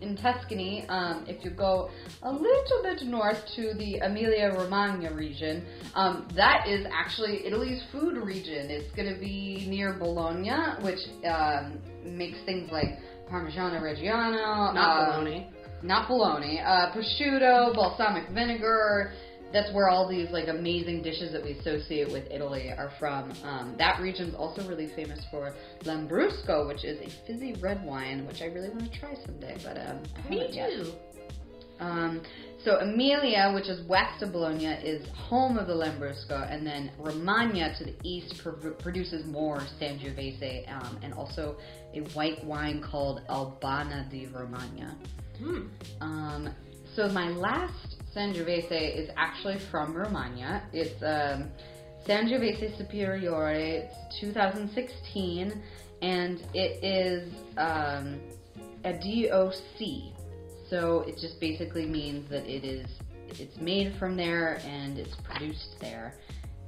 in 0.01 0.15
Tuscany, 0.17 0.85
um, 0.89 1.25
if 1.27 1.43
you 1.43 1.51
go 1.51 1.89
a 2.23 2.31
little 2.31 2.83
bit 2.83 3.01
north 3.03 3.39
to 3.55 3.73
the 3.73 3.97
Emilia 3.99 4.53
Romagna 4.57 5.13
region, 5.13 5.65
um, 5.95 6.27
that 6.35 6.67
is 6.67 6.85
actually 6.91 7.45
Italy's 7.45 7.81
food 7.91 8.17
region. 8.17 8.69
It's 8.69 8.93
going 8.95 9.13
to 9.13 9.19
be 9.19 9.65
near 9.67 9.93
Bologna, 9.93 10.51
which 10.81 10.99
um, 11.25 11.79
makes 12.05 12.37
things 12.45 12.69
like 12.71 12.99
Parmigiano 13.31 13.81
Reggiano, 13.81 14.73
Not 14.73 15.17
um, 15.17 15.25
baloney. 15.25 15.47
not 15.83 16.07
bologna, 16.07 16.59
uh, 16.61 16.91
prosciutto, 16.93 17.73
balsamic 17.75 18.29
vinegar. 18.29 19.11
That's 19.53 19.73
where 19.73 19.89
all 19.89 20.07
these 20.07 20.29
like 20.31 20.47
amazing 20.47 21.01
dishes 21.01 21.31
that 21.31 21.43
we 21.43 21.51
associate 21.53 22.11
with 22.11 22.29
Italy 22.29 22.69
are 22.71 22.91
from. 22.99 23.31
Um, 23.43 23.75
that 23.77 24.01
region's 24.01 24.35
also 24.35 24.67
really 24.67 24.87
famous 24.95 25.19
for 25.31 25.53
Lambrusco, 25.83 26.67
which 26.67 26.83
is 26.83 26.99
a 27.01 27.09
fizzy 27.25 27.53
red 27.61 27.83
wine, 27.85 28.25
which 28.27 28.41
I 28.41 28.45
really 28.45 28.69
want 28.69 28.91
to 28.91 28.99
try 28.99 29.15
someday, 29.25 29.57
but 29.63 29.77
um, 29.77 30.03
I 30.17 30.21
haven't 30.21 30.53
yet. 30.53 30.71
Um, 31.79 32.21
so 32.63 32.77
Emilia, 32.79 33.51
which 33.53 33.67
is 33.67 33.87
west 33.87 34.21
of 34.23 34.31
Bologna, 34.31 34.65
is 34.65 35.07
home 35.09 35.57
of 35.57 35.67
the 35.67 35.73
Lambrusco, 35.73 36.51
and 36.51 36.65
then 36.65 36.91
Romagna 36.97 37.75
to 37.77 37.85
the 37.85 37.95
east 38.03 38.41
pr- 38.41 38.49
produces 38.49 39.25
more 39.25 39.59
Sangiovese 39.79 40.69
um, 40.71 40.97
and 41.03 41.13
also 41.13 41.57
a 41.93 41.99
white 42.13 42.43
wine 42.43 42.81
called 42.81 43.21
Albana 43.29 44.09
di 44.09 44.25
Romagna. 44.27 44.97
Hmm. 45.39 45.67
Um, 46.01 46.55
so 46.95 47.07
my 47.09 47.29
last 47.29 47.96
Sangiovese 48.17 48.95
is 48.95 49.09
actually 49.15 49.59
from 49.59 49.93
Romagna. 49.93 50.63
It's 50.73 51.03
um, 51.03 51.51
Sangiovese 52.07 52.75
Superiore. 52.75 53.51
It's 53.51 54.19
2016, 54.19 55.61
and 56.01 56.41
it 56.55 56.83
is 56.83 57.31
um, 57.57 58.19
a 58.83 58.93
DOC. 58.93 60.13
So 60.67 61.01
it 61.01 61.19
just 61.19 61.39
basically 61.39 61.85
means 61.85 62.27
that 62.31 62.47
it 62.47 62.65
is 62.65 62.87
it's 63.29 63.57
made 63.57 63.93
from 63.99 64.17
there 64.17 64.61
and 64.65 64.97
it's 64.97 65.15
produced 65.17 65.79
there. 65.79 66.15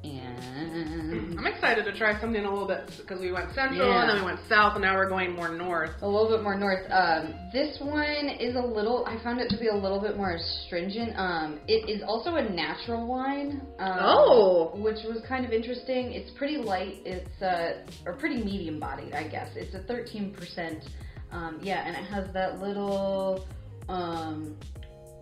And 0.04 1.38
I'm 1.38 1.46
excited 1.48 1.84
to 1.86 1.92
try 1.98 2.20
something 2.22 2.44
a 2.46 2.50
little 2.50 2.68
bit 2.68 2.90
because 2.98 3.20
we 3.20 3.32
went 3.34 3.54
central 3.54 3.88
Yeah. 3.88 4.02
and 4.02 4.10
then 4.10 4.20
we 4.20 4.26
went 4.26 4.40
south 4.48 4.76
and 4.76 4.84
now 4.84 4.96
we're 4.96 5.10
going 5.10 5.34
more 5.36 5.50
north. 5.50 5.92
a 6.02 6.08
little 6.08 6.30
bit 6.30 6.42
more 6.42 6.56
north. 6.56 6.86
Um, 6.90 7.34
this 7.52 7.78
one 7.82 8.30
is 8.40 8.56
a 8.56 8.62
little. 8.62 9.06
I 9.06 9.22
found 9.24 9.42
it 9.42 9.50
to 9.50 9.58
be 9.58 9.68
a 9.68 9.76
little 9.76 10.00
bit 10.00 10.16
more 10.16 10.32
astringent. 10.32 11.14
Um, 11.18 11.60
it 11.68 11.90
is 11.90 12.02
also 12.02 12.36
a 12.36 12.50
natural 12.50 13.06
wine. 13.08 13.62
Um, 13.80 13.98
Oh. 14.02 14.72
which 14.76 15.04
was 15.04 15.22
kind 15.28 15.44
of 15.46 15.52
interesting. 15.52 16.14
It's 16.14 16.32
pretty 16.38 16.58
light. 16.58 17.02
It's 17.06 17.42
uh, 17.42 17.84
or 18.06 18.14
pretty 18.14 18.42
medium 18.44 18.80
bodied, 18.80 19.14
I 19.14 19.28
guess. 19.28 19.50
It's 19.56 19.76
a 19.76 19.80
13 19.84 20.32
percent. 20.34 20.84
Um, 21.32 21.60
yeah, 21.62 21.86
and 21.86 21.96
it 21.96 22.04
has 22.06 22.32
that 22.34 22.60
little 22.62 23.46
um, 23.90 24.56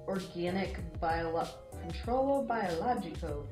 organic 0.08 0.78
bio 1.02 1.44
controllo 1.82 2.44
biologico 2.48 3.46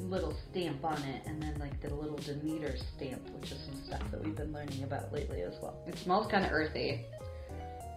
little 0.00 0.34
stamp 0.50 0.84
on 0.84 1.00
it, 1.04 1.22
and 1.26 1.40
then 1.42 1.56
like 1.58 1.80
the 1.80 1.94
little 1.94 2.16
Demeter 2.18 2.74
stamp, 2.96 3.22
which 3.40 3.52
is 3.52 3.58
some 3.64 3.80
stuff 3.86 4.02
that 4.10 4.22
we've 4.24 4.36
been 4.36 4.52
learning 4.52 4.82
about 4.82 5.12
lately 5.12 5.42
as 5.42 5.54
well. 5.62 5.76
It 5.86 5.96
smells 5.98 6.26
kind 6.30 6.44
of 6.44 6.52
earthy. 6.52 7.04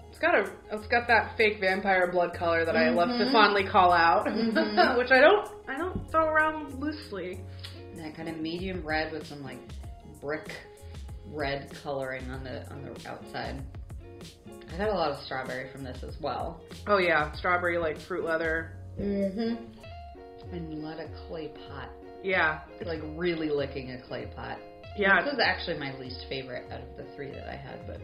It's 0.09 0.19
got 0.19 0.35
a 0.35 0.49
it's 0.71 0.87
got 0.87 1.07
that 1.07 1.37
fake 1.37 1.59
vampire 1.59 2.11
blood 2.11 2.33
color 2.33 2.65
that 2.65 2.75
I 2.75 2.89
love 2.89 3.09
to 3.09 3.25
Mhm. 3.25 3.31
fondly 3.31 3.63
call 3.63 3.91
out, 3.91 4.25
Mhm. 4.25 4.97
which 4.97 5.11
I 5.11 5.19
don't 5.19 5.47
I 5.67 5.77
don't 5.77 6.09
throw 6.11 6.25
around 6.27 6.79
loosely. 6.79 7.39
And 7.91 7.99
that 7.99 8.15
kind 8.15 8.29
of 8.29 8.37
medium 8.37 8.83
red 8.85 9.11
with 9.11 9.27
some 9.27 9.43
like 9.43 9.59
brick 10.21 10.55
red 11.31 11.71
coloring 11.83 12.29
on 12.31 12.43
the 12.43 12.67
on 12.71 12.81
the 12.83 13.09
outside. 13.09 13.61
I 14.73 14.77
got 14.77 14.89
a 14.89 14.93
lot 14.93 15.11
of 15.11 15.19
strawberry 15.23 15.69
from 15.69 15.83
this 15.83 16.03
as 16.03 16.19
well. 16.19 16.61
Oh 16.87 16.97
yeah, 16.97 17.31
strawberry 17.33 17.77
like 17.77 17.99
fruit 17.99 18.23
leather. 18.25 18.73
Mm-hmm. 18.99 19.55
And 20.51 20.83
let 20.83 20.99
a 20.99 21.09
clay 21.27 21.49
pot. 21.67 21.89
Yeah, 22.23 22.61
It's 22.79 22.87
like 22.87 23.01
really 23.15 23.49
licking 23.49 23.91
a 23.91 24.01
clay 24.01 24.27
pot. 24.35 24.57
yeah. 24.97 25.21
This 25.23 25.33
was 25.33 25.41
actually 25.43 25.77
my 25.77 25.97
least 25.99 26.25
favorite 26.29 26.65
out 26.71 26.81
of 26.81 26.97
the 26.97 27.03
three 27.15 27.31
that 27.31 27.47
I 27.47 27.55
had, 27.55 27.85
but 27.85 27.99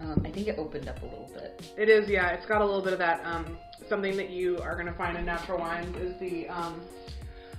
um, 0.00 0.22
I 0.24 0.30
think 0.30 0.48
it 0.48 0.58
opened 0.58 0.88
up 0.88 1.00
a 1.02 1.04
little 1.04 1.30
bit. 1.32 1.62
It 1.76 1.88
is, 1.88 2.08
yeah. 2.08 2.30
It's 2.30 2.46
got 2.46 2.60
a 2.62 2.64
little 2.64 2.82
bit 2.82 2.92
of 2.92 2.98
that. 2.98 3.20
Um, 3.24 3.56
something 3.88 4.16
that 4.16 4.30
you 4.30 4.58
are 4.58 4.74
going 4.74 4.86
to 4.86 4.94
find 4.98 5.16
in 5.16 5.24
natural 5.26 5.58
wines 5.58 5.94
is 5.96 6.18
the 6.18 6.48
um, 6.48 6.80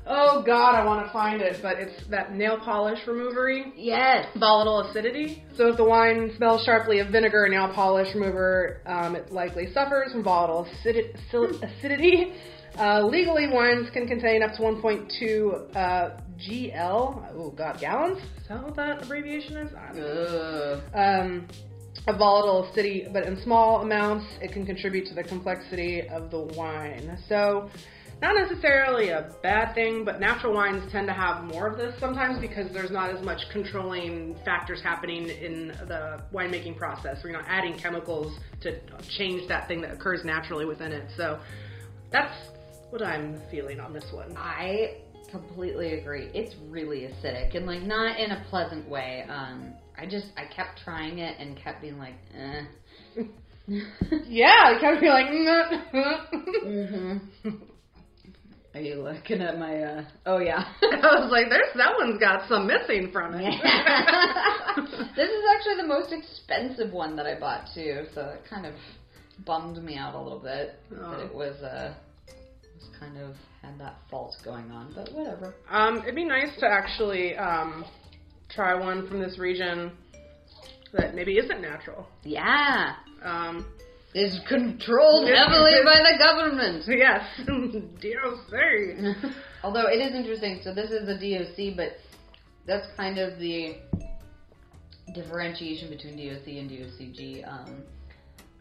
Oh 0.08 0.42
God, 0.44 0.74
I 0.74 0.84
want 0.84 1.06
to 1.06 1.14
find 1.14 1.42
it, 1.42 1.60
but 1.62 1.78
it's 1.78 2.08
that 2.10 2.34
nail 2.34 2.58
polish 2.60 3.00
removery. 3.06 3.72
Yes. 3.76 4.26
Volatile 4.40 4.90
acidity. 4.90 5.44
So 5.56 5.68
if 5.68 5.78
the 5.78 5.84
wine 5.84 6.32
smells 6.38 6.64
sharply 6.66 7.00
of 7.00 7.10
vinegar 7.10 7.44
and 7.46 7.54
nail 7.54 7.72
polish 7.74 8.14
remover, 8.16 8.82
um, 8.88 9.16
it 9.16 9.32
likely 9.32 9.72
suffers 9.72 10.12
from 10.12 10.24
volatile 10.24 10.68
acidi- 10.84 11.14
acidity. 11.64 12.34
Uh, 12.80 13.04
legally, 13.04 13.48
wines 13.48 13.90
can 13.92 14.08
contain 14.08 14.42
up 14.44 14.54
to 14.54 14.62
1.2 14.62 15.76
uh, 15.76 16.18
GL. 16.40 17.36
Oh 17.36 17.52
God, 17.52 17.80
gallons. 17.80 18.18
Is 18.18 18.48
that 18.48 18.64
what 18.64 18.76
that 18.76 19.04
abbreviation 19.04 19.58
is? 19.58 19.74
I 19.76 19.88
don't 19.88 19.98
know 19.98 20.82
um, 20.94 21.48
a 22.08 22.18
volatile 22.18 22.64
acidity, 22.66 23.08
but 23.12 23.26
in 23.26 23.42
small 23.42 23.82
amounts, 23.82 24.26
it 24.42 24.52
can 24.52 24.66
contribute 24.66 25.06
to 25.08 25.14
the 25.14 25.24
complexity 25.24 26.08
of 26.08 26.32
the 26.32 26.40
wine. 26.40 27.18
So, 27.28 27.70
not 28.22 28.36
necessarily 28.36 29.10
a 29.10 29.34
bad 29.42 29.74
thing, 29.74 30.06
but 30.06 30.20
natural 30.20 30.54
wines 30.54 30.90
tend 30.92 31.08
to 31.08 31.14
have 31.14 31.44
more 31.44 31.68
of 31.68 31.78
this 31.78 32.00
sometimes 32.00 32.40
because 32.40 32.72
there's 32.72 32.92
not 32.92 33.10
as 33.10 33.24
much 33.26 33.42
controlling 33.52 34.36
factors 34.46 34.80
happening 34.82 35.28
in 35.30 35.70
the 35.88 36.22
winemaking 36.32 36.78
process. 36.78 37.18
We're 37.24 37.32
not 37.32 37.46
adding 37.48 37.78
chemicals 37.78 38.38
to 38.62 38.80
change 39.10 39.48
that 39.48 39.68
thing 39.68 39.82
that 39.82 39.92
occurs 39.92 40.24
naturally 40.24 40.66
within 40.66 40.92
it. 40.92 41.10
So, 41.18 41.40
that's 42.12 42.36
what 42.92 43.02
I'm 43.02 43.42
feeling 43.50 43.80
on 43.80 43.94
this 43.94 44.06
one. 44.14 44.36
I 44.38 44.98
completely 45.30 45.94
agree. 46.00 46.30
It's 46.34 46.56
really 46.70 47.02
acidic 47.02 47.56
and 47.56 47.66
like 47.66 47.82
not 47.84 48.20
in 48.20 48.32
a 48.32 48.46
pleasant 48.50 48.88
way. 48.90 49.26
Um, 49.30 49.74
I 49.98 50.06
just 50.06 50.28
I 50.38 50.46
kept 50.54 50.80
trying 50.84 51.20
it 51.20 51.38
and 51.40 51.58
kept 51.58 51.82
being 51.82 51.98
like, 51.98 52.16
eh. 52.38 52.64
Yeah, 54.28 54.78
kind 54.82 54.96
of 54.96 55.00
feel 55.00 55.14
like. 55.14 55.28
hmm 56.64 57.18
Are 58.74 58.80
you 58.82 58.96
looking 59.02 59.42
at 59.42 59.58
my? 59.60 59.82
uh 59.84 60.04
Oh 60.26 60.40
yeah. 60.40 60.64
I 60.82 60.96
was 61.20 61.30
like, 61.32 61.46
"There's 61.50 61.74
that 61.76 61.94
one's 61.98 62.20
got 62.20 62.48
some 62.50 62.68
missing 62.68 63.12
from 63.14 63.34
it." 63.36 63.62
this 65.16 65.30
is 65.30 65.44
actually 65.56 65.76
the 65.82 65.88
most 65.88 66.12
expensive 66.12 66.92
one 66.92 67.16
that 67.16 67.26
I 67.26 67.40
bought 67.40 67.68
too, 67.74 68.06
so 68.16 68.22
it 68.30 68.42
kind 68.50 68.66
of 68.66 68.74
bummed 69.46 69.82
me 69.84 69.96
out 69.98 70.16
a 70.16 70.22
little 70.22 70.40
bit 70.40 70.76
Oh. 70.94 71.12
that 71.12 71.20
it 71.22 71.34
was 71.34 71.56
uh 71.62 71.94
was 72.82 73.00
kind 73.00 73.18
of 73.18 73.36
had 73.62 73.80
that 73.80 73.98
fault 74.10 74.36
going 74.44 74.72
on, 74.72 74.92
but 74.96 75.12
whatever. 75.14 75.54
Um, 75.70 76.00
it'd 76.00 76.16
be 76.16 76.26
nice 76.26 76.58
to 76.60 76.68
actually 76.68 77.36
um, 77.36 77.86
try 78.50 78.74
one 78.74 79.08
from 79.08 79.20
this 79.20 79.38
region 79.38 79.92
that 80.94 81.16
maybe 81.16 81.38
isn't 81.38 81.62
natural. 81.62 82.08
Yeah, 82.24 82.96
Um, 83.24 83.66
is 84.14 84.42
controlled 84.50 85.30
heavily 85.30 85.76
by 85.86 86.00
the 86.00 86.18
government. 86.20 86.84
yes, 86.88 87.24
DOC. 87.46 89.32
Although 89.64 89.88
it 89.88 90.02
is 90.02 90.14
interesting, 90.14 90.60
so 90.64 90.74
this 90.74 90.92
is 90.92 91.08
a 91.08 91.16
DOC, 91.16 91.78
but 91.78 91.98
that's 92.68 92.88
kind 92.98 93.20
of 93.20 93.40
the 93.40 93.78
differentiation 95.14 95.90
between 95.90 96.16
DOC 96.18 96.48
and 96.48 96.70
DOCG. 96.70 97.48
Um, 97.48 97.84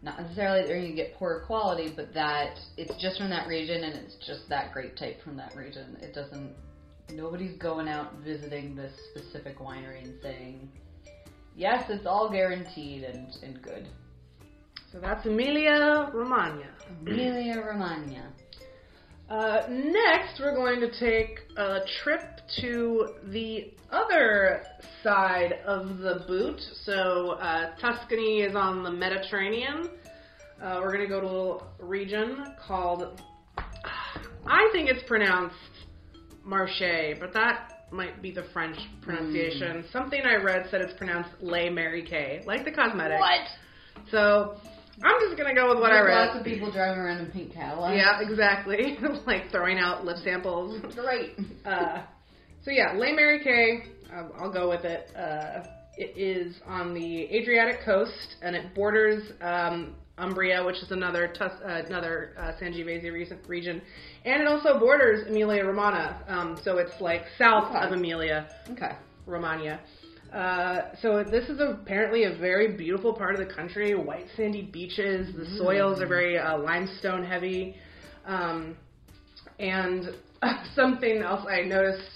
not 0.01 0.19
necessarily 0.19 0.61
that 0.61 0.67
you're 0.67 0.79
going 0.79 0.89
to 0.89 0.95
get 0.95 1.15
poorer 1.15 1.43
quality, 1.45 1.93
but 1.95 2.13
that 2.13 2.57
it's 2.77 2.93
just 3.01 3.17
from 3.19 3.29
that 3.29 3.47
region 3.47 3.83
and 3.83 3.95
it's 3.95 4.15
just 4.25 4.49
that 4.49 4.73
grape 4.73 4.95
type 4.95 5.21
from 5.23 5.37
that 5.37 5.55
region. 5.55 5.97
It 6.01 6.13
doesn't. 6.13 6.53
Nobody's 7.13 7.57
going 7.57 7.87
out 7.87 8.13
visiting 8.23 8.75
this 8.75 8.93
specific 9.11 9.59
winery 9.59 10.03
and 10.03 10.15
saying, 10.21 10.69
"Yes, 11.55 11.89
it's 11.89 12.05
all 12.05 12.29
guaranteed 12.29 13.03
and 13.03 13.35
and 13.43 13.61
good." 13.61 13.87
So 14.91 14.99
that's 14.99 15.25
Emilia 15.25 16.09
Romagna. 16.13 16.69
Emilia 17.01 17.61
Romagna. 17.61 18.31
Uh, 19.31 19.65
next, 19.69 20.41
we're 20.41 20.53
going 20.53 20.81
to 20.81 20.91
take 20.99 21.39
a 21.55 21.79
trip 22.03 22.41
to 22.59 23.07
the 23.27 23.71
other 23.89 24.61
side 25.01 25.53
of 25.65 25.99
the 25.99 26.25
boot. 26.27 26.59
So, 26.83 27.37
uh, 27.39 27.73
Tuscany 27.79 28.41
is 28.41 28.57
on 28.57 28.83
the 28.83 28.91
Mediterranean. 28.91 29.89
Uh, 30.61 30.81
we're 30.81 30.91
going 30.91 31.07
to 31.07 31.07
go 31.07 31.21
to 31.21 31.27
a 31.27 31.29
little 31.29 31.67
region 31.79 32.43
called, 32.67 33.21
I 34.45 34.69
think 34.73 34.89
it's 34.89 35.07
pronounced 35.07 35.55
Marche, 36.43 37.17
but 37.17 37.31
that 37.33 37.87
might 37.89 38.21
be 38.21 38.31
the 38.31 38.43
French 38.51 38.75
pronunciation. 39.01 39.85
Something 39.93 40.23
I 40.25 40.43
read 40.43 40.67
said 40.69 40.81
it's 40.81 40.97
pronounced 40.97 41.29
Les 41.39 41.69
Mary 41.69 42.05
Kay, 42.05 42.41
like 42.45 42.65
the 42.65 42.71
cosmetic. 42.71 43.21
What? 43.21 43.47
So, 44.09 44.57
I'm 45.03 45.19
just 45.21 45.37
going 45.37 45.53
to 45.53 45.59
go 45.59 45.69
with 45.69 45.79
what 45.79 45.91
I 45.91 46.01
read. 46.01 46.27
Lots 46.27 46.39
of 46.39 46.45
people 46.45 46.71
driving 46.71 46.99
around 46.99 47.19
in 47.19 47.31
pink 47.31 47.53
Cadillacs. 47.53 47.95
Yeah, 47.97 48.21
exactly. 48.21 48.97
like 49.25 49.49
throwing 49.51 49.79
out 49.79 50.05
lip 50.05 50.17
samples. 50.23 50.79
Great. 50.95 51.35
Uh, 51.65 52.03
so 52.63 52.71
yeah, 52.71 52.93
Les 52.93 53.11
Mary 53.13 53.43
Kay. 53.43 53.83
Um, 54.15 54.31
I'll 54.37 54.51
go 54.51 54.69
with 54.69 54.83
it. 54.85 55.09
Uh, 55.15 55.63
it 55.97 56.17
is 56.17 56.55
on 56.67 56.93
the 56.93 57.23
Adriatic 57.33 57.81
coast, 57.83 58.35
and 58.41 58.55
it 58.55 58.73
borders 58.75 59.31
um, 59.41 59.95
Umbria, 60.17 60.63
which 60.65 60.77
is 60.77 60.91
another 60.91 61.27
Tus- 61.37 61.59
uh, 61.65 61.81
another 61.87 62.33
uh, 62.37 62.51
Sangiovese 62.61 63.11
re- 63.11 63.29
region, 63.47 63.81
and 64.25 64.41
it 64.41 64.47
also 64.47 64.79
borders 64.79 65.27
Emilia 65.27 65.65
Romagna. 65.65 66.23
Um, 66.27 66.59
so 66.63 66.77
it's 66.77 66.99
like 67.01 67.23
south 67.37 67.73
Okay. 67.75 67.85
of 67.85 67.91
Emilia 67.93 68.47
Okay. 68.71 68.91
Romagna. 69.25 69.79
Uh, 70.33 70.93
so 71.01 71.23
this 71.23 71.49
is 71.49 71.59
apparently 71.59 72.23
a 72.23 72.37
very 72.37 72.77
beautiful 72.77 73.13
part 73.13 73.37
of 73.37 73.45
the 73.45 73.53
country. 73.53 73.95
White 73.95 74.27
sandy 74.37 74.61
beaches. 74.61 75.35
The 75.35 75.57
soils 75.57 75.99
are 76.01 76.07
very 76.07 76.37
uh, 76.37 76.57
limestone 76.57 77.25
heavy. 77.25 77.75
Um, 78.25 78.77
and 79.59 80.11
something 80.75 81.21
else 81.21 81.45
I 81.49 81.61
noticed 81.61 82.09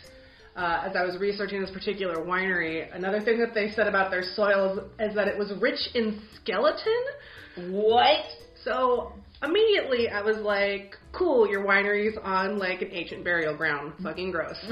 uh, 0.56 0.84
as 0.86 0.96
I 0.96 1.04
was 1.04 1.18
researching 1.20 1.60
this 1.60 1.72
particular 1.72 2.16
winery, 2.24 2.88
another 2.96 3.22
thing 3.22 3.38
that 3.40 3.54
they 3.54 3.72
said 3.72 3.88
about 3.88 4.12
their 4.12 4.24
soils 4.36 4.80
is 5.00 5.14
that 5.16 5.28
it 5.28 5.38
was 5.38 5.52
rich 5.60 5.80
in 5.94 6.22
skeleton. 6.36 7.04
What? 7.72 8.24
So 8.64 9.12
immediately 9.46 10.10
I 10.10 10.22
was 10.22 10.38
like, 10.38 10.96
cool, 11.12 11.48
your 11.48 11.66
winery's 11.66 12.18
on 12.22 12.58
like 12.60 12.82
an 12.82 12.90
ancient 12.92 13.24
burial 13.24 13.56
ground. 13.56 13.94
Fucking 14.04 14.32
gross. 14.32 14.58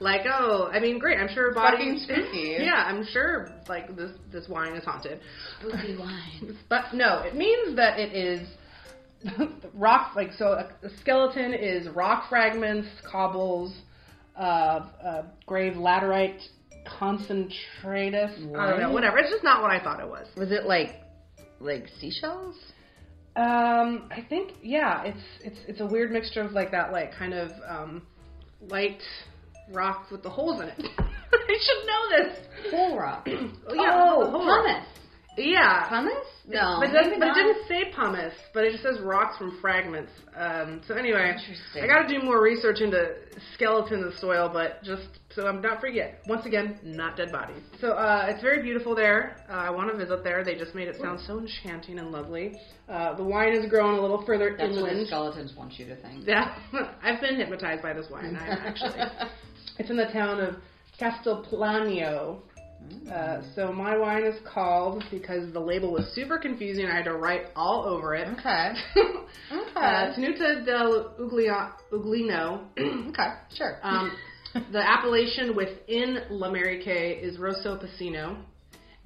Like, 0.00 0.24
like, 0.24 0.32
oh, 0.32 0.68
I 0.72 0.80
mean, 0.80 0.98
great. 0.98 1.18
I'm 1.18 1.28
sure 1.32 1.54
bodies. 1.54 2.04
Fucking 2.06 2.24
spooky. 2.24 2.56
yeah, 2.60 2.84
I'm 2.86 3.04
sure 3.04 3.48
like 3.68 3.94
this 3.94 4.10
this 4.32 4.48
wine 4.48 4.74
is 4.74 4.84
haunted. 4.84 5.20
Spooky 5.60 5.96
wine. 5.96 6.58
But 6.68 6.92
no, 6.92 7.20
it 7.20 7.36
means 7.36 7.76
that 7.76 8.00
it 8.00 8.12
is 8.12 8.48
rock. 9.74 10.16
Like 10.16 10.32
so, 10.32 10.46
a, 10.46 10.70
a 10.84 10.90
skeleton 11.00 11.54
is 11.54 11.88
rock 11.90 12.28
fragments, 12.28 12.88
cobbles, 13.08 13.74
uh, 14.36 14.40
uh, 14.42 15.22
grave 15.46 15.74
laterite 15.74 16.40
concentratus. 16.86 18.56
I 18.56 18.70
don't 18.70 18.80
know, 18.80 18.92
whatever. 18.92 19.18
It's 19.18 19.30
just 19.30 19.44
not 19.44 19.62
what 19.62 19.70
I 19.70 19.82
thought 19.82 20.00
it 20.00 20.08
was. 20.08 20.26
Was 20.36 20.50
it 20.50 20.64
like 20.64 21.00
like 21.60 21.86
seashells? 22.00 22.56
Um, 23.34 24.10
I 24.10 24.24
think 24.28 24.52
yeah, 24.62 25.04
it's 25.04 25.24
it's 25.42 25.58
it's 25.66 25.80
a 25.80 25.86
weird 25.86 26.10
mixture 26.12 26.42
of 26.42 26.52
like 26.52 26.70
that 26.72 26.92
like 26.92 27.14
kind 27.14 27.32
of 27.32 27.50
um, 27.66 28.02
light 28.68 29.00
rock 29.70 30.10
with 30.10 30.22
the 30.22 30.28
holes 30.28 30.60
in 30.60 30.68
it. 30.68 30.78
I 30.98 31.58
should 31.60 31.86
know 31.86 32.08
this. 32.10 32.38
Hole 32.70 32.98
rock. 32.98 33.26
Oh, 33.66 33.74
yeah, 33.74 33.92
oh, 33.94 34.46
rock. 34.46 34.84
Yeah. 35.36 35.88
Pumice? 35.88 36.12
No. 36.46 36.78
but, 36.80 36.90
it 36.90 36.92
doesn't, 36.92 37.18
but 37.20 37.28
it 37.28 37.34
didn't 37.34 37.68
say 37.68 37.92
pumice, 37.94 38.34
but 38.52 38.64
it 38.64 38.72
just 38.72 38.82
says 38.82 38.98
rocks 39.00 39.38
from 39.38 39.58
fragments. 39.60 40.10
Um, 40.36 40.80
so 40.86 40.94
anyway, 40.94 41.34
Interesting. 41.38 41.82
I 41.84 41.86
got 41.86 42.08
to 42.08 42.18
do 42.18 42.24
more 42.24 42.42
research 42.42 42.80
into 42.80 43.14
skeleton 43.54 44.02
of 44.02 44.12
the 44.12 44.18
soil, 44.18 44.50
but 44.52 44.82
just 44.82 45.06
so 45.34 45.46
I'm 45.46 45.60
not 45.62 45.80
forget. 45.80 46.20
Once 46.26 46.44
again, 46.44 46.78
not 46.82 47.16
dead 47.16 47.30
bodies. 47.30 47.62
So 47.80 47.92
uh, 47.92 48.26
it's 48.28 48.42
very 48.42 48.60
beautiful 48.62 48.94
there. 48.94 49.36
Uh, 49.48 49.52
I 49.52 49.70
want 49.70 49.90
to 49.92 49.96
visit 49.96 50.24
there. 50.24 50.44
They 50.44 50.56
just 50.56 50.74
made 50.74 50.88
it 50.88 50.96
sound 51.00 51.20
so 51.26 51.38
enchanting 51.38 51.98
and 51.98 52.10
lovely. 52.10 52.58
Uh, 52.88 53.14
the 53.14 53.24
wine 53.24 53.54
is 53.54 53.70
grown 53.70 53.98
a 53.98 54.02
little 54.02 54.24
further 54.26 54.56
That's 54.58 54.74
what 54.74 54.82
the 54.82 54.90
inland. 54.90 55.06
skeletons 55.06 55.54
want 55.56 55.78
you 55.78 55.86
to 55.86 55.96
think. 55.96 56.26
Yeah, 56.26 56.54
I've 57.02 57.20
been 57.20 57.36
hypnotized 57.36 57.82
by 57.82 57.92
this 57.92 58.06
wine. 58.10 58.36
I, 58.36 58.48
actually, 58.48 59.00
it's 59.78 59.90
in 59.90 59.96
the 59.96 60.06
town 60.06 60.40
of 60.40 60.56
Castelplanio. 60.98 62.42
Uh, 63.12 63.42
so 63.54 63.72
my 63.72 63.96
wine 63.96 64.24
is 64.24 64.36
called 64.52 65.04
because 65.10 65.52
the 65.52 65.60
label 65.60 65.92
was 65.92 66.10
super 66.14 66.38
confusing. 66.38 66.86
I 66.86 66.96
had 66.96 67.04
to 67.04 67.14
write 67.14 67.46
all 67.54 67.84
over 67.84 68.14
it. 68.14 68.26
Okay. 68.38 68.72
uh, 69.76 70.14
Tenuta 70.14 70.64
del 70.64 71.14
Uglia, 71.18 71.72
Uglino. 71.92 72.68
okay. 73.10 73.28
Sure. 73.54 73.78
um, 73.82 74.12
the 74.72 74.78
appellation 74.78 75.56
within 75.56 76.18
La 76.30 76.52
Kay 76.52 77.18
is 77.22 77.38
Rosso 77.38 77.78
Piceno, 77.78 78.38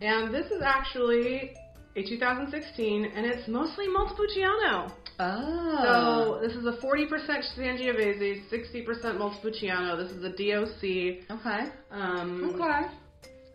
and 0.01 0.33
this 0.33 0.47
is 0.47 0.63
actually 0.65 1.53
a 1.97 2.03
2016, 2.03 3.05
and 3.15 3.25
it's 3.25 3.49
mostly 3.49 3.87
Montepulciano. 3.89 4.93
oh. 5.19 6.39
So 6.41 6.47
this 6.47 6.55
is 6.55 6.67
a 6.67 6.77
40% 6.85 7.09
Sangiovese, 7.57 8.43
60% 8.53 9.19
Montepulciano. 9.19 9.97
This 9.97 10.13
is 10.13 10.23
a 10.23 10.31
DOC. 10.31 11.39
okay. 11.41 11.71
Um, 11.91 12.53
Okay. 12.55 12.87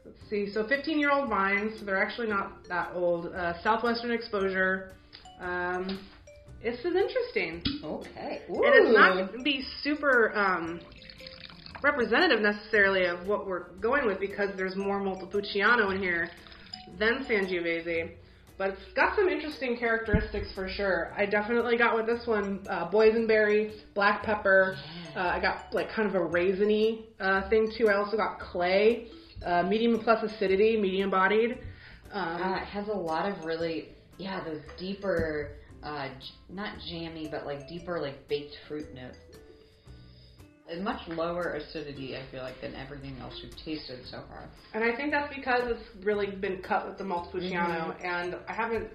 Let's 0.05 0.17
see. 0.29 0.51
So 0.51 0.67
15 0.67 0.99
year 0.99 1.11
old 1.11 1.29
vines. 1.29 1.79
So 1.79 1.85
they're 1.85 2.01
actually 2.01 2.27
not 2.27 2.67
that 2.69 2.91
old. 2.95 3.33
Uh, 3.33 3.61
southwestern 3.63 4.11
exposure. 4.11 4.93
Um, 5.39 5.99
This 6.63 6.79
is 6.79 6.95
interesting. 6.95 7.63
Okay. 7.83 8.41
And 8.47 8.87
it's 8.87 8.95
not 8.95 9.13
going 9.13 9.37
to 9.37 9.43
be 9.43 9.63
super 9.81 10.31
um, 10.37 10.79
representative 11.81 12.39
necessarily 12.41 13.05
of 13.05 13.25
what 13.27 13.47
we're 13.47 13.69
going 13.79 14.05
with 14.05 14.19
because 14.19 14.49
there's 14.55 14.75
more 14.75 14.99
Montepulciano 14.99 15.89
in 15.89 15.99
here 15.99 16.29
than 16.99 17.25
Sangiovese. 17.25 18.11
But 18.59 18.71
it's 18.71 18.93
got 18.95 19.15
some 19.15 19.27
interesting 19.27 19.75
characteristics 19.75 20.49
for 20.53 20.69
sure. 20.69 21.11
I 21.17 21.25
definitely 21.25 21.77
got 21.77 21.95
with 21.95 22.05
this 22.05 22.27
one 22.27 22.63
uh, 22.69 22.91
boysenberry, 22.91 23.71
black 23.95 24.21
pepper. 24.21 24.77
Uh, 25.15 25.19
I 25.19 25.39
got 25.39 25.73
like 25.73 25.89
kind 25.89 26.07
of 26.07 26.13
a 26.13 26.19
raisiny 26.19 27.05
uh, 27.19 27.49
thing 27.49 27.71
too. 27.75 27.89
I 27.89 27.95
also 27.95 28.17
got 28.17 28.39
clay, 28.39 29.07
uh, 29.45 29.63
medium 29.63 29.99
plus 29.99 30.23
acidity, 30.23 30.77
medium 30.77 31.09
bodied. 31.09 31.57
Um, 32.11 32.41
Uh, 32.41 32.55
it 32.57 32.65
has 32.65 32.87
a 32.89 32.93
lot 32.93 33.25
of 33.29 33.45
really, 33.45 33.89
yeah, 34.17 34.43
those 34.43 34.61
deeper, 34.77 35.51
uh, 35.83 36.07
j- 36.09 36.25
not 36.49 36.77
jammy, 36.89 37.27
but 37.31 37.45
like 37.45 37.67
deeper, 37.67 37.99
like 38.01 38.27
baked 38.27 38.55
fruit 38.67 38.93
notes. 38.93 39.17
A 40.69 40.75
much 40.77 41.05
lower 41.09 41.53
acidity, 41.55 42.15
I 42.15 42.23
feel 42.31 42.43
like, 42.43 42.61
than 42.61 42.73
everything 42.75 43.17
else 43.19 43.33
we've 43.43 43.55
tasted 43.57 43.99
so 44.09 44.23
far. 44.29 44.49
And 44.73 44.83
I 44.83 44.95
think 44.95 45.11
that's 45.11 45.33
because 45.35 45.63
it's 45.67 46.05
really 46.05 46.27
been 46.27 46.61
cut 46.61 46.87
with 46.87 46.97
the 46.97 47.03
Montepulciano, 47.03 47.93
and 48.01 48.35
I 48.47 48.53
haven't 48.53 48.87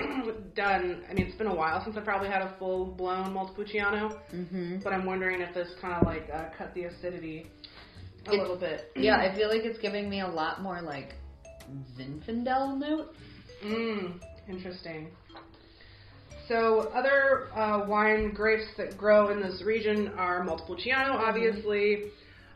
done. 0.54 1.04
I 1.08 1.14
mean, 1.14 1.26
it's 1.26 1.36
been 1.36 1.46
a 1.46 1.54
while 1.54 1.82
since 1.84 1.96
I 1.96 2.00
probably 2.00 2.28
had 2.28 2.42
a 2.42 2.54
full 2.58 2.86
blown 2.86 3.32
Montepulciano, 3.32 4.20
Mm-hmm. 4.34 4.78
but 4.82 4.92
I'm 4.92 5.04
wondering 5.06 5.40
if 5.40 5.54
this 5.54 5.68
kind 5.80 5.94
of 5.94 6.06
like 6.06 6.28
uh, 6.32 6.46
cut 6.58 6.74
the 6.74 6.84
acidity 6.84 7.46
a 8.26 8.30
It's- 8.32 8.40
little 8.40 8.56
bit. 8.56 8.90
Yeah, 8.96 9.16
I 9.18 9.34
feel 9.34 9.48
like 9.48 9.64
it's 9.64 9.78
giving 9.78 10.08
me 10.08 10.20
a 10.20 10.28
lot 10.28 10.62
more 10.62 10.80
like 10.82 11.14
Zinfandel 11.98 12.78
notes. 12.78 13.16
Mm, 13.64 14.20
interesting. 14.48 15.10
So, 16.48 16.92
other 16.94 17.48
uh, 17.56 17.86
wine 17.88 18.32
grapes 18.32 18.66
that 18.76 18.96
grow 18.96 19.30
in 19.30 19.40
this 19.42 19.62
region 19.62 20.12
are 20.16 20.44
Montepulciano, 20.44 21.14
obviously, 21.14 22.12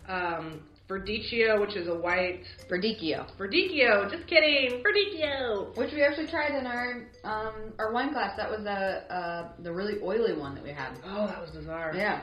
um, 0.09 0.63
Verdicchio, 0.89 1.61
which 1.61 1.75
is 1.77 1.89
a 1.89 1.95
white. 1.95 2.43
Verdicchio. 2.69 3.27
Verdicchio, 3.37 4.09
just 4.11 4.27
kidding, 4.29 4.83
Verdicchio. 4.85 5.77
Which 5.77 5.93
we 5.93 6.03
actually 6.03 6.27
tried 6.29 6.55
in 6.57 6.67
our 6.67 7.07
um, 7.25 7.73
our 7.79 7.93
wine 7.93 8.13
class. 8.13 8.37
That 8.37 8.51
was 8.51 8.65
a 8.67 9.13
uh, 9.13 9.49
the 9.63 9.73
really 9.73 10.01
oily 10.03 10.35
one 10.37 10.55
that 10.55 10.63
we 10.65 10.71
had. 10.71 10.91
Oh, 11.05 11.27
that 11.27 11.41
was 11.41 11.51
bizarre. 11.51 11.93
Yeah. 11.95 12.23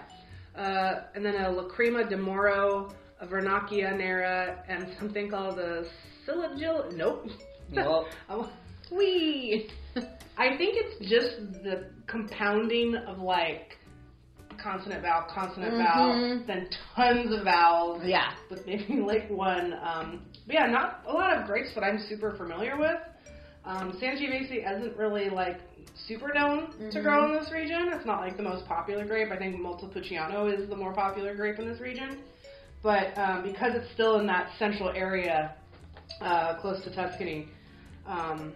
Uh, 0.55 1.03
and 1.15 1.25
then 1.25 1.35
a 1.35 1.49
Lacrima 1.49 2.09
de 2.09 2.17
Moro, 2.17 2.91
a 3.19 3.27
Vernaccia 3.27 3.95
Nera, 3.97 4.63
and 4.67 4.87
something 4.99 5.29
called 5.29 5.59
a 5.59 5.83
Silagil. 6.27 6.95
Nope. 6.95 7.25
Nope. 7.71 8.07
Oh, 8.29 8.49
Wee. 8.91 9.69
I 10.37 10.55
think 10.57 10.75
it's 10.77 11.09
just 11.09 11.63
the 11.63 11.89
compounding 12.07 12.95
of 12.95 13.19
like 13.19 13.77
consonant 14.61 15.01
vowel, 15.01 15.25
consonant 15.33 15.73
vowel, 15.73 16.13
Mhm. 16.15 16.47
then 16.47 16.69
tons 16.95 17.33
of 17.37 17.43
vowels 17.43 18.01
yeah. 18.05 18.31
with 18.49 18.65
maybe 18.65 18.95
like 19.01 19.29
one. 19.29 19.73
Um, 19.73 20.21
but 20.45 20.55
yeah, 20.55 20.67
not 20.67 21.03
a 21.07 21.13
lot 21.13 21.35
of 21.37 21.45
grapes 21.45 21.73
that 21.75 21.83
I'm 21.83 21.99
super 22.07 22.31
familiar 22.37 22.77
with. 22.77 22.97
Um, 23.65 23.91
Sangiovese 24.01 24.63
isn't 24.77 24.95
really 24.97 25.29
like 25.29 25.59
super 26.07 26.31
known 26.33 26.71
to 26.91 26.99
Mhm. 26.99 27.03
grow 27.03 27.25
in 27.25 27.33
this 27.33 27.51
region. 27.51 27.89
It's 27.93 28.05
not 28.05 28.21
like 28.21 28.37
the 28.37 28.43
most 28.43 28.65
popular 28.67 29.03
grape. 29.05 29.31
I 29.31 29.37
think 29.37 29.59
Montepulciano 29.59 30.47
is 30.47 30.69
the 30.69 30.75
more 30.77 30.93
popular 30.93 31.35
grape 31.35 31.59
in 31.59 31.67
this 31.67 31.81
region. 31.81 32.19
But 32.83 33.17
um, 33.17 33.43
because 33.43 33.73
it's 33.75 33.91
still 33.93 34.19
in 34.19 34.27
that 34.27 34.51
central 34.59 34.89
area, 34.89 35.55
uh, 36.21 36.55
close 36.61 36.83
to 36.83 36.93
Tuscany, 36.93 37.47
um, 38.05 38.53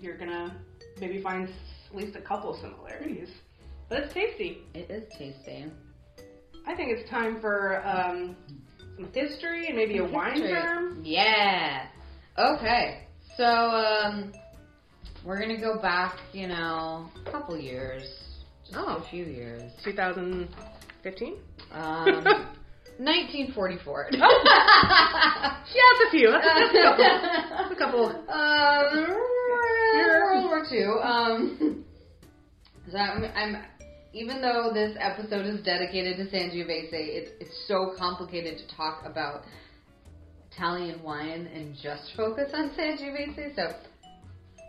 you're 0.00 0.16
gonna 0.16 0.56
maybe 1.00 1.20
find 1.22 1.48
at 1.48 1.96
least 1.96 2.16
a 2.16 2.20
couple 2.20 2.54
similarities. 2.60 3.28
But 3.88 4.00
it's 4.04 4.14
tasty. 4.14 4.58
It 4.74 4.90
is 4.90 5.04
tasty. 5.16 5.66
I 6.66 6.74
think 6.74 6.90
it's 6.92 7.08
time 7.08 7.40
for 7.40 7.82
um, 7.86 8.36
some 8.96 9.08
history 9.14 9.68
and 9.68 9.76
maybe 9.76 9.98
a 9.98 10.04
wine 10.04 10.32
History. 10.32 10.50
term. 10.52 11.00
Yeah. 11.04 11.86
Okay. 12.36 13.04
So 13.36 13.44
um, 13.44 14.32
we're 15.24 15.40
gonna 15.40 15.60
go 15.60 15.78
back, 15.80 16.18
you 16.32 16.48
know, 16.48 17.08
a 17.26 17.30
couple 17.30 17.56
years, 17.58 18.02
Oh. 18.74 19.02
a 19.06 19.10
few 19.10 19.24
years. 19.24 19.72
2015? 19.84 21.36
Um, 21.72 22.24
1944. 22.98 24.10
Yeah, 25.74 25.82
that's 25.92 26.08
a 26.08 26.10
few. 26.10 26.30
That's, 26.30 26.46
that's 26.46 26.74
a 26.74 26.82
couple. 26.82 27.04
That's 27.58 27.72
a 27.72 27.76
couple. 27.76 28.06
Um, 28.28 29.28
World 29.94 30.44
War 30.44 30.64
Two. 30.68 30.98
Um, 31.02 31.84
so 32.90 32.96
I'm, 32.96 33.24
I'm, 33.24 33.64
even 34.14 34.40
though 34.40 34.70
this 34.72 34.96
episode 34.98 35.44
is 35.44 35.62
dedicated 35.62 36.16
to 36.16 36.24
Sangiovese, 36.34 36.88
it's 36.92 37.30
it's 37.38 37.64
so 37.68 37.92
complicated 37.98 38.58
to 38.58 38.76
talk 38.76 39.02
about 39.04 39.42
Italian 40.50 41.02
wine 41.02 41.48
and 41.52 41.76
just 41.82 42.12
focus 42.16 42.50
on 42.54 42.70
Sangiovese. 42.70 43.54
So 43.54 43.74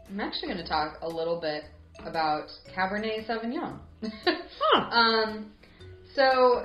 I'm 0.10 0.20
actually 0.20 0.50
going 0.50 0.64
to 0.64 0.68
talk 0.68 0.98
a 1.02 1.08
little 1.08 1.40
bit 1.40 1.64
about 2.06 2.50
Cabernet 2.76 3.28
Sauvignon. 3.28 3.80
Huh. 4.04 4.36
Um, 4.92 5.52
so 6.16 6.64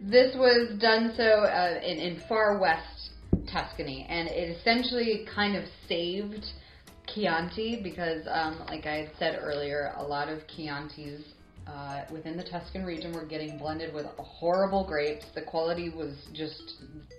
this 0.00 0.34
was 0.36 0.78
done 0.78 1.12
so 1.16 1.24
uh, 1.24 1.80
in, 1.82 1.98
in 1.98 2.22
far 2.28 2.58
west 2.58 3.10
Tuscany, 3.50 4.06
and 4.08 4.28
it 4.28 4.56
essentially 4.56 5.26
kind 5.34 5.56
of 5.56 5.64
saved 5.88 6.44
Chianti 7.14 7.80
because, 7.82 8.26
um, 8.30 8.60
like 8.68 8.86
I 8.86 8.96
had 8.96 9.10
said 9.18 9.38
earlier, 9.40 9.94
a 9.96 10.02
lot 10.02 10.28
of 10.28 10.40
Chiantis 10.46 11.22
uh, 11.66 12.04
within 12.10 12.36
the 12.36 12.44
Tuscan 12.44 12.84
region 12.84 13.12
were 13.12 13.24
getting 13.24 13.58
blended 13.58 13.92
with 13.94 14.06
horrible 14.18 14.84
grapes. 14.84 15.26
The 15.34 15.42
quality 15.42 15.90
was 15.90 16.14
just 16.32 16.74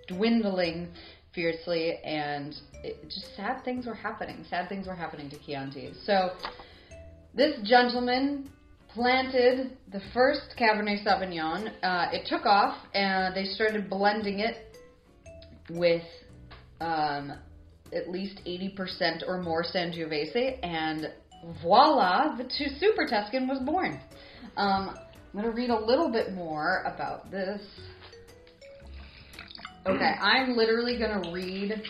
dwindling 0.07 0.89
fiercely, 1.34 1.98
and 2.04 2.56
it, 2.84 3.04
just 3.04 3.36
sad 3.36 3.64
things 3.64 3.86
were 3.86 3.94
happening. 3.94 4.46
Sad 4.50 4.70
things 4.70 4.88
were 4.88 4.96
happening 4.96 5.30
to 5.30 5.38
Chianti. 5.40 5.94
So 6.06 6.32
this 7.34 7.56
gentleman 7.64 8.50
planted 8.94 9.78
the 9.92 10.02
first 10.14 10.56
Cabernet 10.60 11.06
Sauvignon. 11.06 11.72
Uh, 11.84 12.08
it 12.12 12.28
took 12.28 12.46
off, 12.46 12.78
and 12.94 13.36
they 13.36 13.46
started 13.46 13.90
blending 13.90 14.40
it 14.40 14.76
with 15.70 16.04
um, 16.82 17.34
at 17.94 18.10
least 18.10 18.40
80% 18.46 19.28
or 19.28 19.42
more 19.42 19.64
Sangiovese, 19.64 20.60
and 20.64 21.12
voila, 21.62 22.36
the 22.36 22.50
Super 22.80 23.06
Tuscan 23.08 23.48
was 23.48 23.60
born. 23.60 24.00
Um, 24.58 24.96
I'm 25.34 25.42
going 25.42 25.46
to 25.46 25.52
read 25.52 25.70
a 25.70 25.80
little 25.80 26.12
bit 26.12 26.34
more 26.34 26.84
about 26.84 27.30
this. 27.32 27.62
Okay, 29.90 30.14
I'm 30.22 30.56
literally 30.56 31.00
going 31.00 31.24
to 31.24 31.32
read 31.32 31.82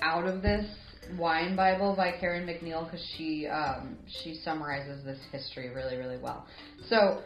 out 0.00 0.28
of 0.28 0.42
this 0.42 0.64
wine 1.18 1.56
Bible 1.56 1.92
by 1.96 2.12
Karen 2.12 2.46
MacNeil 2.46 2.84
because 2.84 3.04
she 3.16 3.48
um, 3.48 3.98
she 4.06 4.36
summarizes 4.44 5.04
this 5.04 5.18
history 5.32 5.70
really 5.70 5.96
really 5.96 6.18
well. 6.18 6.46
So, 6.88 7.20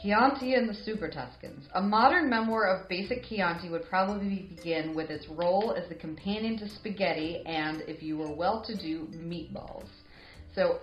Chianti 0.00 0.54
and 0.54 0.68
the 0.68 0.74
Super 0.84 1.08
Tuscans. 1.08 1.66
A 1.74 1.82
modern 1.82 2.30
memoir 2.30 2.68
of 2.76 2.88
basic 2.88 3.24
Chianti 3.24 3.68
would 3.70 3.88
probably 3.88 4.48
begin 4.56 4.94
with 4.94 5.10
its 5.10 5.26
role 5.28 5.74
as 5.76 5.88
the 5.88 5.96
companion 5.96 6.56
to 6.58 6.68
spaghetti 6.68 7.42
and, 7.44 7.82
if 7.88 8.04
you 8.04 8.18
were 8.18 8.32
well-to-do, 8.32 9.08
meatballs. 9.16 9.88
So, 10.54 10.78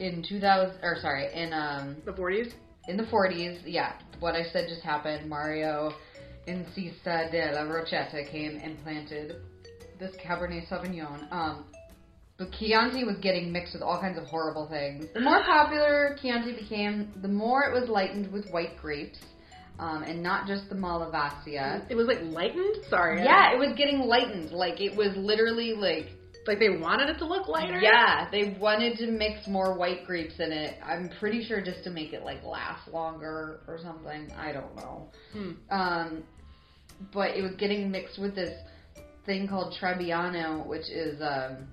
in 0.00 0.24
2000, 0.28 0.80
or 0.82 0.98
sorry, 1.00 1.32
in 1.32 1.52
um, 1.52 1.96
The 2.04 2.12
40s? 2.12 2.52
in 2.88 2.96
the 2.96 3.04
40s, 3.04 3.60
yeah, 3.64 3.92
what 4.18 4.34
I 4.34 4.42
said 4.52 4.68
just 4.68 4.82
happened. 4.82 5.28
Mario 5.28 5.92
in 6.46 6.64
Cista 6.76 7.30
de 7.30 7.52
la 7.52 7.62
Rochetta 7.62 8.28
came 8.30 8.60
and 8.62 8.82
planted 8.82 9.36
this 9.98 10.14
Cabernet 10.16 10.68
Sauvignon. 10.68 11.30
Um, 11.32 11.64
but 12.38 12.50
Chianti 12.52 13.04
was 13.04 13.16
getting 13.18 13.52
mixed 13.52 13.74
with 13.74 13.82
all 13.82 14.00
kinds 14.00 14.18
of 14.18 14.24
horrible 14.24 14.66
things. 14.68 15.06
The 15.14 15.20
more 15.20 15.42
popular 15.44 16.16
Chianti 16.20 16.52
became, 16.54 17.12
the 17.22 17.28
more 17.28 17.64
it 17.64 17.72
was 17.78 17.88
lightened 17.88 18.32
with 18.32 18.48
white 18.50 18.76
grapes, 18.80 19.18
um, 19.78 20.02
and 20.02 20.22
not 20.22 20.46
just 20.46 20.68
the 20.68 20.74
Malvasia. 20.74 21.84
It 21.88 21.94
was 21.94 22.06
like 22.06 22.20
lightened. 22.22 22.76
Sorry. 22.88 23.22
Yeah, 23.22 23.52
it 23.52 23.58
was 23.58 23.76
getting 23.76 24.00
lightened. 24.00 24.50
Like 24.50 24.80
it 24.80 24.96
was 24.96 25.16
literally 25.16 25.72
like 25.74 26.10
Like 26.46 26.58
they 26.58 26.70
wanted 26.70 27.08
it 27.08 27.18
to 27.18 27.26
look 27.26 27.46
lighter. 27.46 27.80
yeah, 27.80 28.28
they 28.30 28.56
wanted 28.60 28.98
to 28.98 29.06
mix 29.10 29.46
more 29.46 29.76
white 29.78 30.04
grapes 30.06 30.40
in 30.40 30.50
it. 30.50 30.76
I'm 30.84 31.10
pretty 31.20 31.44
sure 31.44 31.60
just 31.62 31.84
to 31.84 31.90
make 31.90 32.12
it 32.12 32.24
like 32.24 32.42
last 32.42 32.88
longer 32.88 33.60
or 33.68 33.78
something. 33.80 34.30
I 34.32 34.52
don't 34.52 34.74
know. 34.74 35.08
Hmm. 35.32 35.50
Um, 35.70 36.22
but 37.12 37.36
it 37.36 37.42
was 37.42 37.52
getting 37.58 37.90
mixed 37.90 38.18
with 38.18 38.34
this 38.34 38.58
thing 39.24 39.46
called 39.46 39.74
Trebbiano, 39.80 40.66
which 40.66 40.88
is 40.90 41.20
um, 41.22 41.68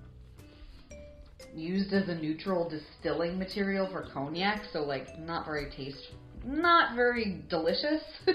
used 1.56 1.94
as 1.94 2.08
a 2.10 2.16
neutral 2.16 2.70
distilling 2.70 3.40
material 3.40 3.88
for 3.92 4.08
cognac. 4.14 4.62
So 4.72 4.84
like 4.84 5.20
not 5.20 5.46
very 5.46 5.72
taste, 5.76 6.10
not 6.46 6.96
very 6.96 7.42
delicious. 7.50 8.04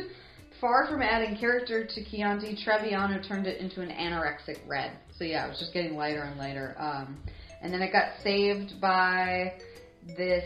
Far 0.61 0.87
from 0.89 1.03
adding 1.03 1.37
character 1.37 1.85
to 1.85 2.05
Chianti, 2.05 2.57
Trebbiano 2.65 3.27
turned 3.27 3.47
it 3.47 3.61
into 3.61 3.83
an 3.83 3.91
anorexic 3.91 4.59
red. 4.67 4.93
So 5.19 5.25
yeah, 5.25 5.47
it 5.47 5.51
was 5.51 5.59
just 5.59 5.73
getting 5.73 5.95
lighter 5.97 6.23
and 6.23 6.39
lighter. 6.39 6.75
Um, 6.79 7.19
and 7.63 7.73
then 7.73 7.83
it 7.83 7.93
got 7.93 8.23
saved 8.23 8.81
by 8.81 9.55
this 10.17 10.45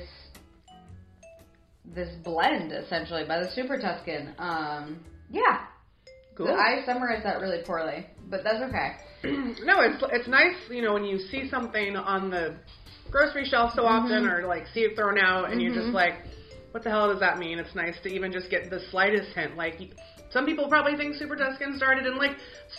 this 1.94 2.14
blend 2.22 2.70
essentially 2.72 3.24
by 3.26 3.40
the 3.40 3.50
Super 3.54 3.78
Tuscan. 3.78 4.34
Um, 4.38 5.00
yeah, 5.30 5.60
Cool. 6.36 6.48
I 6.54 6.84
summarized 6.86 7.24
that 7.24 7.40
really 7.40 7.62
poorly, 7.66 8.06
but 8.30 8.44
that's 8.44 8.62
okay. 8.62 8.92
no, 9.64 9.80
it's 9.80 10.02
it's 10.12 10.28
nice, 10.28 10.54
you 10.70 10.82
know, 10.82 10.92
when 10.94 11.04
you 11.04 11.18
see 11.18 11.48
something 11.50 11.96
on 11.96 12.30
the 12.30 12.54
grocery 13.10 13.44
shelf 13.44 13.72
so 13.74 13.84
often, 13.84 14.24
Mm-hmm. 14.24 14.44
or 14.44 14.46
like 14.46 14.66
see 14.72 14.80
it 14.80 14.94
thrown 14.94 15.18
out, 15.18 15.50
and 15.50 15.60
you're 15.60 15.74
just 15.74 15.88
like, 15.88 16.14
what 16.70 16.84
the 16.84 16.90
hell 16.90 17.08
does 17.10 17.18
that 17.20 17.38
mean? 17.38 17.58
It's 17.58 17.74
nice 17.74 17.96
to 18.04 18.08
even 18.08 18.30
just 18.30 18.50
get 18.50 18.70
the 18.70 18.80
slightest 18.90 19.32
hint. 19.34 19.56
Like 19.56 19.80
some 20.31 20.45
people 20.47 20.68
probably 20.68 20.97
think 20.97 21.14
Super 21.16 21.37
Tuscan 21.37 21.76
started 21.76 22.07
in 22.07 22.16
like 22.16 22.37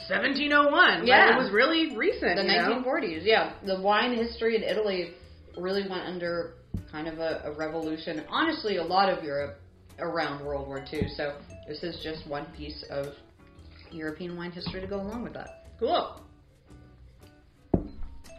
1701. 0.07 0.99
but 0.99 1.07
Yeah. 1.07 1.35
it 1.35 1.37
was 1.37 1.51
really 1.51 1.95
recent. 1.95 2.35
The 2.35 2.43
you 2.43 2.47
know? 2.49 2.83
1940s, 2.83 3.21
yeah. 3.23 3.53
The 3.65 3.79
wine 3.81 4.15
history 4.15 4.55
in 4.55 4.63
Italy 4.63 5.13
really 5.57 5.87
went 5.89 6.03
under 6.03 6.53
kind 6.91 7.07
of 7.07 7.19
a, 7.19 7.41
a 7.45 7.51
revolution. 7.51 8.23
Honestly, 8.29 8.77
a 8.77 8.83
lot 8.83 9.09
of 9.09 9.23
Europe 9.23 9.59
around 9.99 10.45
World 10.45 10.67
War 10.67 10.83
II. 10.91 11.07
So 11.15 11.37
this 11.67 11.83
is 11.83 11.99
just 12.03 12.27
one 12.27 12.45
piece 12.55 12.83
of 12.89 13.07
European 13.91 14.37
wine 14.37 14.51
history 14.51 14.81
to 14.81 14.87
go 14.87 15.01
along 15.01 15.23
with 15.23 15.33
that. 15.33 15.65
Cool. 15.79 16.21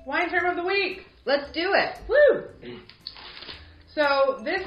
Wine 0.07 0.31
term 0.31 0.47
of 0.47 0.57
the 0.57 0.65
week. 0.65 1.07
Let's 1.25 1.53
do 1.53 1.73
it. 1.75 1.99
Woo! 2.09 2.79
So 3.95 4.41
this 4.45 4.63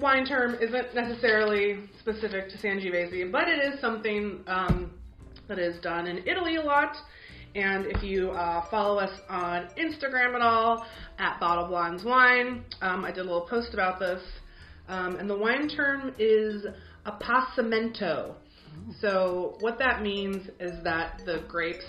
wine 0.00 0.24
term 0.26 0.54
isn't 0.60 0.94
necessarily 0.94 1.80
specific 2.00 2.48
to 2.50 2.58
Sangiovese, 2.58 3.30
but 3.30 3.48
it 3.48 3.72
is 3.72 3.80
something 3.80 4.40
um, 4.46 4.92
that 5.48 5.58
is 5.58 5.80
done 5.80 6.06
in 6.06 6.18
Italy 6.26 6.56
a 6.56 6.62
lot. 6.62 6.94
And 7.54 7.86
if 7.86 8.02
you 8.02 8.30
uh, 8.30 8.68
follow 8.70 8.98
us 8.98 9.20
on 9.28 9.68
Instagram 9.78 10.34
at 10.34 10.42
all, 10.42 10.86
at 11.18 11.40
Bottle 11.40 11.66
Blondes 11.66 12.04
Wine, 12.04 12.64
um, 12.82 13.04
I 13.04 13.08
did 13.10 13.20
a 13.20 13.24
little 13.24 13.46
post 13.48 13.72
about 13.74 13.98
this. 13.98 14.22
Um, 14.88 15.16
and 15.16 15.28
the 15.28 15.36
wine 15.36 15.68
term 15.68 16.14
is 16.18 16.64
appassimento. 17.06 18.34
So 19.00 19.56
what 19.60 19.78
that 19.78 20.02
means 20.02 20.48
is 20.60 20.72
that 20.84 21.20
the 21.24 21.44
grapes 21.48 21.84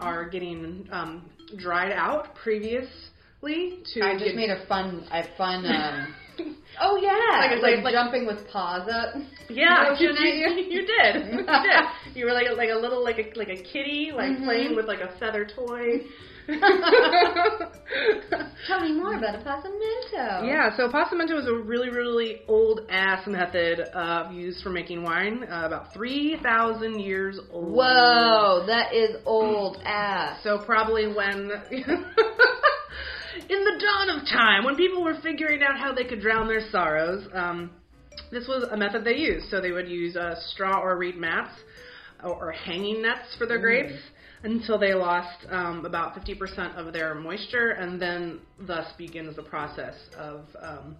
are 0.00 0.28
getting 0.28 0.86
um, 0.92 1.28
dried 1.56 1.92
out 1.92 2.34
previously 2.34 3.82
to 3.94 4.02
I 4.02 4.12
just 4.14 4.24
get- 4.26 4.36
made 4.36 4.50
a 4.50 4.66
fun, 4.66 5.06
a 5.10 5.24
fun. 5.36 6.14
Oh 6.80 6.96
yeah, 6.96 7.40
Like 7.40 7.58
a- 7.58 7.60
like- 7.60 7.82
like- 7.82 7.92
jumping 7.92 8.24
with 8.24 8.46
paws 8.52 8.88
up. 8.88 9.14
Yeah, 9.50 9.94
you, 9.98 10.10
you. 10.16 10.50
you, 10.70 10.86
did. 10.86 11.32
You 11.32 11.44
did. 11.44 11.84
You 12.14 12.24
were 12.26 12.32
like 12.32 12.46
a, 12.48 12.54
like 12.54 12.70
a 12.70 12.78
little 12.78 13.02
like 13.02 13.18
a 13.18 13.36
like 13.38 13.48
a 13.48 13.56
kitty, 13.56 14.12
like 14.14 14.30
Mhm. 14.30 14.44
playing 14.44 14.76
with 14.76 14.86
like 14.86 15.00
a 15.00 15.10
feather 15.18 15.44
toy. 15.44 16.02
Tell 18.66 18.80
me 18.80 18.92
more 18.92 19.14
about 19.14 19.34
a 19.34 19.38
passamento. 19.38 20.46
yeah, 20.46 20.74
so 20.76 20.88
passamento 20.88 21.38
is 21.38 21.46
a 21.46 21.54
really 21.54 21.90
really 21.90 22.42
old 22.48 22.80
ass 22.90 23.26
method 23.26 23.80
uh, 23.94 24.30
used 24.32 24.62
for 24.62 24.70
making 24.70 25.02
wine, 25.02 25.44
uh, 25.50 25.62
about 25.66 25.92
three 25.92 26.38
thousand 26.42 27.00
years 27.00 27.38
old. 27.50 27.72
Whoa, 27.74 28.64
that 28.66 28.94
is 28.94 29.16
old 29.26 29.78
ass. 29.84 30.40
So 30.42 30.58
probably 30.64 31.08
when 31.08 31.50
in 33.48 33.64
the 33.64 33.80
dawn 33.80 34.10
of 34.10 34.26
time, 34.28 34.64
when 34.64 34.76
people 34.76 35.02
were 35.02 35.16
figuring 35.22 35.62
out 35.62 35.78
how 35.78 35.92
they 35.92 36.04
could 36.04 36.20
drown 36.20 36.46
their 36.46 36.68
sorrows, 36.70 37.26
um, 37.34 37.70
this 38.30 38.46
was 38.48 38.68
a 38.70 38.76
method 38.76 39.04
they 39.04 39.16
used. 39.16 39.48
So 39.50 39.60
they 39.60 39.70
would 39.70 39.88
use 39.88 40.16
uh, 40.16 40.34
straw 40.52 40.80
or 40.80 40.96
reed 40.96 41.16
mats 41.16 41.52
or, 42.22 42.48
or 42.48 42.52
hanging 42.52 43.02
nets 43.02 43.36
for 43.38 43.46
their 43.46 43.58
grapes 43.58 43.94
until 44.42 44.78
they 44.78 44.94
lost 44.94 45.46
um, 45.50 45.84
about 45.84 46.14
50% 46.14 46.76
of 46.76 46.92
their 46.92 47.14
moisture, 47.14 47.70
and 47.70 48.00
then 48.00 48.40
thus 48.60 48.86
begins 48.96 49.34
the 49.36 49.42
process 49.42 49.94
of 50.16 50.46
um, 50.62 50.96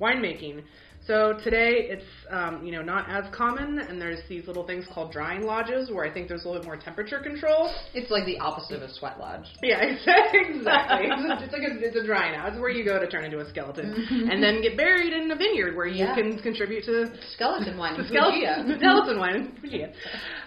winemaking. 0.00 0.62
So 1.06 1.38
today 1.44 1.86
it's 1.88 2.04
um, 2.30 2.64
you 2.66 2.72
know 2.72 2.82
not 2.82 3.08
as 3.08 3.32
common, 3.32 3.78
and 3.78 4.00
there's 4.00 4.18
these 4.28 4.46
little 4.48 4.66
things 4.66 4.84
called 4.92 5.12
drying 5.12 5.42
lodges 5.42 5.90
where 5.90 6.04
I 6.04 6.12
think 6.12 6.26
there's 6.26 6.44
a 6.44 6.48
little 6.48 6.62
bit 6.62 6.66
more 6.66 6.76
temperature 6.76 7.20
control. 7.20 7.72
It's 7.94 8.10
like 8.10 8.26
the 8.26 8.38
opposite 8.38 8.76
of 8.76 8.82
a 8.82 8.92
sweat 8.92 9.18
lodge. 9.20 9.44
Yeah, 9.62 9.82
exactly. 9.84 11.06
it's 11.10 11.52
like 11.52 11.62
a, 11.62 11.78
it's 11.86 11.96
a 11.96 12.04
drying 12.04 12.34
out. 12.34 12.48
It's 12.48 12.60
where 12.60 12.70
you 12.70 12.84
go 12.84 12.98
to 12.98 13.06
turn 13.08 13.24
into 13.24 13.38
a 13.38 13.48
skeleton 13.48 13.94
and 14.30 14.42
then 14.42 14.62
get 14.62 14.76
buried 14.76 15.12
in 15.12 15.30
a 15.30 15.36
vineyard 15.36 15.76
where 15.76 15.86
you 15.86 16.04
Yeah. 16.04 16.14
can 16.16 16.38
contribute 16.42 16.84
to 16.86 17.12
Skeleton 17.34 17.78
wine. 17.78 17.96
the 17.96 18.04
skeleton, 18.08 18.76
skeleton 18.78 19.18
wine. 19.18 19.92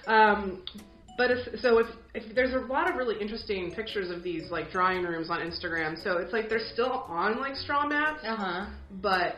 Um, 0.08 0.64
but 1.18 1.32
if, 1.32 1.60
so 1.62 1.80
if, 1.80 1.88
if 2.14 2.34
there's 2.36 2.54
a 2.54 2.60
lot 2.72 2.90
of 2.90 2.96
really 2.96 3.20
interesting 3.20 3.72
pictures 3.72 4.10
of 4.10 4.24
these 4.24 4.50
like 4.52 4.72
drying 4.72 5.04
rooms 5.04 5.30
on 5.30 5.40
Instagram. 5.40 6.02
So 6.04 6.18
it's 6.18 6.32
like 6.34 6.48
they're 6.50 6.66
still 6.74 6.92
on 7.08 7.40
like 7.40 7.56
straw 7.56 7.86
mats, 7.88 8.20
Uh 8.26 8.36
huh. 8.38 8.66
but 9.02 9.36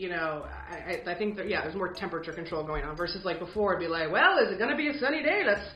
you 0.00 0.08
know, 0.08 0.46
I, 0.46 1.02
I 1.06 1.14
think 1.14 1.36
that 1.36 1.46
yeah, 1.46 1.60
there's 1.60 1.74
more 1.74 1.92
temperature 1.92 2.32
control 2.32 2.64
going 2.64 2.84
on 2.84 2.96
versus 2.96 3.22
like 3.22 3.38
before 3.38 3.74
it'd 3.74 3.86
be 3.86 3.88
like, 3.88 4.10
well, 4.10 4.38
is 4.38 4.50
it 4.50 4.58
gonna 4.58 4.76
be 4.76 4.88
a 4.88 4.98
sunny 4.98 5.22
day? 5.22 5.42
Let's 5.46 5.68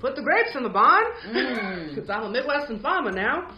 put 0.00 0.16
the 0.16 0.22
grapes 0.22 0.56
in 0.56 0.64
the 0.64 0.68
barn 0.68 1.04
Mm. 1.28 1.88
because 1.94 2.10
I'm 2.10 2.24
a 2.24 2.30
Midwestern 2.30 2.80
farmer 2.80 3.12
now. 3.12 3.52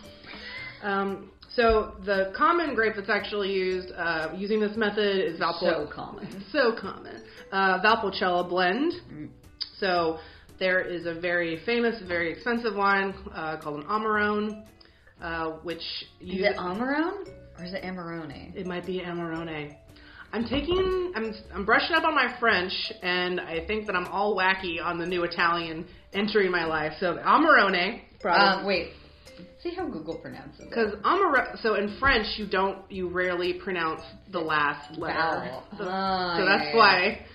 Um, 0.83 1.31
so 1.55 1.95
the 2.05 2.33
common 2.37 2.75
grape 2.75 2.93
that's 2.95 3.09
actually 3.09 3.53
used 3.53 3.89
uh, 3.97 4.29
using 4.37 4.61
this 4.61 4.77
method 4.77 5.25
is 5.25 5.41
Valpo. 5.41 5.61
So 5.61 5.89
common. 5.93 6.45
So 6.53 6.77
common. 6.79 7.23
Uh, 7.51 7.81
Valpolicella 7.81 8.49
blend. 8.49 8.93
Mm. 9.11 9.29
So 9.79 10.19
there 10.59 10.83
is 10.83 11.07
a 11.07 11.15
very 11.19 11.59
famous, 11.65 12.01
very 12.07 12.31
expensive 12.31 12.77
wine 12.77 13.15
uh, 13.35 13.57
called 13.63 13.83
an 13.83 13.87
Amarone, 13.89 14.63
uh, 15.23 15.53
which 15.63 15.83
Is 16.21 16.45
it 16.45 16.57
Amarone 16.59 17.40
or 17.61 17.65
is 17.65 17.75
it 17.75 17.83
Amarone? 17.83 18.57
it 18.57 18.67
might 18.67 18.87
be 18.87 19.01
Amarone. 19.01 19.77
I'm 20.33 20.45
taking, 20.45 21.13
I'm, 21.17 21.35
I'm 21.53 21.65
brushing 21.65 21.95
up 21.97 22.05
on 22.05 22.15
my 22.15 22.37
French, 22.39 22.73
and 23.03 23.41
I 23.41 23.67
think 23.67 23.87
that 23.87 23.97
I'm 23.97 24.07
all 24.07 24.37
wacky 24.37 24.83
on 24.83 24.99
the 24.99 25.07
new 25.07 25.25
Italian 25.25 25.87
entering 26.13 26.51
my 26.53 26.65
life. 26.65 26.93
So 27.01 27.17
Amarone, 27.17 28.03
probably. 28.21 28.61
Um, 28.61 28.67
wait. 28.67 28.93
See 29.63 29.75
how 29.75 29.89
Google 29.89 30.17
pronounces 30.17 30.61
it. 30.61 30.69
Because 30.69 30.95
Amaro, 31.05 31.61
so 31.63 31.75
in 31.75 31.97
French, 31.99 32.27
you 32.39 32.47
don't, 32.49 32.91
you 32.91 33.09
rarely 33.09 33.55
pronounce 33.55 34.03
the 34.31 34.39
last 34.39 34.97
letter. 34.99 35.19
Vowel. 35.19 35.65
So, 35.77 35.85
Ah, 35.87 36.35
so 36.37 36.45
yeah, 36.45 36.49
that's 36.57 36.69
yeah. 36.71 36.77
why 36.77 37.27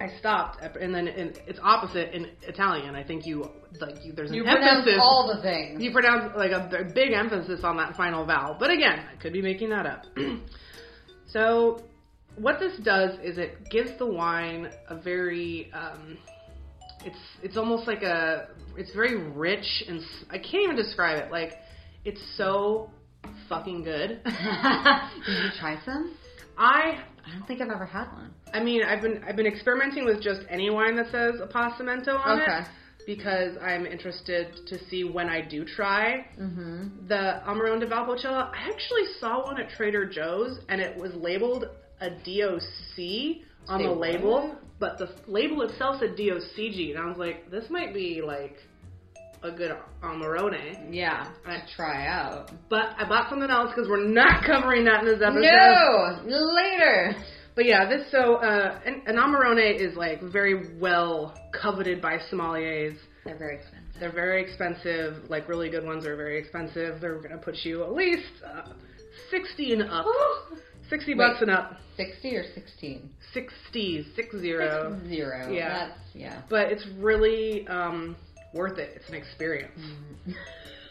I 0.00 0.08
stopped. 0.18 0.62
And 0.62 0.94
then 0.94 1.08
in, 1.08 1.34
it's 1.46 1.58
opposite 1.62 2.14
in 2.14 2.30
Italian. 2.42 2.94
I 2.94 3.04
think 3.04 3.26
you 3.26 3.48
like 3.80 4.04
you, 4.04 4.12
there's 4.12 4.30
an 4.30 4.36
You 4.36 4.42
pronounce 4.42 4.78
emphasis. 4.78 5.00
all 5.00 5.32
the 5.34 5.42
things. 5.42 5.82
you 5.82 5.92
pronounce 5.92 6.32
like 6.36 6.50
a, 6.50 6.90
big 6.94 7.12
emphasis 7.12 7.60
on 7.64 7.76
that 7.76 7.96
final 7.96 8.24
vowel. 8.24 8.56
But 8.58 8.70
again, 8.70 9.04
I 9.12 9.20
could 9.20 9.32
be 9.32 9.42
making 9.42 9.70
that 9.70 9.86
up. 9.86 10.04
so 11.28 11.82
what 12.36 12.58
this 12.58 12.76
does 12.82 13.18
is 13.20 13.38
it 13.38 13.70
gives 13.70 13.96
the 13.98 14.06
wine 14.06 14.70
a 14.88 15.00
very 15.00 15.70
um, 15.72 16.18
it's 17.04 17.18
it's 17.42 17.56
almost 17.56 17.86
like 17.86 18.02
a 18.02 18.48
it's 18.76 18.92
very 18.94 19.16
rich 19.16 19.84
and 19.88 20.00
I 20.30 20.38
can't 20.38 20.64
even 20.64 20.76
describe 20.76 21.24
it. 21.24 21.30
Like 21.30 21.52
it's 22.04 22.20
so 22.36 22.90
fucking 23.48 23.84
good. 23.84 24.20
Did 24.24 25.44
you 25.44 25.50
try 25.58 25.78
some? 25.84 26.16
I 26.58 27.04
I 27.26 27.32
don't 27.32 27.46
think 27.46 27.60
I've 27.60 27.70
ever 27.70 27.86
had 27.86 28.06
one. 28.12 28.30
I 28.52 28.62
mean 28.62 28.82
I've 28.82 29.02
been 29.02 29.22
I've 29.26 29.36
been 29.36 29.46
experimenting 29.46 30.04
with 30.04 30.22
just 30.22 30.42
any 30.48 30.70
wine 30.70 30.96
that 30.96 31.10
says 31.10 31.34
appassimento 31.40 32.14
on 32.24 32.40
Okay. 32.40 32.60
it 32.60 32.66
because 33.06 33.56
I'm 33.60 33.84
interested 33.86 34.46
to 34.66 34.78
see 34.88 35.04
when 35.04 35.28
I 35.28 35.40
do 35.42 35.64
try 35.64 36.26
Mm-hmm. 36.40 37.06
the 37.08 37.42
Amarone 37.46 37.80
de 37.80 37.86
Valpolicella. 37.86 38.50
I 38.52 38.70
actually 38.72 39.04
saw 39.20 39.44
one 39.44 39.60
at 39.60 39.70
Trader 39.70 40.06
Joe's 40.06 40.58
and 40.68 40.80
it 40.80 40.96
was 40.96 41.12
labeled 41.14 41.66
a 42.00 42.10
DOC 42.10 43.42
on 43.68 43.78
They 43.80 43.86
the 43.86 43.92
label, 43.92 44.56
but 44.78 44.98
the 44.98 45.08
label 45.26 45.62
itself 45.62 45.96
said 46.00 46.16
DOCG, 46.16 46.90
and 46.90 46.98
I 46.98 47.06
was 47.06 47.16
like, 47.16 47.50
this 47.50 47.70
might 47.70 47.94
be 47.94 48.20
like 48.22 48.56
a 49.44 49.50
good 49.52 49.70
Amarone. 50.02 50.88
Yeah, 50.90 51.30
I- 51.46 51.62
try 51.76 52.06
out. 52.06 52.50
But 52.68 52.94
I 52.98 53.08
bought 53.08 53.28
something 53.30 53.50
else 53.50 53.70
because 53.74 53.88
we're 53.88 54.08
not 54.08 54.44
covering 54.46 54.84
that 54.86 55.00
in 55.00 55.06
this 55.06 55.20
episode. 55.22 56.26
No, 56.26 56.36
later. 56.54 57.14
But 57.54 57.66
yeah, 57.66 57.88
this 57.88 58.10
so 58.10 58.36
uh, 58.36 58.80
an, 58.84 59.02
an 59.06 59.16
Amarone 59.16 59.78
is 59.80 59.96
like 59.96 60.20
very 60.20 60.76
well 60.80 61.34
coveted 61.52 62.02
by 62.02 62.18
sommeliers. 62.32 62.96
They're 63.24 63.38
very 63.38 63.56
expensive. 63.56 64.00
They're 64.00 64.12
very 64.12 64.42
expensive. 64.42 65.30
Like 65.30 65.48
really 65.48 65.70
good 65.70 65.84
ones 65.84 66.04
are 66.04 66.16
very 66.16 66.38
expensive. 66.38 67.00
They're 67.00 67.20
gonna 67.20 67.38
put 67.38 67.56
you 67.62 67.84
at 67.84 67.92
least 67.92 68.26
uh, 68.44 68.72
sixty 69.30 69.72
and 69.72 69.82
up. 69.82 70.06
Sixty 70.90 71.14
bucks 71.14 71.40
Wait. 71.40 71.48
and 71.48 71.50
up. 71.50 71.78
Sixty 71.96 72.36
or 72.36 72.44
sixteen? 72.54 73.08
Sixty, 73.32 74.04
six 74.14 74.36
zero. 74.38 74.98
Six 74.98 75.08
zero. 75.08 75.50
Yeah. 75.50 75.88
That's 75.88 76.00
yeah. 76.12 76.42
But 76.50 76.72
it's 76.72 76.84
really 76.98 77.66
um, 77.68 78.16
worth 78.54 78.78
it. 78.78 78.92
It's 78.96 79.08
an 79.08 79.14
experience. 79.16 79.78
Mm-hmm. 79.78 80.32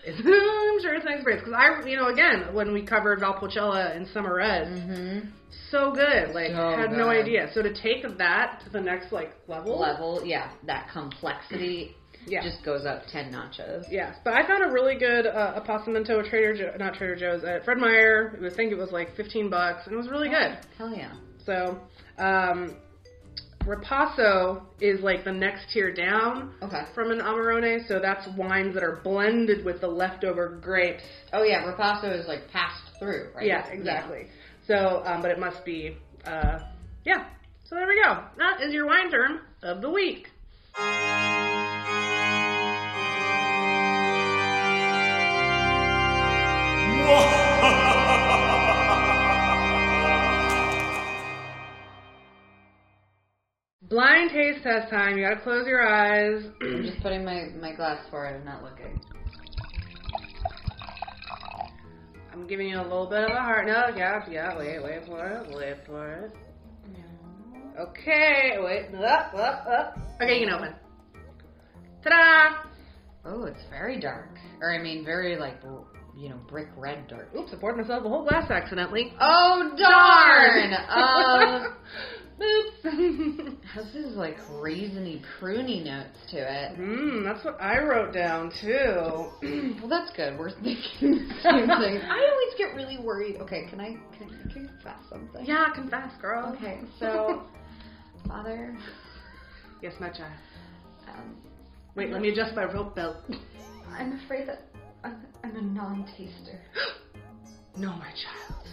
It's, 0.05 0.17
I'm 0.19 0.81
sure 0.81 0.95
it's 0.95 1.05
an 1.05 1.13
experience 1.13 1.45
because 1.45 1.57
I, 1.57 1.87
you 1.87 1.95
know, 1.95 2.07
again 2.09 2.53
when 2.53 2.73
we 2.73 2.85
covered 2.85 3.19
Valpolicella 3.21 3.95
in 3.95 4.05
Summer 4.07 4.35
Res, 4.35 4.67
Mm-hmm. 4.67 5.29
so 5.71 5.93
good. 5.93 6.35
Like 6.35 6.49
So 6.51 6.75
had 6.77 6.91
no 6.91 7.07
idea. 7.07 7.49
So 7.53 7.61
to 7.61 7.73
take 7.73 8.03
that 8.17 8.61
to 8.65 8.69
the 8.69 8.81
next 8.81 9.13
like 9.13 9.31
level, 9.47 9.79
Level, 9.79 10.21
yeah. 10.25 10.51
That 10.67 10.89
complexity 10.91 11.95
yeah. 12.27 12.43
just 12.43 12.65
goes 12.65 12.85
up 12.85 13.03
ten 13.13 13.31
notches. 13.31 13.85
Yes, 13.89 14.17
but 14.25 14.33
I 14.33 14.45
found 14.45 14.69
a 14.69 14.73
really 14.73 14.95
good 14.99 15.25
uh, 15.25 15.53
at 15.55 15.65
Trader 16.29 16.53
jo- 16.53 16.75
not 16.77 16.95
Trader 16.95 17.15
Joe's 17.15 17.45
at 17.45 17.63
Fred 17.63 17.77
Meyer. 17.77 18.37
I 18.45 18.53
think 18.53 18.73
it 18.73 18.77
was 18.77 18.91
like 18.91 19.15
fifteen 19.15 19.49
bucks, 19.49 19.83
and 19.85 19.93
it 19.93 19.97
was 19.97 20.09
really 20.09 20.27
good. 20.27 20.57
Hell 20.77 20.93
yeah. 20.93 21.13
So, 21.45 21.79
um, 22.17 22.75
Ripasso 23.65 24.61
is 24.81 25.01
like 25.01 25.23
the 25.23 25.31
next 25.31 25.71
tier 25.71 25.93
down 25.93 26.53
Okay. 26.61 26.83
from 26.93 27.11
an 27.11 27.19
Amarone. 27.19 27.87
So 27.87 27.99
that's 27.99 28.27
wines 28.37 28.73
that 28.73 28.83
are 28.83 28.99
blended 29.03 29.63
with 29.63 29.79
the 29.79 29.87
leftover 29.87 30.59
grapes. 30.61 31.03
Oh 31.31 31.43
yeah, 31.43 31.63
Ripasso 31.63 32.11
is 32.19 32.27
like 32.27 32.49
passed 32.51 32.83
through, 32.99 33.29
right? 33.35 33.45
Yeah, 33.47 33.65
exactly. 33.67 34.27
So, 34.67 35.03
um, 35.05 35.21
but 35.21 35.31
it 35.31 35.39
must 35.39 35.63
be, 35.65 35.97
uh, 36.25 36.59
yeah. 37.05 37.27
So 37.65 37.75
there 37.75 37.87
we 37.87 38.01
go. 38.03 38.23
That 38.37 38.61
is 38.61 38.73
your 38.73 38.85
wine 38.85 39.09
term 39.09 39.39
of 39.61 39.81
the 39.81 39.89
week. 39.89 40.27
Blind 53.93 54.31
taste 54.31 54.63
test 54.63 54.89
time. 54.89 55.19
You 55.19 55.23
gotta 55.29 55.41
close 55.41 55.67
your 55.67 55.87
eyes. 55.87 56.43
I'm 56.63 56.81
just 56.81 56.99
putting 57.03 57.23
my, 57.23 57.49
my 57.61 57.75
glass 57.75 58.03
forward 58.09 58.37
and 58.37 58.43
not 58.43 58.63
looking. 58.63 58.99
I'm 62.31 62.47
giving 62.47 62.69
you 62.69 62.77
a 62.77 62.81
little 62.81 63.05
bit 63.05 63.19
of 63.19 63.29
a 63.29 63.39
heart. 63.39 63.67
No, 63.67 63.95
yeah, 63.95 64.27
yeah. 64.27 64.57
Wait, 64.57 64.83
wait 64.83 65.05
for 65.05 65.27
it. 65.27 65.55
Wait 65.55 65.77
for 65.85 66.11
it. 66.11 66.31
Okay, 67.79 68.55
wait. 68.57 68.95
Up, 68.95 69.31
up, 69.35 69.67
up. 69.67 69.99
Okay, 70.19 70.39
you 70.39 70.47
can 70.47 70.55
open. 70.55 70.73
Ta-da! 72.03 72.67
Oh, 73.25 73.43
it's 73.43 73.61
very 73.69 73.99
dark. 73.99 74.39
Or 74.59 74.73
I 74.73 74.81
mean, 74.81 75.05
very 75.05 75.37
like 75.37 75.61
you 76.17 76.29
know, 76.29 76.39
brick 76.49 76.69
red 76.75 77.07
dark. 77.07 77.29
Oops, 77.37 77.51
I 77.53 77.57
poured 77.57 77.77
myself 77.77 78.03
a 78.03 78.09
whole 78.09 78.23
glass 78.23 78.49
accidentally. 78.49 79.13
Oh 79.21 79.71
darn! 79.77 80.73
um, 80.89 81.75
Oops. 82.41 83.57
has 83.73 83.85
this 83.93 84.15
like 84.15 84.37
raisiny, 84.51 85.21
pruny 85.39 85.83
notes 85.85 86.17
to 86.31 86.37
it. 86.37 86.77
Mmm, 86.77 87.23
that's 87.23 87.43
what 87.45 87.61
I 87.61 87.79
wrote 87.79 88.13
down 88.13 88.51
too. 88.61 89.29
Well, 89.81 89.89
that's 89.89 90.15
good. 90.15 90.37
We're 90.39 90.51
thinking 90.51 90.77
the 91.01 91.35
same 91.43 91.67
thing. 91.67 92.01
I 92.03 92.29
always 92.31 92.57
get 92.57 92.73
really 92.75 92.97
worried. 92.97 93.37
Okay, 93.41 93.65
can 93.69 93.79
I 93.81 93.97
can, 94.17 94.29
can 94.29 94.49
I 94.49 94.53
confess 94.77 94.97
something? 95.09 95.45
yeah, 95.45 95.65
confess, 95.75 96.09
girl. 96.21 96.53
Okay, 96.55 96.79
so 96.99 97.43
father, 98.27 98.75
yes, 99.81 99.93
my 99.99 100.09
child. 100.09 100.31
um, 101.09 101.35
Wait, 101.95 102.09
let 102.11 102.21
me 102.21 102.29
adjust 102.29 102.55
my 102.55 102.63
rope 102.63 102.95
belt. 102.95 103.17
I'm 103.91 104.19
afraid 104.23 104.47
that 104.47 104.61
I'm, 105.03 105.17
I'm 105.43 105.55
a 105.55 105.61
non-taster. 105.61 106.59
no, 107.77 107.89
my 107.89 108.09
child. 108.11 108.67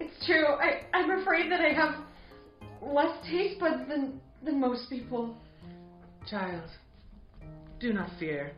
It's 0.00 0.26
true. 0.26 0.46
I 0.46 0.82
I'm 0.92 1.20
afraid 1.20 1.50
that 1.52 1.60
I 1.60 1.72
have 1.72 1.94
less 2.82 3.16
taste 3.30 3.60
buds 3.60 3.88
than 3.88 4.20
than 4.44 4.60
most 4.60 4.88
people. 4.90 5.36
Child, 6.28 6.68
do 7.80 7.92
not 7.92 8.08
fear. 8.18 8.52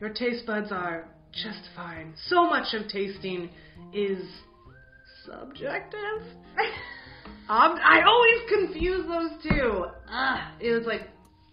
Your 0.00 0.10
taste 0.10 0.46
buds 0.46 0.70
are 0.72 1.06
just 1.32 1.68
fine. 1.76 2.12
So 2.28 2.46
much 2.46 2.74
of 2.74 2.88
tasting 2.88 3.50
is 3.92 4.24
subjective. 5.24 6.22
Um, 7.46 7.78
I 7.84 8.00
always 8.06 8.38
confuse 8.48 9.06
those 9.06 9.32
two. 9.42 9.84
Ah, 10.08 10.54
It 10.60 10.72
was 10.72 10.86
like 10.86 11.02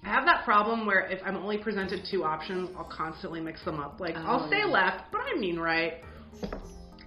I 0.06 0.08
have 0.08 0.24
that 0.24 0.46
problem 0.46 0.86
where 0.86 1.02
if 1.12 1.20
I'm 1.26 1.36
only 1.36 1.58
presented 1.58 2.06
two 2.10 2.24
options, 2.24 2.70
I'll 2.78 2.86
constantly 2.86 3.42
mix 3.42 3.66
them 3.66 3.78
up. 3.78 4.00
Like 4.00 4.16
I'll 4.16 4.46
Oh, 4.46 4.50
say 4.50 4.60
yeah. 4.60 4.66
left, 4.68 5.12
but 5.12 5.20
I 5.20 5.38
mean 5.38 5.60
right. 5.60 5.96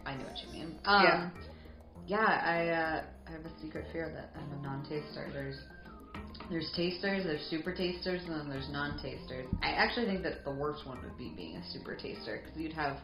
I 0.04 0.14
know 0.16 0.24
what 0.24 0.36
you 0.46 0.52
mean. 0.52 0.78
Um, 0.84 1.02
Yeah. 1.02 1.30
yeah. 2.06 2.42
I 2.44 2.68
uh, 2.68 3.02
A 3.44 3.60
secret 3.62 3.84
fear 3.92 4.10
that 4.14 4.30
I'm 4.40 4.58
a 4.58 4.62
non-taster. 4.62 5.28
There's 5.32 5.56
there's 6.50 6.70
tasters, 6.76 7.24
there's 7.24 7.42
super 7.50 7.74
tasters, 7.74 8.22
and 8.24 8.40
then 8.40 8.48
there's 8.48 8.68
non-tasters. 8.70 9.46
I 9.62 9.70
actually 9.70 10.06
think 10.06 10.22
that 10.22 10.44
the 10.44 10.50
worst 10.52 10.86
one 10.86 10.98
would 11.02 11.16
be 11.18 11.32
being 11.36 11.56
a 11.56 11.62
super 11.72 11.94
taster 11.94 12.40
because 12.42 12.58
you'd 12.58 12.72
have 12.72 12.98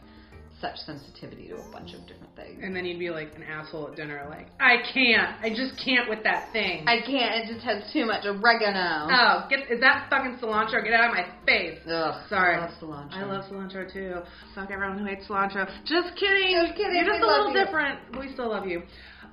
such 0.59 0.77
sensitivity 0.85 1.47
to 1.49 1.55
a 1.55 1.71
bunch 1.71 1.93
of 1.93 2.01
different 2.07 2.35
things. 2.35 2.59
And 2.61 2.75
then 2.75 2.85
you'd 2.85 2.99
be 2.99 3.09
like 3.09 3.33
an 3.35 3.41
asshole 3.43 3.89
at 3.89 3.95
dinner, 3.95 4.25
like 4.29 4.47
I 4.59 4.77
can't, 4.93 5.41
I 5.41 5.49
just 5.49 5.73
can't 5.83 6.07
with 6.09 6.23
that 6.23 6.51
thing. 6.53 6.85
I 6.87 7.01
can't. 7.01 7.33
It 7.41 7.53
just 7.53 7.65
has 7.65 7.81
too 7.91 8.05
much 8.05 8.25
oregano. 8.25 9.09
oh, 9.09 9.47
get 9.49 9.69
is 9.71 9.81
that 9.81 10.07
fucking 10.09 10.37
cilantro? 10.37 10.83
Get 10.83 10.93
out 10.93 11.09
of 11.09 11.15
my 11.17 11.25
face. 11.45 11.79
Ugh. 11.89 12.13
Sorry. 12.29 12.55
I 12.55 12.61
love 12.61 12.71
cilantro. 12.81 13.13
I 13.13 13.23
love 13.25 13.45
cilantro 13.51 13.91
too. 13.91 14.21
Fuck 14.53 14.69
everyone 14.71 14.99
who 14.99 15.05
hates 15.05 15.27
cilantro. 15.27 15.65
Just 15.85 16.15
kidding. 16.17 16.53
Just 16.61 16.77
kidding, 16.77 16.95
You're 16.95 17.05
just 17.05 17.21
we 17.21 17.27
a 17.27 17.31
little 17.31 17.53
you. 17.53 17.65
different. 17.65 17.99
We 18.19 18.31
still 18.33 18.49
love 18.49 18.67
you. 18.67 18.83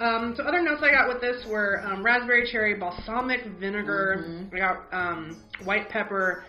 Um, 0.01 0.34
so 0.36 0.44
other 0.44 0.62
notes 0.62 0.82
I 0.82 0.90
got 0.92 1.09
with 1.09 1.20
this 1.20 1.44
were 1.49 1.82
um, 1.84 2.05
raspberry 2.05 2.49
cherry 2.51 2.74
balsamic 2.74 3.44
vinegar. 3.59 4.24
Mhm. 4.28 4.55
I 4.55 4.59
got 4.59 4.84
um, 4.92 5.36
white 5.64 5.88
pepper 5.88 6.44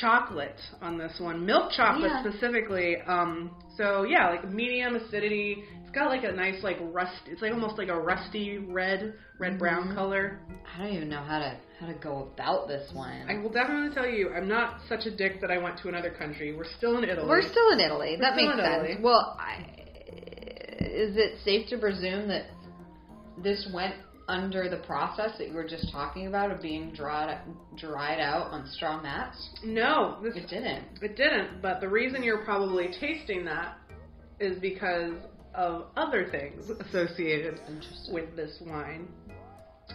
chocolate 0.00 0.58
on 0.82 0.98
this 0.98 1.20
one, 1.20 1.44
milk 1.44 1.70
chocolate 1.72 2.10
Yeah. 2.10 2.22
specifically. 2.22 2.96
Um, 3.06 3.50
so 3.76 4.04
yeah, 4.04 4.28
like 4.30 4.48
medium 4.50 4.96
acidity. 4.96 5.64
It's 5.82 5.94
got 5.94 6.08
like 6.08 6.24
a 6.24 6.32
nice 6.32 6.62
like 6.62 6.78
rust. 6.80 7.22
It's 7.26 7.40
like 7.42 7.52
almost 7.52 7.78
like 7.78 7.88
a 7.88 7.98
rusty 7.98 8.58
red, 8.58 9.14
red 9.38 9.58
brown 9.58 9.88
Mhm. 9.88 9.94
color. 9.94 10.40
I 10.74 10.82
don't 10.82 10.92
even 10.92 11.08
know 11.08 11.20
how 11.22 11.38
to 11.38 11.54
how 11.80 11.86
to 11.86 11.94
go 11.94 12.28
about 12.34 12.66
this 12.66 12.90
one. 12.92 13.24
I 13.28 13.38
will 13.38 13.50
definitely 13.50 13.94
tell 13.94 14.06
you, 14.06 14.32
I'm 14.34 14.48
not 14.48 14.80
such 14.88 15.06
a 15.06 15.10
dick 15.12 15.40
that 15.40 15.50
I 15.52 15.58
went 15.58 15.78
to 15.78 15.88
another 15.88 16.10
country. 16.10 16.52
We're 16.52 16.64
still 16.64 16.98
in 16.98 17.04
Italy. 17.04 17.28
We're 17.28 17.40
still 17.42 17.70
in 17.70 17.78
Italy. 17.80 18.16
that 18.20 18.34
makes 18.34 18.56
sense. 18.56 18.66
Italy. 18.68 18.98
Well, 19.00 19.38
I, 19.38 19.64
is 20.80 21.16
it 21.16 21.38
safe 21.44 21.68
to 21.68 21.78
presume 21.78 22.26
that 22.28 22.46
this 23.42 23.68
went 23.72 23.94
under 24.28 24.68
the 24.68 24.76
process 24.78 25.30
that 25.38 25.48
you 25.48 25.54
were 25.54 25.66
just 25.66 25.90
talking 25.90 26.26
about 26.26 26.50
of 26.50 26.60
being 26.60 26.92
dried 26.92 27.38
dried 27.76 28.20
out 28.20 28.48
on 28.52 28.66
straw 28.68 29.00
mats? 29.00 29.36
no, 29.64 30.18
this 30.22 30.36
It 30.36 30.48
didn't. 30.48 30.84
It 31.00 31.16
didn't, 31.16 31.62
but 31.62 31.80
the 31.80 31.88
reason 31.88 32.22
you're 32.22 32.44
probably 32.44 32.88
tasting 33.00 33.44
that 33.46 33.78
is 34.38 34.58
because 34.60 35.14
of 35.54 35.86
other 35.96 36.28
things 36.30 36.70
associated 36.88 37.58
with 38.12 38.36
this 38.36 38.58
wine. 38.66 39.08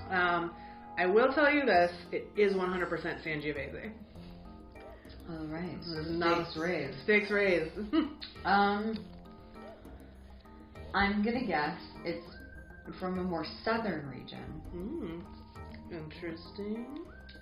Um, 0.10 0.52
I 0.98 1.06
will 1.06 1.32
tell 1.32 1.52
you 1.52 1.66
this: 1.66 1.92
it 2.12 2.28
is 2.36 2.54
100% 2.54 2.90
Sangiovese. 3.24 3.92
All 5.30 5.46
right. 5.46 5.78
This 5.80 5.88
is 5.88 6.12
not- 6.20 6.48
Stakes 6.48 6.58
raised. 6.58 7.04
Stakes 7.04 7.32
raised. 7.32 7.72
Um, 8.46 8.98
I'm 10.94 11.24
gonna 11.24 11.46
guess 11.46 11.78
it's 12.04 12.33
from 13.00 13.20
a 13.20 13.24
more 13.24 13.46
southern 13.64 14.10
region, 14.10 14.62
Hmm. 14.72 15.20
Interesting. 15.92 16.86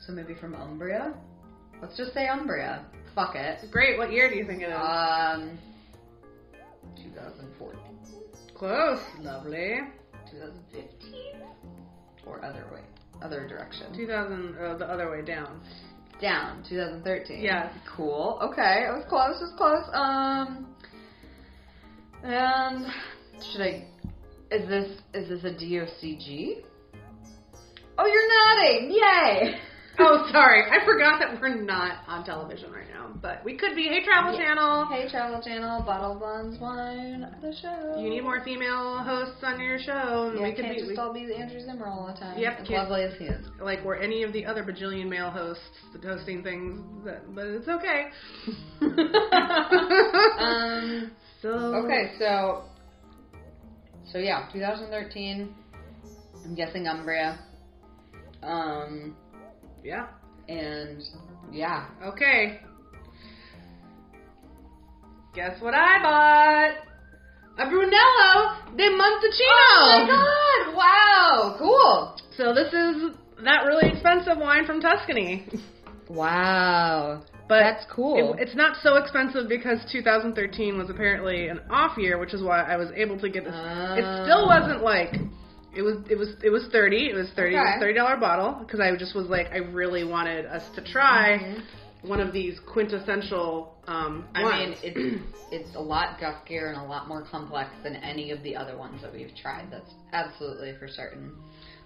so 0.05 0.13
maybe 0.13 0.33
from 0.35 0.53
Umbria. 0.55 1.13
Let's 1.81 1.95
just 1.97 2.13
say 2.13 2.27
Umbria. 2.27 2.85
Fuck 3.15 3.35
it. 3.35 3.69
Great. 3.71 3.97
What 3.97 4.11
year 4.11 4.29
do 4.29 4.35
you 4.35 4.45
think 4.45 4.61
it 4.61 4.69
is? 4.69 4.75
Um, 4.75 5.57
2014, 6.95 7.79
Close. 8.55 9.01
Lovely. 9.19 9.79
2015, 10.31 11.41
or 12.25 12.43
other 12.45 12.65
way, 12.73 12.81
other 13.21 13.47
direction. 13.47 13.93
2000. 13.93 14.55
Uh, 14.57 14.77
the 14.77 14.85
other 14.85 15.09
way 15.09 15.21
down. 15.23 15.61
Down, 16.21 16.63
2013. 16.69 17.41
Yes. 17.41 17.73
Cool. 17.95 18.37
Okay, 18.43 18.85
I 18.87 18.91
was 18.91 19.03
close. 19.09 19.37
I 19.39 19.41
was 19.41 19.53
close. 19.57 19.89
Um, 19.93 20.67
and 22.23 22.85
should 23.51 23.61
I? 23.61 23.87
Is 24.51 24.67
this 24.67 24.89
is 25.13 25.29
this 25.29 25.43
a 25.45 25.55
DOCG? 25.55 26.63
Oh, 27.97 28.05
you're 28.05 28.27
nodding! 28.27 28.91
Yay! 28.91 29.55
Oh, 29.99 30.25
sorry. 30.31 30.63
I 30.71 30.83
forgot 30.85 31.19
that 31.19 31.39
we're 31.41 31.61
not 31.61 31.97
on 32.07 32.23
television 32.23 32.71
right 32.71 32.87
now, 32.91 33.09
but 33.21 33.43
we 33.43 33.57
could 33.57 33.75
be. 33.75 33.83
Hey, 33.83 34.01
Travel 34.03 34.31
Yeah. 34.33 34.45
Channel. 34.47 34.85
Hey, 34.89 35.07
Travel 35.11 35.41
Channel, 35.43 35.81
Bottle 35.83 36.15
Buns 36.15 36.57
Wine, 36.59 37.27
the 37.41 37.53
show. 37.61 37.99
You 38.01 38.09
need 38.09 38.21
more 38.23 38.41
female 38.43 38.99
hosts 38.99 39.43
on 39.43 39.59
your 39.59 39.77
show, 39.79 40.31
Yeah, 40.33 40.43
we 40.43 40.53
could 40.53 40.63
can't 40.63 40.75
be 40.75 40.79
just 40.81 40.91
we- 40.91 40.97
all 40.97 41.13
be 41.13 41.31
Andrew 41.35 41.59
Zimmern 41.59 41.89
all 41.89 42.07
the 42.07 42.13
time. 42.17 42.39
Yep, 42.39 42.61
as 42.61 42.69
lovely 42.69 43.03
as 43.03 43.13
he 43.19 43.25
is. 43.25 43.45
like 43.61 43.83
we're 43.83 43.97
any 43.97 44.23
of 44.23 44.31
the 44.31 44.45
other 44.45 44.63
bajillion 44.63 45.09
male 45.09 45.29
hosts 45.29 45.61
hosting 46.03 46.41
things, 46.41 46.79
that, 47.05 47.35
but 47.35 47.45
it's 47.47 47.67
okay. 47.67 48.05
um. 50.39 51.11
so 51.41 51.49
Okay, 51.83 52.13
so 52.17 52.63
so 54.11 54.17
yeah, 54.17 54.47
2013. 54.51 55.55
I'm 56.43 56.55
guessing 56.55 56.87
Umbria. 56.87 57.37
Um, 58.43 59.15
yeah, 59.83 60.07
and 60.47 61.01
yeah, 61.51 61.87
okay. 62.03 62.59
Guess 65.33 65.61
what 65.61 65.73
I 65.73 66.01
bought? 66.01 66.87
A 67.57 67.69
Brunello 67.69 68.75
de 68.75 68.89
Montalcino. 68.89 69.71
Oh 69.77 69.97
my 69.99 70.07
god! 70.07 70.75
Wow, 70.75 71.55
cool. 71.59 72.15
So 72.37 72.53
this 72.53 72.67
is 72.67 73.15
that 73.43 73.65
really 73.65 73.89
expensive 73.91 74.37
wine 74.37 74.65
from 74.65 74.81
Tuscany. 74.81 75.47
Wow, 76.09 77.23
But 77.51 77.59
that's 77.59 77.85
cool. 77.91 78.35
It, 78.35 78.43
it's 78.43 78.55
not 78.55 78.77
so 78.81 78.95
expensive 78.95 79.49
because 79.49 79.79
2013 79.91 80.77
was 80.77 80.89
apparently 80.89 81.49
an 81.49 81.59
off 81.69 81.97
year, 81.97 82.17
which 82.17 82.33
is 82.33 82.41
why 82.41 82.61
I 82.61 82.77
was 82.77 82.87
able 82.95 83.19
to 83.19 83.29
get 83.29 83.43
this. 83.43 83.53
it 83.53 84.23
still 84.23 84.47
wasn't 84.47 84.81
like 84.81 85.15
it 85.75 85.81
was. 85.81 85.97
It 86.09 86.15
was. 86.17 86.29
It 86.41 86.49
was 86.49 86.69
30. 86.71 87.09
It 87.09 87.13
was 87.13 87.29
30. 87.35 87.55
It 87.55 87.59
was 87.59 87.75
thirty 87.81 87.93
dollar 87.93 88.15
bottle 88.15 88.63
because 88.63 88.79
I 88.79 88.95
just 88.95 89.13
was 89.13 89.27
like 89.27 89.47
I 89.51 89.57
really 89.57 90.05
wanted 90.05 90.45
us 90.45 90.63
to 90.75 90.81
try 90.81 91.39
Mhm. 91.39 92.07
one 92.07 92.21
of 92.21 92.31
these 92.31 92.57
quintessential. 92.71 93.75
Um, 93.85 94.29
I 94.33 94.39
mean, 94.39 94.69
wines. 94.69 94.77
it's 94.81 95.23
it's 95.51 95.75
a 95.75 95.81
lot 95.81 96.19
guskier 96.19 96.69
and 96.69 96.77
a 96.77 96.85
lot 96.85 97.09
more 97.09 97.23
complex 97.29 97.69
than 97.83 97.97
any 97.97 98.31
of 98.31 98.41
the 98.43 98.55
other 98.55 98.77
ones 98.77 99.01
that 99.01 99.11
we've 99.11 99.35
tried. 99.35 99.67
That's 99.69 99.91
absolutely 100.13 100.73
for 100.79 100.87
certain. 100.87 101.33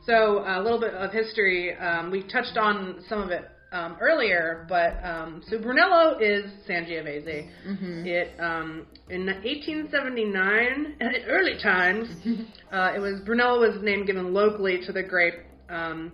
So 0.05 0.43
a 0.45 0.61
little 0.61 0.79
bit 0.79 0.93
of 0.93 1.11
history. 1.11 1.75
Um, 1.75 2.11
we 2.11 2.21
touched 2.21 2.55
on 2.55 3.03
some 3.09 3.19
of 3.19 3.31
it 3.31 3.49
um, 3.75 3.97
earlier, 3.99 4.65
but 4.69 4.97
um, 5.03 5.43
so 5.49 5.59
Brunello 5.59 6.17
is 6.19 6.45
Sangiovese. 6.67 7.49
Mm-hmm. 7.67 8.05
It 8.05 8.39
um, 8.39 8.87
in 9.09 9.25
1879, 9.25 10.95
in 11.01 11.07
early 11.27 11.57
times, 11.61 12.07
uh, 12.71 12.93
it 12.95 12.99
was 12.99 13.19
Brunello 13.25 13.59
was 13.59 13.81
name 13.83 14.05
given 14.05 14.33
locally 14.33 14.79
to 14.85 14.93
the 14.93 15.03
grape, 15.03 15.35
um, 15.69 16.13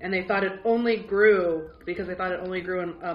and 0.00 0.12
they 0.12 0.24
thought 0.26 0.44
it 0.44 0.60
only 0.64 1.04
grew 1.06 1.68
because 1.84 2.08
they 2.08 2.14
thought 2.14 2.32
it 2.32 2.40
only 2.42 2.62
grew 2.62 2.80
in 2.80 2.94
uh, 3.02 3.14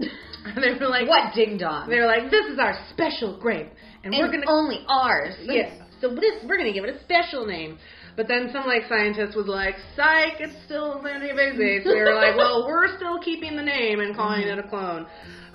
and 0.00 0.64
they 0.64 0.78
were 0.80 0.90
like, 0.90 1.08
what 1.08 1.32
ding 1.34 1.58
dong? 1.58 1.88
They 1.88 1.96
were 1.96 2.06
like, 2.06 2.30
this 2.30 2.46
is 2.46 2.58
our 2.58 2.74
special 2.90 3.38
grape, 3.38 3.70
and, 4.02 4.12
we're 4.12 4.32
gonna 4.32 4.46
only 4.48 4.84
ours. 4.88 5.34
yeah. 5.42 5.76
So 6.00 6.08
this 6.08 6.42
we're 6.44 6.56
gonna 6.56 6.72
give 6.72 6.84
it 6.84 6.96
a 6.96 7.00
special 7.04 7.46
name. 7.46 7.78
But 8.16 8.28
then 8.28 8.50
some 8.52 8.66
like 8.66 8.82
scientist 8.88 9.36
was 9.36 9.46
like, 9.46 9.76
"Psych, 9.96 10.40
it's 10.40 10.64
still 10.64 11.00
Sangiovese." 11.02 11.84
So 11.84 11.90
they 11.90 12.00
were 12.00 12.14
like, 12.14 12.36
"Well, 12.36 12.66
we're 12.66 12.96
still 12.96 13.18
keeping 13.20 13.56
the 13.56 13.62
name 13.62 14.00
and 14.00 14.14
calling 14.14 14.42
it 14.42 14.58
a 14.58 14.62
clone." 14.62 15.06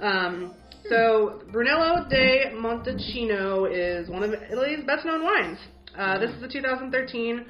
Um, 0.01 0.53
so 0.89 1.41
Brunello 1.51 2.07
de 2.09 2.51
Montalcino 2.53 3.67
is 3.71 4.09
one 4.09 4.23
of 4.23 4.33
Italy's 4.33 4.85
best-known 4.85 5.23
wines. 5.23 5.57
Uh, 5.97 6.19
this 6.19 6.29
is 6.31 6.43
a 6.43 6.47
2013. 6.47 7.45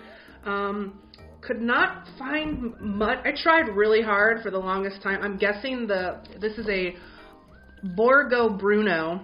Um, 0.46 1.00
could 1.42 1.62
not 1.62 2.08
find 2.18 2.74
much. 2.80 3.20
I 3.26 3.32
tried 3.36 3.70
really 3.70 4.02
hard 4.02 4.42
for 4.42 4.52
the 4.52 4.58
longest 4.58 5.02
time. 5.02 5.22
I'm 5.22 5.38
guessing 5.38 5.88
the 5.88 6.22
this 6.40 6.58
is 6.58 6.68
a 6.70 6.96
Borgo 7.96 8.50
Bruno. 8.50 9.22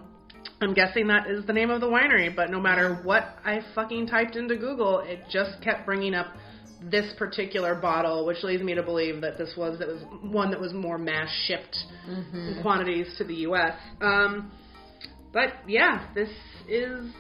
I'm 0.61 0.73
guessing 0.75 1.07
that 1.07 1.27
is 1.27 1.45
the 1.47 1.53
name 1.53 1.71
of 1.71 1.81
the 1.81 1.87
winery, 1.87 2.33
but 2.35 2.51
no 2.51 2.59
matter 2.59 2.99
what 3.03 3.35
I 3.43 3.61
fucking 3.73 4.07
typed 4.07 4.35
into 4.35 4.55
Google, 4.55 4.99
it 4.99 5.21
just 5.31 5.59
kept 5.63 5.85
bringing 5.87 6.13
up 6.13 6.27
this 6.83 7.13
particular 7.17 7.75
bottle, 7.75 8.25
which 8.25 8.43
leads 8.43 8.61
me 8.63 8.75
to 8.75 8.83
believe 8.83 9.21
that 9.21 9.37
this 9.37 9.53
was 9.57 9.79
that 9.79 9.87
was 9.87 10.01
one 10.23 10.51
that 10.51 10.59
was 10.59 10.73
more 10.73 10.97
mass 10.97 11.29
shipped 11.45 11.75
in 12.33 12.59
quantities 12.61 13.07
to 13.17 13.23
the 13.23 13.35
U.S. 13.35 13.73
Um, 14.01 14.51
but 15.33 15.49
yeah, 15.67 16.07
this 16.13 16.29
is 16.67 17.11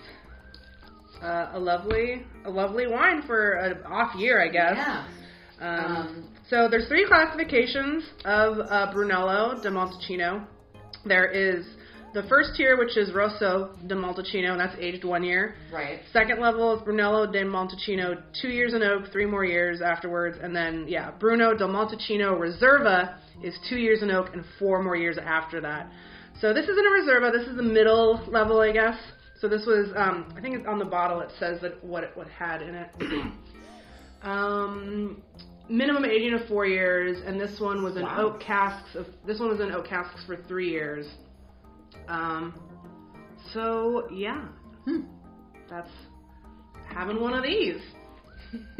uh, 1.21 1.51
a 1.53 1.59
lovely 1.59 2.23
a 2.45 2.49
lovely 2.49 2.87
wine 2.87 3.23
for 3.25 3.53
an 3.53 3.83
off 3.83 4.15
year, 4.15 4.39
I 4.43 4.49
guess. 4.49 4.73
Yeah. 4.75 5.07
Um, 5.59 5.95
Um, 5.95 6.29
so 6.49 6.67
there's 6.69 6.87
three 6.87 7.05
classifications 7.07 8.03
of 8.25 8.57
uh, 8.59 8.91
Brunello 8.91 9.61
de 9.61 9.69
Montalcino. 9.69 10.45
There 11.05 11.29
is 11.29 11.65
the 12.13 12.23
first 12.23 12.55
tier, 12.55 12.77
which 12.77 12.97
is 12.97 13.13
Rosso 13.13 13.75
de 13.87 13.95
Montalcino, 13.95 14.57
that's 14.57 14.75
aged 14.79 15.03
one 15.03 15.23
year. 15.23 15.55
Right. 15.71 16.01
Second 16.11 16.39
level 16.39 16.75
is 16.75 16.81
Brunello 16.81 17.25
de 17.31 17.43
Montalcino, 17.43 18.21
two 18.41 18.49
years 18.49 18.73
in 18.73 18.83
oak, 18.83 19.11
three 19.11 19.25
more 19.25 19.45
years 19.45 19.81
afterwards, 19.81 20.37
and 20.41 20.55
then 20.55 20.85
yeah, 20.87 21.11
Bruno 21.11 21.55
de 21.55 21.65
Montalcino 21.65 22.37
Reserva 22.37 23.15
is 23.43 23.57
two 23.69 23.77
years 23.77 24.01
in 24.03 24.11
oak 24.11 24.33
and 24.33 24.43
four 24.59 24.83
more 24.83 24.95
years 24.95 25.17
after 25.17 25.61
that. 25.61 25.89
So 26.39 26.53
this 26.53 26.67
isn't 26.67 26.85
a 26.85 26.89
Reserva. 26.89 27.31
This 27.31 27.47
is 27.47 27.55
the 27.55 27.63
middle 27.63 28.23
level, 28.27 28.59
I 28.59 28.71
guess. 28.71 28.97
So 29.39 29.47
this 29.47 29.65
was, 29.65 29.89
um, 29.95 30.33
I 30.37 30.41
think 30.41 30.55
it's 30.55 30.67
on 30.67 30.79
the 30.79 30.85
bottle. 30.85 31.19
It 31.21 31.31
says 31.39 31.61
that 31.61 31.83
what 31.83 32.03
it 32.03 32.11
what 32.15 32.27
it 32.27 32.33
had 32.33 32.61
in 32.61 32.75
it. 32.75 32.89
um, 34.23 35.21
minimum 35.69 36.05
aging 36.05 36.33
of 36.33 36.47
four 36.47 36.65
years, 36.65 37.21
and 37.25 37.39
this 37.39 37.59
one 37.59 37.83
was 37.83 37.95
in 37.95 38.03
Wow. 38.03 38.27
oak 38.27 38.39
casks. 38.39 38.95
Of 38.95 39.07
this 39.25 39.39
one 39.39 39.49
was 39.49 39.59
in 39.59 39.71
oak 39.71 39.87
casks 39.87 40.23
for 40.25 40.35
three 40.47 40.69
years. 40.69 41.07
Um, 42.07 42.53
so 43.53 44.07
yeah, 44.11 44.45
Hmm. 44.85 45.01
that's 45.69 45.89
having 46.93 47.19
one 47.21 47.33
of 47.33 47.43
these. 47.43 47.81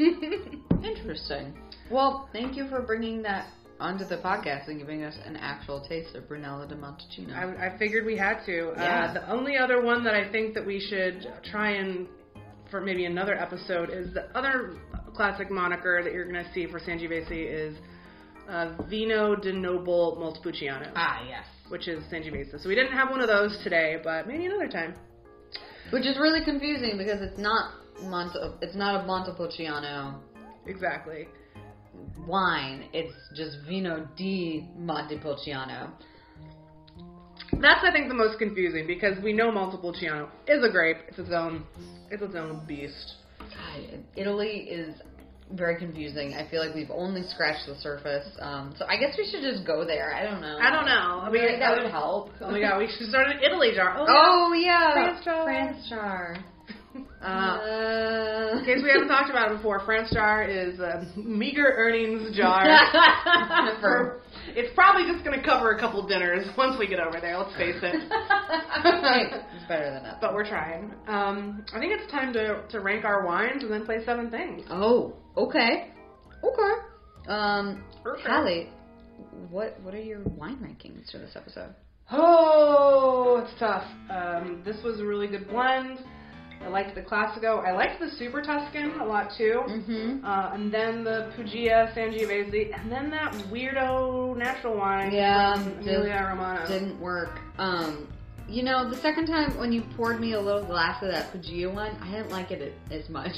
Interesting. 0.82 1.54
Well, 1.90 2.28
thank 2.32 2.56
you 2.56 2.68
for 2.68 2.82
bringing 2.82 3.22
that 3.22 3.46
onto 3.80 4.04
the 4.04 4.16
podcast 4.18 4.68
and 4.68 4.78
giving 4.78 5.02
us 5.02 5.14
an 5.24 5.36
actual 5.36 5.80
taste 5.88 6.14
of 6.14 6.28
Brunello 6.28 6.66
de 6.66 6.74
Montalcino. 6.76 7.34
I, 7.34 7.68
I 7.74 7.78
figured 7.78 8.04
we 8.06 8.16
had 8.16 8.44
to. 8.46 8.72
Yeah. 8.76 9.06
Uh, 9.10 9.14
the 9.14 9.30
only 9.30 9.56
other 9.56 9.82
one 9.82 10.04
that 10.04 10.14
I 10.14 10.30
think 10.30 10.54
that 10.54 10.64
we 10.66 10.80
should 10.80 11.26
try 11.50 11.70
and 11.72 12.06
for 12.70 12.80
maybe 12.80 13.04
another 13.04 13.34
episode 13.34 13.90
is 13.90 14.12
the 14.14 14.24
other 14.36 14.74
classic 15.14 15.50
moniker 15.50 16.02
that 16.02 16.12
you're 16.12 16.30
going 16.30 16.42
to 16.42 16.52
see 16.54 16.66
for 16.66 16.80
Sangiovese 16.80 17.30
is 17.30 17.76
uh, 18.48 18.74
Vino 18.88 19.36
di 19.36 19.52
Noble 19.52 20.16
Montepulciano, 20.18 20.90
ah, 20.96 21.20
yes. 21.28 21.44
Which 21.72 21.88
is 21.88 22.04
Sangiovese. 22.12 22.62
So 22.62 22.68
we 22.68 22.74
didn't 22.74 22.92
have 22.92 23.08
one 23.08 23.22
of 23.22 23.28
those 23.28 23.58
today, 23.64 23.96
but 24.04 24.28
maybe 24.28 24.44
another 24.44 24.68
time. 24.68 24.94
Which 25.90 26.04
is 26.04 26.18
really 26.18 26.44
confusing 26.44 26.98
because 26.98 27.22
it's 27.22 27.38
not 27.38 27.72
Monte, 28.04 28.38
it's 28.60 28.76
not 28.76 29.02
a 29.02 29.06
Montepulciano 29.06 30.20
Exactly. 30.66 31.28
wine. 32.28 32.88
It's 32.92 33.14
just 33.34 33.56
Vino 33.66 34.06
di 34.16 34.68
Montepulciano. 34.76 35.92
That's 37.58 37.84
I 37.84 37.90
think 37.90 38.08
the 38.08 38.14
most 38.14 38.38
confusing 38.38 38.86
because 38.86 39.22
we 39.24 39.32
know 39.32 39.50
Montepulciano 39.50 40.28
is 40.46 40.62
a 40.62 40.70
grape. 40.70 40.98
It's 41.08 41.18
its 41.18 41.30
own, 41.30 41.64
it's 42.10 42.22
its 42.22 42.34
own 42.34 42.66
beast. 42.66 43.14
God, 43.38 44.04
Italy 44.14 44.66
is 44.68 44.94
very 45.54 45.76
confusing. 45.76 46.34
I 46.34 46.48
feel 46.48 46.64
like 46.64 46.74
we've 46.74 46.90
only 46.90 47.22
scratched 47.28 47.66
the 47.66 47.76
surface. 47.80 48.26
Um, 48.40 48.74
so 48.78 48.84
I 48.86 48.96
guess 48.96 49.16
we 49.16 49.28
should 49.30 49.42
just 49.42 49.66
go 49.66 49.84
there. 49.84 50.14
I 50.14 50.22
don't 50.24 50.40
know. 50.40 50.58
I 50.60 50.70
don't 50.70 50.86
know. 50.86 51.20
I 51.22 51.30
mean, 51.30 51.44
mean, 51.44 51.60
that 51.60 51.76
would 51.76 51.90
help. 51.90 52.30
Oh 52.40 52.50
my 52.50 52.60
god, 52.60 52.78
we 52.78 52.88
should 52.88 53.08
start 53.08 53.28
an 53.28 53.40
Italy 53.44 53.72
jar. 53.74 53.96
Oh, 53.98 54.06
Oh 54.08 54.52
yeah, 54.52 54.92
France 54.92 55.24
jar. 55.24 55.44
France 55.44 55.86
jar. 55.88 56.36
Uh, 57.22 57.26
Uh, 58.52 58.58
in 58.58 58.64
case 58.64 58.82
we 58.82 58.90
haven't 58.90 59.08
talked 59.08 59.30
about 59.30 59.50
it 59.52 59.56
before, 59.56 59.80
France 59.84 60.10
jar 60.12 60.42
is 60.42 60.78
a 60.80 61.06
meager 61.16 61.64
earnings 61.76 62.36
jar. 62.36 62.64
For- 63.80 64.20
it's 64.54 64.74
probably 64.74 65.10
just 65.10 65.24
going 65.24 65.38
to 65.38 65.44
cover 65.44 65.70
a 65.72 65.80
couple 65.80 66.06
dinners 66.06 66.46
once 66.58 66.76
we 66.78 66.86
get 66.86 66.98
over 67.00 67.20
there. 67.20 67.38
Let's 67.38 67.56
face 67.56 67.76
it. 67.82 67.94
it's 67.94 69.68
better 69.68 69.90
than 69.92 70.02
nothing. 70.02 70.18
But 70.20 70.34
we're 70.34 70.46
trying. 70.48 70.92
Um, 71.06 71.64
I 71.72 71.78
think 71.78 71.92
it's 71.98 72.10
time 72.10 72.32
to 72.34 72.66
to 72.68 72.80
rank 72.80 73.04
our 73.04 73.24
wines 73.24 73.62
and 73.62 73.72
then 73.72 73.84
play 73.84 74.04
seven 74.04 74.30
things. 74.30 74.64
Oh, 74.70 75.14
okay, 75.36 75.92
okay. 76.42 76.72
Um, 77.28 77.84
Okay. 78.04 78.22
Hallie, 78.26 78.68
what 79.50 79.78
what 79.82 79.94
are 79.94 80.02
your 80.02 80.22
wine 80.24 80.56
rankings 80.58 81.10
for 81.12 81.18
this 81.18 81.36
episode? 81.36 81.74
Oh, 82.10 83.42
it's 83.46 83.58
tough. 83.60 83.84
Um, 84.10 84.62
this 84.64 84.76
was 84.84 85.00
a 85.00 85.04
really 85.04 85.28
good 85.28 85.48
blend. 85.48 86.00
I 86.64 86.68
liked 86.68 86.94
the 86.94 87.02
Classico. 87.02 87.64
I 87.64 87.72
liked 87.72 88.00
the 88.00 88.10
Super 88.10 88.40
Tuscan 88.42 88.98
a 89.00 89.04
lot 89.04 89.32
too. 89.36 89.62
Mm-hmm. 89.66 90.24
Uh, 90.24 90.50
and 90.54 90.72
then 90.72 91.04
the 91.04 91.32
Puglia 91.36 91.92
Sangiovese, 91.94 92.78
and 92.78 92.90
then 92.90 93.10
that 93.10 93.32
weirdo 93.50 94.36
natural 94.36 94.76
wine 94.76 95.12
Yeah, 95.12 95.54
Emilia-Romagna. 95.80 96.68
Didn't 96.68 97.00
work. 97.00 97.38
Um, 97.58 98.08
you 98.48 98.62
know, 98.62 98.88
the 98.90 98.96
second 98.96 99.26
time 99.26 99.56
when 99.58 99.72
you 99.72 99.82
poured 99.96 100.20
me 100.20 100.32
a 100.34 100.40
little 100.40 100.64
glass 100.64 101.02
of 101.02 101.10
that 101.10 101.32
Puglia 101.32 101.68
one, 101.70 101.96
I 102.02 102.10
didn't 102.10 102.30
like 102.30 102.50
it 102.50 102.74
as 102.90 103.08
much. 103.08 103.34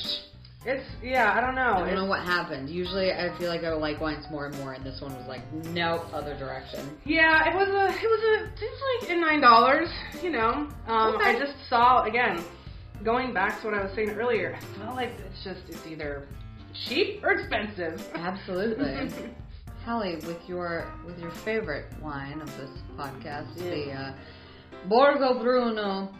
It's 0.66 0.86
yeah, 1.02 1.34
I 1.36 1.42
don't 1.42 1.54
know. 1.54 1.60
I 1.74 1.78
don't 1.80 1.88
It's- 1.88 1.98
know 1.98 2.06
what 2.06 2.20
happened. 2.24 2.70
Usually, 2.70 3.12
I 3.12 3.36
feel 3.36 3.50
like 3.50 3.64
I 3.64 3.70
would 3.70 3.82
like 3.82 4.00
wines 4.00 4.24
more 4.30 4.46
and 4.46 4.56
more, 4.60 4.72
and 4.72 4.82
this 4.82 4.98
one 5.02 5.14
was 5.14 5.26
like, 5.28 5.42
nope, 5.52 6.06
other 6.14 6.34
direction. 6.38 6.96
Yeah, 7.04 7.50
it 7.50 7.54
was 7.54 7.68
a, 7.68 7.84
it 7.88 8.08
was 8.08 8.22
a, 8.22 8.44
it 8.44 8.70
was 8.70 9.00
like 9.02 9.10
in 9.10 9.20
nine 9.20 9.42
dollars. 9.42 9.90
You 10.22 10.30
know, 10.30 10.50
um, 10.86 11.18
I 11.20 11.36
just 11.38 11.52
saw 11.68 12.04
again, 12.04 12.42
going 13.02 13.34
back 13.34 13.60
to 13.60 13.66
what 13.66 13.74
I 13.74 13.82
was 13.82 13.92
saying 13.94 14.10
earlier. 14.10 14.56
I 14.56 14.78
felt 14.78 14.96
like 14.96 15.10
it's 15.26 15.42
just 15.44 15.60
it's 15.68 15.86
either 15.86 16.26
cheap 16.86 17.22
or 17.24 17.32
expensive. 17.32 18.00
Absolutely. 18.14 19.10
Hallie, 19.84 20.16
with 20.26 20.38
your 20.48 20.90
with 21.06 21.18
your 21.18 21.30
favorite 21.44 21.92
wine 22.00 22.40
of 22.40 22.46
this 22.56 22.70
podcast, 22.96 23.54
the 23.56 23.92
uh, 23.92 24.14
Borgo 24.88 25.42
Bruno 25.42 26.10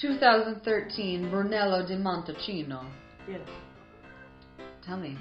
2013 0.00 1.30
Brunello 1.30 1.86
di 1.86 1.94
Montalcino. 1.94 2.84
yes. 3.28 3.40
Tell 4.84 4.96
me, 4.96 5.16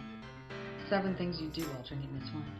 seven 0.89 1.15
things 1.17 1.39
you 1.41 1.49
do 1.49 1.61
while 1.69 1.83
drinking 1.87 2.19
this 2.19 2.29
wine. 2.33 2.53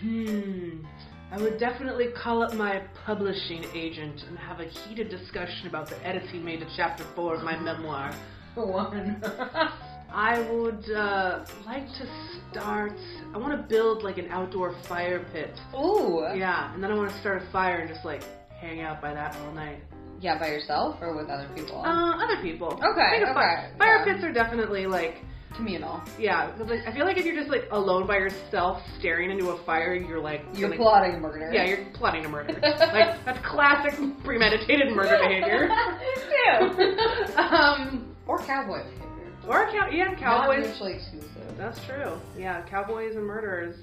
Hmm. 0.00 0.86
I 1.30 1.36
would 1.36 1.58
definitely 1.58 2.08
call 2.16 2.42
up 2.42 2.54
my 2.54 2.82
publishing 3.04 3.64
agent 3.74 4.22
and 4.28 4.38
have 4.38 4.60
a 4.60 4.64
heated 4.64 5.10
discussion 5.10 5.66
about 5.66 5.88
the 5.88 6.06
edits 6.06 6.26
he 6.30 6.38
made 6.38 6.60
to 6.60 6.66
chapter 6.74 7.04
four 7.14 7.34
of 7.34 7.42
my 7.42 7.58
memoir. 7.58 8.14
One. 8.54 9.22
I 10.10 10.40
would 10.50 10.90
uh, 10.90 11.44
like 11.66 11.86
to 11.86 12.40
start. 12.50 12.94
I 13.34 13.38
want 13.38 13.60
to 13.60 13.68
build 13.68 14.02
like 14.02 14.16
an 14.16 14.28
outdoor 14.30 14.74
fire 14.88 15.24
pit. 15.32 15.50
Ooh. 15.74 16.24
Yeah, 16.34 16.72
and 16.72 16.82
then 16.82 16.90
I 16.90 16.94
want 16.94 17.10
to 17.12 17.20
start 17.20 17.42
a 17.42 17.52
fire 17.52 17.80
and 17.80 17.90
just 17.90 18.06
like 18.06 18.22
hang 18.58 18.80
out 18.80 19.02
by 19.02 19.12
that 19.12 19.36
all 19.36 19.52
night. 19.52 19.82
Yeah, 20.20 20.38
by 20.38 20.48
yourself 20.48 20.96
or 21.00 21.14
with 21.14 21.28
other 21.28 21.48
people? 21.54 21.82
Uh, 21.84 22.24
other 22.24 22.42
people. 22.42 22.68
Okay, 22.68 23.22
a 23.22 23.34
Fire, 23.34 23.68
okay, 23.68 23.78
fire 23.78 23.98
yeah. 23.98 24.04
pits 24.04 24.24
are 24.24 24.32
definitely 24.32 24.86
like, 24.86 25.18
Communal. 25.54 26.00
yeah. 26.18 26.50
'cause, 26.52 26.68
like, 26.68 26.86
I 26.86 26.92
feel 26.92 27.04
like 27.04 27.16
if 27.16 27.24
you're 27.26 27.34
just 27.34 27.48
like 27.50 27.68
alone 27.72 28.06
by 28.06 28.16
yourself 28.18 28.82
staring 28.98 29.30
into 29.30 29.50
a 29.50 29.58
fire, 29.64 29.94
you're 29.94 30.20
like 30.20 30.42
You're 30.54 30.74
plotting 30.76 31.14
a 31.16 31.18
murder. 31.18 31.50
Yeah, 31.52 31.64
you're 31.64 31.84
plotting 31.94 32.24
a 32.24 32.28
murder. 32.28 32.52
like 32.62 33.24
that's 33.24 33.38
classic 33.46 33.94
premeditated 34.22 34.94
murder 34.94 35.18
behavior. 35.18 35.68
um, 37.36 38.14
or 38.26 38.38
cowboy 38.40 38.82
behavior. 38.84 39.32
or 39.48 39.66
cow- 39.70 39.88
yeah, 39.90 40.04
Not 40.04 40.18
cowboys. 40.18 40.66
mutually 40.68 40.94
exclusive. 40.94 41.56
That's 41.56 41.84
true. 41.86 42.18
Yeah, 42.38 42.62
cowboys 42.62 43.16
and 43.16 43.24
murderers. 43.24 43.76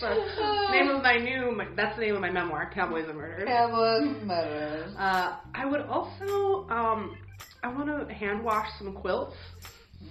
That's 0.00 0.36
the 0.36 0.68
name 0.72 0.88
of 0.90 1.02
my 1.02 1.16
new. 1.18 1.50
My, 1.52 1.66
that's 1.74 1.96
the 1.96 2.02
name 2.02 2.14
of 2.14 2.20
my 2.20 2.30
memoir, 2.30 2.70
Cowboys 2.72 3.08
and 3.08 3.16
Murders. 3.18 3.46
Cowboys 3.48 4.16
murders. 4.24 4.94
Uh, 4.96 5.36
I 5.54 5.66
would 5.66 5.80
also, 5.82 6.68
um, 6.70 7.16
I 7.62 7.68
want 7.68 7.86
to 8.08 8.12
hand 8.14 8.42
wash 8.44 8.68
some 8.78 8.92
quilts. 8.94 9.36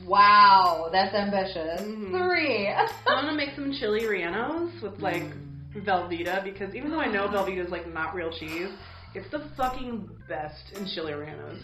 Wow, 0.05 0.89
that's 0.91 1.15
ambitious. 1.15 1.81
Mhm. 1.81 2.09
Three. 2.11 2.67
I 2.67 2.87
want 3.07 3.27
to 3.27 3.33
make 3.33 3.55
some 3.55 3.71
chili 3.79 4.01
rellenos 4.01 4.81
with 4.81 4.99
like 5.01 5.23
Mm. 5.23 5.83
Velveeta 5.85 6.43
because 6.43 6.73
even 6.75 6.89
though 6.91 6.99
I 6.99 7.07
know 7.07 7.27
Velveeta 7.27 7.63
is 7.65 7.69
like 7.71 7.91
not 7.93 8.15
real 8.15 8.31
cheese, 8.31 8.69
it's 9.13 9.29
the 9.31 9.39
fucking 9.55 10.09
best 10.27 10.71
in 10.75 10.87
chili 10.87 11.13
rellenos. 11.13 11.59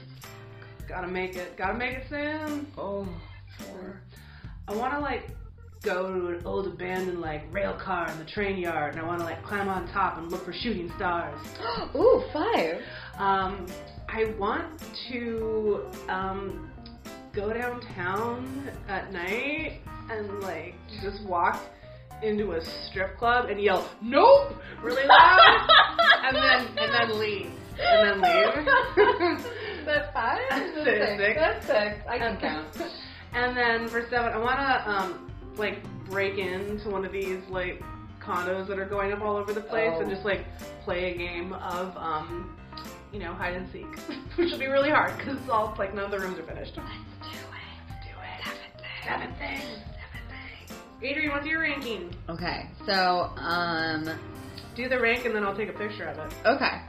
Gotta 0.87 1.07
make 1.07 1.35
it. 1.35 1.57
Gotta 1.57 1.73
make 1.73 1.97
it, 1.97 2.05
Sam. 2.09 2.67
Oh. 2.77 3.07
I 4.67 4.75
want 4.75 4.93
to 4.93 4.99
like 4.99 5.29
go 5.83 6.13
to 6.13 6.27
an 6.37 6.41
old 6.45 6.67
abandoned 6.67 7.19
like 7.21 7.43
rail 7.53 7.73
car 7.73 8.09
in 8.09 8.17
the 8.19 8.25
train 8.25 8.57
yard, 8.57 8.93
and 8.95 9.03
I 9.03 9.05
want 9.07 9.19
to 9.19 9.25
like 9.25 9.43
climb 9.43 9.67
on 9.67 9.87
top 9.89 10.17
and 10.17 10.31
look 10.31 10.45
for 10.45 10.53
shooting 10.53 10.91
stars. 10.95 11.39
Ooh, 11.95 12.23
five. 12.31 12.81
Um, 13.17 13.65
I 14.15 14.33
want 14.37 14.65
to 15.11 15.85
um, 16.07 16.69
go 17.33 17.51
downtown 17.51 18.69
at 18.87 19.11
night 19.11 19.81
and 20.11 20.39
like 20.41 20.75
just 21.01 21.23
walk 21.23 21.59
into 22.21 22.51
a 22.53 22.61
strip 22.63 23.17
club 23.17 23.49
and 23.49 23.59
yell 23.59 23.89
"Nope!" 24.01 24.55
really 24.81 25.05
loud, 25.07 25.67
and 26.23 26.35
then 26.35 26.67
and 26.77 26.93
then 26.93 27.19
leave, 27.19 27.51
and 27.79 28.21
then 28.21 28.21
leave. 28.21 29.45
That's 29.85 30.13
five? 30.13 30.39
That's 30.49 30.73
six. 30.75 31.17
six. 31.17 31.39
That's 31.39 31.65
six. 31.65 32.07
I 32.07 32.17
can 32.17 32.37
count. 32.37 32.67
And 33.33 33.57
then 33.57 33.87
for 33.89 34.05
seven, 34.09 34.31
I 34.31 34.37
want 34.37 34.59
to 34.59 34.89
um, 34.89 35.31
like 35.57 35.83
break 36.05 36.37
into 36.37 36.89
one 36.89 37.03
of 37.03 37.11
these 37.11 37.39
like 37.49 37.81
condos 38.21 38.67
that 38.67 38.77
are 38.79 38.85
going 38.85 39.11
up 39.11 39.21
all 39.21 39.35
over 39.37 39.51
the 39.53 39.59
place 39.61 39.91
and 39.97 40.05
Oh. 40.07 40.09
just 40.13 40.23
like 40.23 40.45
play 40.85 41.11
a 41.13 41.17
game 41.17 41.51
of 41.53 41.97
um, 41.97 42.55
you 43.13 43.19
know 43.19 43.33
hide 43.33 43.53
and 43.53 43.67
seek, 43.71 43.85
which 44.37 44.51
will 44.51 44.59
be 44.59 44.67
really 44.67 44.89
hard 44.89 45.15
because 45.17 45.37
it's 45.37 45.49
all 45.49 45.73
like 45.77 45.93
none 45.93 46.05
of 46.05 46.11
the 46.11 46.19
rooms 46.19 46.37
are 46.39 46.43
finished. 46.43 46.73
Let's 46.75 46.89
do 47.21 47.27
it. 47.29 48.03
Do 48.03 48.49
it. 48.49 48.81
Seven 49.05 49.33
things. 49.35 49.61
Seven 49.61 50.23
things. 50.67 50.79
Adrian, 51.01 51.31
what's 51.31 51.45
your 51.45 51.59
ranking? 51.61 52.13
Okay, 52.29 52.69
so, 52.85 53.31
um, 53.37 54.09
Do 54.75 54.89
the 54.89 54.99
rank 54.99 55.25
and 55.25 55.35
then 55.35 55.43
I'll 55.43 55.55
take 55.55 55.69
a 55.69 55.73
picture 55.73 56.05
of 56.05 56.17
it 56.17 56.33
okay. 56.45 56.81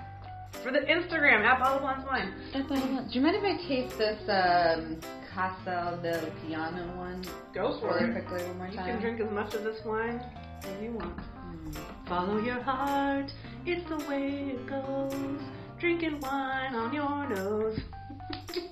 for 0.62 0.70
the 0.72 0.78
Instagram 0.80 1.44
at 1.44 1.58
Bottle 1.60 1.80
Blondes 1.80 2.06
Wine. 2.06 2.32
Do 2.52 3.18
you 3.18 3.20
mind 3.20 3.36
if 3.36 3.42
I 3.44 3.56
taste 3.68 3.98
this, 3.98 4.20
um, 4.28 4.98
Casa 5.34 5.98
del 6.02 6.30
Piano 6.46 6.96
one? 6.96 7.24
Go 7.52 7.78
for 7.80 7.88
Really 7.98 8.16
it. 8.16 8.24
quickly 8.26 8.46
one 8.48 8.58
more 8.58 8.66
You 8.68 8.76
time. 8.76 8.86
can 8.92 9.00
drink 9.00 9.20
as 9.20 9.30
much 9.32 9.52
of 9.54 9.64
this 9.64 9.84
wine 9.84 10.24
as 10.62 10.82
you 10.82 10.92
want. 10.92 11.16
Mm. 11.18 11.76
Follow 12.08 12.38
your 12.38 12.62
heart, 12.62 13.32
it's 13.66 13.86
the 13.90 13.96
way 14.08 14.54
it 14.54 14.66
goes. 14.66 15.40
Drinking 15.78 16.20
wine 16.20 16.74
on 16.74 16.92
your 16.94 17.28
nose. 17.28 17.78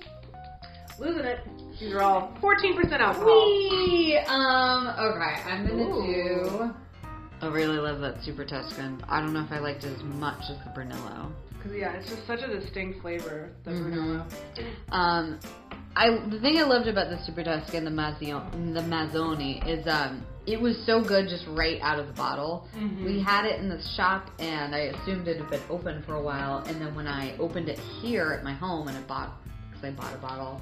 Losing 0.99 1.25
it. 1.25 1.39
These 1.79 1.93
are 1.93 2.01
all 2.01 2.31
14% 2.41 2.91
alcohol. 2.99 3.25
Wee! 3.25 4.17
Um, 4.27 4.87
okay, 4.87 5.41
I'm 5.49 5.67
gonna 5.67 5.83
Ooh. 5.83 6.03
do. 6.69 6.73
I 7.41 7.47
really 7.47 7.77
love 7.77 7.99
that 8.01 8.23
Super 8.23 8.45
Tuscan. 8.45 9.03
I 9.09 9.19
don't 9.19 9.33
know 9.33 9.43
if 9.43 9.51
I 9.51 9.59
liked 9.59 9.83
it 9.83 9.93
as 9.97 10.03
much 10.03 10.39
as 10.49 10.57
the 10.63 10.71
Brunello. 10.73 11.31
Because, 11.57 11.77
yeah, 11.77 11.93
it's 11.93 12.09
just 12.09 12.25
such 12.27 12.41
a 12.41 12.47
distinct 12.59 13.01
flavor, 13.01 13.51
the 13.63 13.71
Mhm. 13.71 13.81
Brunello. 13.81 14.25
Um, 14.91 15.39
I 15.95 16.09
the 16.29 16.39
thing 16.39 16.57
I 16.57 16.63
loved 16.63 16.87
about 16.87 17.09
the 17.09 17.17
Super 17.25 17.43
Tuscan, 17.43 17.83
the 17.85 17.91
Mazzoni, 17.91 18.73
the 18.73 18.81
Mazzoni, 18.81 19.65
is 19.67 19.85
um, 19.87 20.25
it 20.45 20.59
was 20.59 20.75
so 20.85 21.01
good 21.01 21.29
just 21.29 21.45
right 21.47 21.79
out 21.81 21.99
of 21.99 22.07
the 22.07 22.13
bottle. 22.13 22.67
Mhm. 22.75 23.05
We 23.05 23.19
had 23.21 23.45
it 23.45 23.59
in 23.59 23.69
the 23.69 23.81
shop, 23.95 24.29
and 24.39 24.75
I 24.75 24.79
assumed 24.93 25.27
it 25.27 25.37
had 25.37 25.49
been 25.49 25.61
open 25.69 26.01
for 26.03 26.15
a 26.15 26.21
while. 26.21 26.57
And 26.67 26.81
then 26.81 26.93
when 26.95 27.07
I 27.07 27.37
opened 27.37 27.69
it 27.69 27.79
here 27.79 28.33
at 28.37 28.43
my 28.43 28.53
home, 28.53 28.87
and 28.87 28.97
I 28.97 29.01
bought 29.01 29.31
because 29.69 29.85
I 29.85 29.91
bought 29.91 30.13
a 30.13 30.17
bottle, 30.17 30.61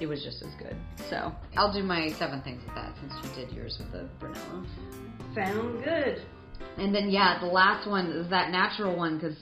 it 0.00 0.06
was 0.06 0.22
just 0.22 0.42
as 0.42 0.52
good. 0.54 0.76
So 1.08 1.32
I'll 1.56 1.72
do 1.72 1.82
my 1.82 2.10
seven 2.12 2.42
things 2.42 2.62
with 2.64 2.74
that 2.74 2.92
since 3.00 3.14
you 3.22 3.44
did 3.44 3.54
yours 3.54 3.78
with 3.78 3.92
the 3.92 4.04
Brunello. 4.18 4.64
Sound 5.34 5.84
good. 5.84 6.22
And 6.78 6.94
then 6.94 7.08
yeah, 7.10 7.38
the 7.38 7.46
last 7.46 7.88
one 7.88 8.06
is 8.06 8.28
that 8.28 8.50
natural 8.50 8.96
one 8.96 9.18
because 9.18 9.36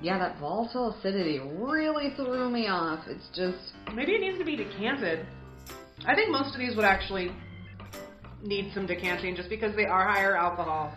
yeah, 0.00 0.18
that 0.18 0.38
volatile 0.38 0.94
acidity 0.94 1.40
really 1.40 2.10
threw 2.10 2.48
me 2.48 2.68
off. 2.68 3.00
It's 3.08 3.28
just 3.34 3.74
Maybe 3.94 4.12
it 4.14 4.20
needs 4.20 4.38
to 4.38 4.44
be 4.44 4.56
decanted. 4.56 5.26
I 6.06 6.14
think 6.14 6.30
most 6.30 6.54
of 6.54 6.60
these 6.60 6.76
would 6.76 6.84
actually 6.84 7.32
need 8.42 8.72
some 8.72 8.86
decanting 8.86 9.36
just 9.36 9.48
because 9.48 9.74
they 9.74 9.86
are 9.86 10.06
higher 10.06 10.36
alcohol. 10.36 10.92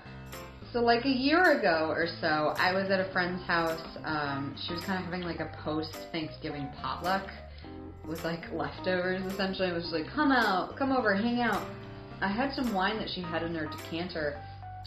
So 0.73 0.79
like 0.79 1.03
a 1.05 1.09
year 1.09 1.59
ago 1.59 1.87
or 1.89 2.07
so, 2.21 2.53
I 2.57 2.71
was 2.71 2.89
at 2.89 2.99
a 2.99 3.11
friend's 3.11 3.43
house. 3.43 3.81
Um, 4.05 4.55
she 4.65 4.73
was 4.73 4.83
kind 4.83 4.99
of 4.99 5.05
having 5.05 5.21
like 5.21 5.39
a 5.39 5.51
post 5.63 5.93
Thanksgiving 6.11 6.69
potluck 6.81 7.29
with 8.07 8.23
like 8.23 8.51
leftovers 8.53 9.21
essentially. 9.31 9.67
It 9.69 9.73
was 9.73 9.83
just 9.83 9.93
like, 9.93 10.07
come 10.07 10.31
out, 10.31 10.77
come 10.77 10.91
over, 10.91 11.13
hang 11.13 11.41
out. 11.41 11.65
I 12.21 12.27
had 12.27 12.53
some 12.53 12.73
wine 12.73 12.97
that 12.99 13.09
she 13.09 13.21
had 13.21 13.43
in 13.43 13.55
her 13.55 13.65
decanter, 13.65 14.39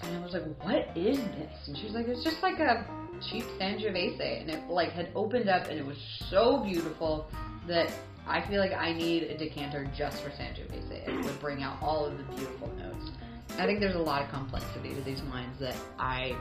and 0.03 0.17
I 0.17 0.23
was 0.23 0.33
like, 0.33 0.45
what 0.63 0.97
is 0.97 1.19
this? 1.19 1.67
And 1.67 1.77
she 1.77 1.85
was 1.85 1.93
like, 1.93 2.07
it's 2.07 2.23
just 2.23 2.43
like 2.43 2.61
a 2.61 2.87
cheap 3.29 3.45
Sangiovese, 3.59 4.43
and 4.43 4.51
it 4.51 4.69
like 4.69 4.93
had 4.93 5.11
opened 5.15 5.49
up, 5.49 5.67
and 5.67 5.79
it 5.79 5.85
was 5.85 5.99
so 6.31 6.63
beautiful 6.63 7.29
that 7.67 7.91
I 8.27 8.41
feel 8.47 8.61
like 8.61 8.73
I 8.73 8.93
need 8.93 9.25
a 9.25 9.37
decanter 9.37 9.91
just 9.97 10.23
for 10.23 10.31
Sangiovese. 10.31 11.07
It 11.09 11.25
would 11.25 11.41
bring 11.41 11.63
out 11.63 11.77
all 11.83 12.07
of 12.07 12.17
the 12.17 12.25
beautiful 12.25 12.69
notes. 12.77 13.11
I 13.59 13.67
think 13.67 13.81
there's 13.81 13.95
a 13.95 13.99
lot 14.01 14.23
of 14.23 14.31
complexity 14.31 14.95
to 14.95 15.01
these 15.03 15.23
wines 15.25 15.59
that 15.61 15.77
I, 15.99 16.37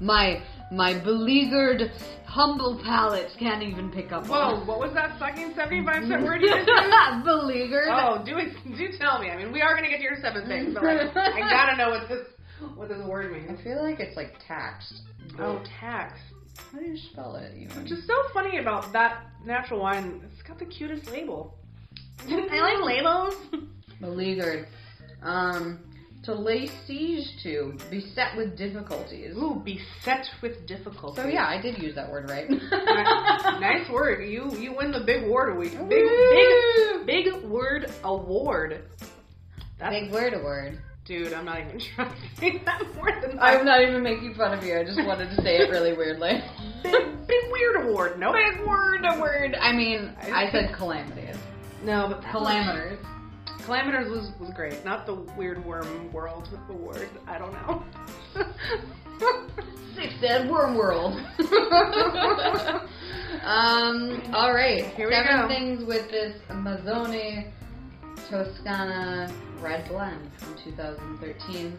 my 0.00 0.42
my 0.72 0.98
beleaguered, 0.98 1.90
humble 2.26 2.78
palate 2.82 3.30
can't 3.38 3.62
even 3.62 3.90
pick 3.90 4.12
up 4.12 4.26
Whoa, 4.26 4.34
on. 4.56 4.66
what 4.66 4.78
was 4.80 4.92
that 4.94 5.18
fucking 5.18 5.54
75 5.54 6.08
cent 6.08 6.24
word 6.24 6.42
you 6.42 6.48
just 6.54 6.68
used? 6.68 7.24
beleaguered. 7.24 7.88
Oh, 7.90 8.22
do 8.24 8.36
it, 8.38 8.52
do 8.76 8.88
tell 8.98 9.20
me. 9.20 9.30
I 9.30 9.36
mean, 9.36 9.52
we 9.52 9.62
are 9.62 9.74
gonna 9.74 9.88
get 9.88 9.98
to 9.98 10.02
your 10.02 10.16
seven 10.20 10.46
things, 10.48 10.74
but 10.74 10.82
like, 10.82 11.16
I 11.16 11.40
gotta 11.40 11.76
know 11.76 11.90
what 11.90 12.08
this 12.08 12.26
what 12.74 12.88
this 12.88 13.02
word 13.06 13.32
means. 13.32 13.58
I 13.58 13.62
feel 13.62 13.82
like 13.82 14.00
it's 14.00 14.16
like 14.16 14.34
taxed. 14.46 15.00
Oh, 15.38 15.62
tax. 15.80 16.18
How 16.72 16.78
do 16.78 16.84
you 16.84 16.96
spell 16.96 17.36
it? 17.36 17.52
Even? 17.56 17.82
Which 17.82 17.90
is 17.92 18.06
so 18.06 18.14
funny 18.32 18.58
about 18.58 18.92
that 18.92 19.24
natural 19.44 19.80
wine. 19.80 20.20
It's 20.44 20.48
got 20.50 20.58
the 20.58 20.66
cutest 20.66 21.10
label. 21.10 21.54
I 22.28 22.60
like 22.60 22.84
labels. 22.84 23.34
beleaguered. 23.98 24.66
Um, 25.22 25.78
To 26.24 26.34
lay 26.34 26.68
siege 26.86 27.26
to, 27.42 27.78
beset 27.90 28.36
with 28.36 28.54
difficulties. 28.56 29.34
Ooh, 29.36 29.62
beset 29.64 30.26
with 30.42 30.66
difficulties. 30.66 31.22
So 31.24 31.28
yeah, 31.30 31.46
I 31.46 31.58
did 31.60 31.78
use 31.82 31.94
that 31.94 32.10
word 32.10 32.28
right. 32.28 32.48
nice 33.60 33.88
word. 33.88 34.28
You 34.28 34.50
you 34.58 34.74
win 34.76 34.90
the 34.92 35.00
big 35.00 35.24
word 35.26 35.56
week. 35.58 35.72
Big 35.88 36.04
Woo! 36.04 37.04
big 37.06 37.24
big 37.32 37.42
word 37.44 37.90
award. 38.04 38.84
That's 39.78 39.94
Big 39.94 40.12
word 40.12 40.34
award. 40.34 40.78
dude. 41.06 41.32
I'm 41.32 41.44
not 41.46 41.60
even 41.60 41.78
trying 41.94 42.10
to 42.10 42.36
say 42.40 42.58
that 42.66 42.82
more 42.96 43.10
than 43.20 43.38
I'm 43.40 43.64
not 43.64 43.80
even 43.82 44.02
making 44.02 44.34
fun 44.34 44.56
of 44.56 44.62
you. 44.64 44.78
I 44.78 44.84
just 44.84 45.02
wanted 45.04 45.30
to 45.30 45.42
say 45.42 45.56
it 45.56 45.70
really 45.70 45.94
weirdly. 45.94 46.42
big 46.84 47.26
big 47.26 47.44
weird 47.50 47.84
award. 47.86 48.18
No 48.20 48.32
Big 48.32 48.60
word 48.66 49.04
a 49.04 49.18
word. 49.20 49.56
I 49.60 49.72
mean, 49.72 50.14
I 50.20 50.50
said 50.52 50.72
calamities. 50.74 51.36
no, 51.84 52.06
but 52.08 52.22
Calamiters. 52.22 52.98
Calamiters 53.62 54.10
was 54.10 54.30
was 54.38 54.50
great. 54.54 54.84
Not 54.84 55.06
the 55.06 55.14
weird 55.36 55.64
worm 55.64 56.12
world 56.12 56.48
award. 56.68 57.08
I 57.26 57.38
don't 57.38 57.52
know. 57.52 57.82
Six 59.96 60.12
dead 60.20 60.50
worm 60.50 60.74
world. 60.76 61.14
um. 63.44 64.22
All 64.34 64.52
right. 64.52 64.84
Here 64.94 65.08
we 65.08 65.14
Seven 65.14 65.40
go. 65.42 65.48
things 65.48 65.84
with 65.84 66.10
this 66.10 66.36
Mazzone 66.50 67.50
Toscana 68.28 69.32
red 69.60 69.88
blend 69.88 70.30
from 70.38 70.56
2013. 70.64 71.78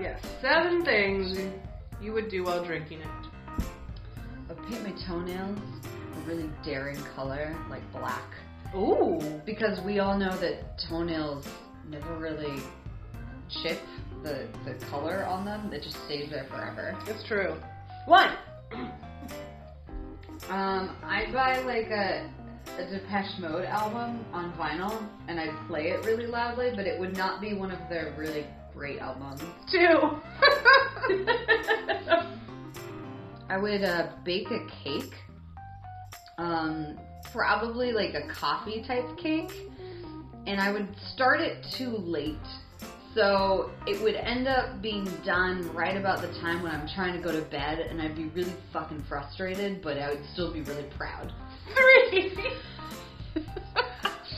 yes, 0.00 0.20
seven 0.40 0.84
things 0.84 1.38
you 2.00 2.12
would 2.12 2.28
do 2.30 2.44
while 2.44 2.64
drinking 2.64 3.00
it. 3.00 3.21
I 4.50 4.54
paint 4.68 4.82
my 4.82 4.92
toenails 5.06 5.58
a 6.16 6.28
really 6.28 6.50
daring 6.64 7.02
color, 7.14 7.56
like 7.70 7.82
black, 7.92 8.30
Ooh. 8.74 9.20
because 9.46 9.80
we 9.84 9.98
all 9.98 10.18
know 10.18 10.36
that 10.38 10.78
toenails 10.88 11.46
never 11.88 12.16
really 12.16 12.62
chip 13.62 13.80
the 14.22 14.46
the 14.64 14.74
color 14.86 15.24
on 15.26 15.44
them. 15.44 15.72
It 15.72 15.82
just 15.82 15.96
stays 16.04 16.30
there 16.30 16.44
forever. 16.44 16.96
It's 17.06 17.24
true. 17.26 17.56
One. 18.06 18.36
Um, 20.50 20.96
I'd 21.04 21.32
buy 21.32 21.60
like 21.60 21.90
a, 21.90 22.28
a 22.76 22.90
Depeche 22.90 23.38
Mode 23.38 23.64
album 23.64 24.24
on 24.32 24.52
vinyl 24.54 25.06
and 25.28 25.38
I'd 25.38 25.54
play 25.68 25.90
it 25.90 26.04
really 26.04 26.26
loudly, 26.26 26.72
but 26.74 26.84
it 26.84 26.98
would 26.98 27.16
not 27.16 27.40
be 27.40 27.54
one 27.54 27.70
of 27.70 27.78
their 27.88 28.12
really 28.18 28.44
great 28.74 28.98
albums. 28.98 29.40
Two. 29.70 30.18
I 33.52 33.58
would 33.58 33.84
uh, 33.84 34.08
bake 34.24 34.50
a 34.50 34.66
cake, 34.82 35.12
um, 36.38 36.98
probably 37.32 37.92
like 37.92 38.14
a 38.14 38.26
coffee 38.26 38.82
type 38.88 39.04
cake, 39.18 39.52
and 40.46 40.58
I 40.58 40.72
would 40.72 40.88
start 41.12 41.42
it 41.42 41.62
too 41.76 41.90
late. 41.90 42.38
So 43.14 43.70
it 43.86 44.02
would 44.02 44.14
end 44.14 44.48
up 44.48 44.80
being 44.80 45.04
done 45.22 45.70
right 45.74 45.98
about 45.98 46.22
the 46.22 46.28
time 46.40 46.62
when 46.62 46.72
I'm 46.72 46.88
trying 46.94 47.12
to 47.12 47.20
go 47.20 47.30
to 47.30 47.42
bed, 47.42 47.80
and 47.80 48.00
I'd 48.00 48.16
be 48.16 48.24
really 48.28 48.54
fucking 48.72 49.04
frustrated, 49.06 49.82
but 49.82 49.98
I 49.98 50.08
would 50.08 50.24
still 50.32 50.50
be 50.50 50.62
really 50.62 50.88
proud. 50.96 51.30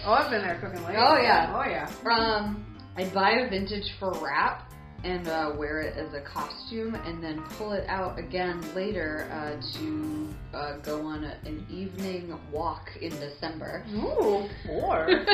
Oh, 0.07 0.13
I've 0.13 0.31
been 0.31 0.43
there 0.43 0.59
cooking 0.61 0.85
late. 0.85 0.97
Oh, 0.99 1.17
yeah. 1.17 1.51
Oh 1.57 1.67
yeah. 1.67 1.91
Um, 2.13 2.77
I'd 2.95 3.15
buy 3.15 3.31
a 3.39 3.49
vintage 3.49 3.91
for 3.99 4.13
wrap 4.23 4.71
and 5.05 5.29
uh, 5.29 5.53
wear 5.57 5.81
it 5.81 5.97
as 5.97 6.15
a 6.15 6.21
costume, 6.21 6.95
and 6.95 7.23
then 7.23 7.43
pull 7.59 7.73
it 7.73 7.87
out 7.89 8.19
again 8.19 8.63
later 8.75 9.29
uh, 9.31 9.61
to 9.79 10.29
uh, 10.55 10.77
go 10.79 11.07
on 11.07 11.25
a, 11.25 11.37
an 11.45 11.67
evening 11.71 12.37
walk 12.51 12.91
in 13.01 13.11
December. 13.21 13.85
Ooh, 13.95 14.49
four. 14.67 15.25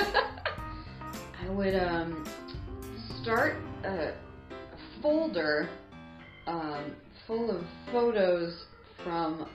I 1.43 1.49
would 1.49 1.77
um, 1.77 2.27
start 3.23 3.57
a, 3.85 4.09
a 4.09 4.13
folder 5.01 5.69
um, 6.47 6.97
full 7.27 7.51
of 7.51 7.65
photos 7.93 8.65
from 9.05 9.47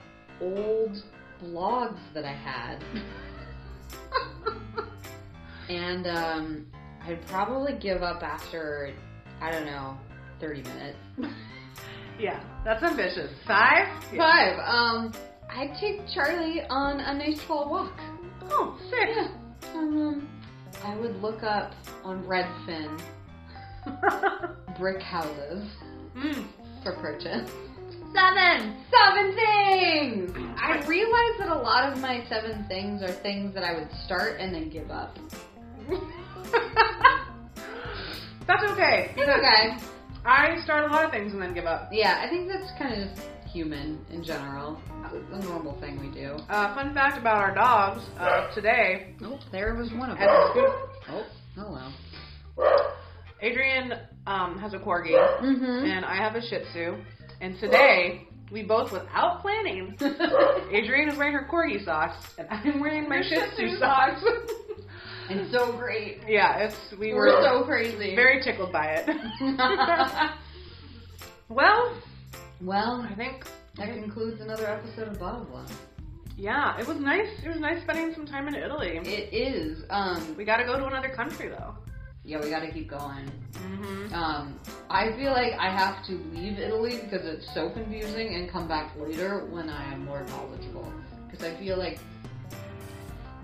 old 0.42 1.04
blogs 1.44 2.00
that 2.14 2.26
I 2.26 2.32
had. 2.32 2.84
and 5.70 6.08
um, 6.08 6.68
I'd 7.04 7.26
probably 7.28 7.74
give 7.74 8.02
up 8.02 8.24
after, 8.24 8.92
I 9.42 9.52
don't 9.52 9.66
know, 9.66 9.98
30 10.40 10.64
minutes. 10.64 10.98
yeah, 12.20 12.44
that's 12.64 12.84
ambitious. 12.84 13.32
Five. 13.48 13.88
Yeah. 14.12 14.18
Five, 14.18 14.60
um, 14.60 15.14
I'd 15.50 15.76
take 15.80 16.08
Charlie 16.14 16.62
on 16.70 17.00
a 17.00 17.14
nice 17.14 17.42
fall 17.42 17.70
walk. 17.70 18.00
Oh, 18.50 18.78
six. 18.90 19.12
Yeah. 19.16 19.30
Um, 19.74 20.28
I 20.84 20.96
would 20.98 21.22
look 21.22 21.44
up 21.44 21.74
on 22.04 22.24
Redfin 22.24 23.02
brick 24.78 25.02
houses 25.02 25.70
mm. 26.16 26.46
for 26.84 26.94
purchase. 26.98 27.50
Seven! 28.14 28.76
Seven 28.92 29.36
things! 29.36 30.32
I 30.58 30.82
realize 30.88 31.38
that 31.40 31.50
a 31.50 31.60
lot 31.60 31.92
of 31.92 32.00
my 32.00 32.24
seven 32.30 32.66
things 32.70 33.02
are 33.02 33.12
things 33.12 33.54
that 33.54 33.64
I 33.64 33.74
would 33.74 33.90
start 34.06 34.40
and 34.40 34.56
then 34.56 34.70
give 34.70 34.90
up. 34.90 35.18
That's 38.48 38.64
okay. 38.72 39.14
It's 39.18 39.30
okay. 39.30 39.78
I 40.26 40.60
start 40.64 40.90
a 40.90 40.94
lot 40.94 41.06
of 41.06 41.12
things 41.12 41.34
and 41.34 41.42
then 41.42 41.54
give 41.54 41.66
up. 41.66 41.90
Yeah, 41.92 42.22
I 42.24 42.30
think 42.30 42.48
that's 42.48 42.72
kind 42.80 43.02
of 43.04 43.10
just 43.16 43.28
human 43.52 44.04
in 44.12 44.24
general. 44.24 44.80
It's 45.14 45.46
a 45.46 45.48
normal 45.48 45.80
thing 45.80 46.00
we 46.00 46.10
do. 46.10 46.38
Uh, 46.50 46.74
fun 46.76 46.94
fact 46.94 47.18
about 47.18 47.38
our 47.38 47.54
dogs 47.54 48.02
uh, 48.20 48.52
today. 48.54 49.14
Oh, 49.24 49.40
there 49.52 49.76
was 49.76 49.92
one 49.94 50.10
of 50.12 50.18
them. 50.18 50.28
school, 50.52 50.90
Oh, 51.10 51.26
hello. 51.56 51.92
Adrian 53.42 53.94
um, 54.28 54.58
has 54.60 54.74
a 54.74 54.80
corgi, 54.80 55.12
Mm-hmm. 55.42 55.86
and 55.86 56.04
I 56.06 56.16
have 56.16 56.36
a 56.36 56.42
Shih 56.42 56.64
Tzu. 56.72 56.96
And 57.42 57.60
today, 57.60 58.28
we 58.52 58.64
both, 58.64 58.92
without 58.92 59.42
planning, 59.42 59.96
Adrian 60.72 61.10
is 61.10 61.18
wearing 61.18 61.34
her 61.34 61.48
corgi 61.52 61.84
socks, 61.86 62.16
and 62.40 62.48
I'm 62.50 62.80
wearing 62.80 63.08
my 63.08 63.22
Shih 63.22 63.42
Tzu 63.56 63.78
socks. 63.78 64.24
And 65.30 65.52
so 65.52 65.72
great. 65.74 66.22
yeah, 66.28 66.58
it's 66.58 66.78
we 67.00 67.14
We're 67.14 67.36
were 67.36 67.42
so 67.44 67.64
crazy. 67.64 68.16
very 68.16 68.42
tickled 68.44 68.72
by 68.72 68.88
it. 68.98 69.10
well, 71.50 71.94
well, 72.62 73.06
I 73.10 73.14
think 73.16 73.46
that 73.78 73.94
concludes 73.94 74.42
another 74.42 74.68
episode 74.68 75.08
of 75.10 75.20
Bottle 75.20 75.46
Blonde. 75.46 75.72
yeah, 76.38 76.80
it 76.80 76.88
was 76.88 76.98
nice. 77.00 77.28
It 77.44 77.50
was 77.50 77.60
nice 77.60 77.82
spending 77.84 78.14
some 78.14 78.26
time 78.26 78.48
in 78.48 78.56
Italy. 78.56 79.00
It 79.04 79.34
is. 79.34 79.84
Um, 79.90 80.36
We 80.38 80.46
got 80.46 80.58
to 80.58 80.64
go 80.66 80.78
to 80.78 80.86
another 80.86 81.10
country 81.10 81.50
though. 81.50 81.76
yeah, 82.24 82.42
we 82.42 82.50
got 82.50 82.60
to 82.62 82.72
keep 82.72 82.90
going. 82.90 83.30
Mm-hmm. 83.54 84.14
Um, 84.14 84.60
I 84.90 85.12
feel 85.18 85.32
like 85.32 85.54
I 85.60 85.70
have 85.70 86.06
to 86.08 86.14
leave 86.34 86.60
Italy 86.60 87.00
because 87.04 87.26
it's 87.26 87.48
so 87.54 87.70
confusing 87.70 88.36
and 88.36 88.50
come 88.50 88.68
back 88.68 88.96
later 88.98 89.46
when 89.50 89.70
I 89.70 89.94
am 89.94 90.06
more 90.06 90.24
knowledgeable. 90.26 90.92
Because 91.30 91.46
I 91.46 91.56
feel 91.60 91.78
like 91.78 92.00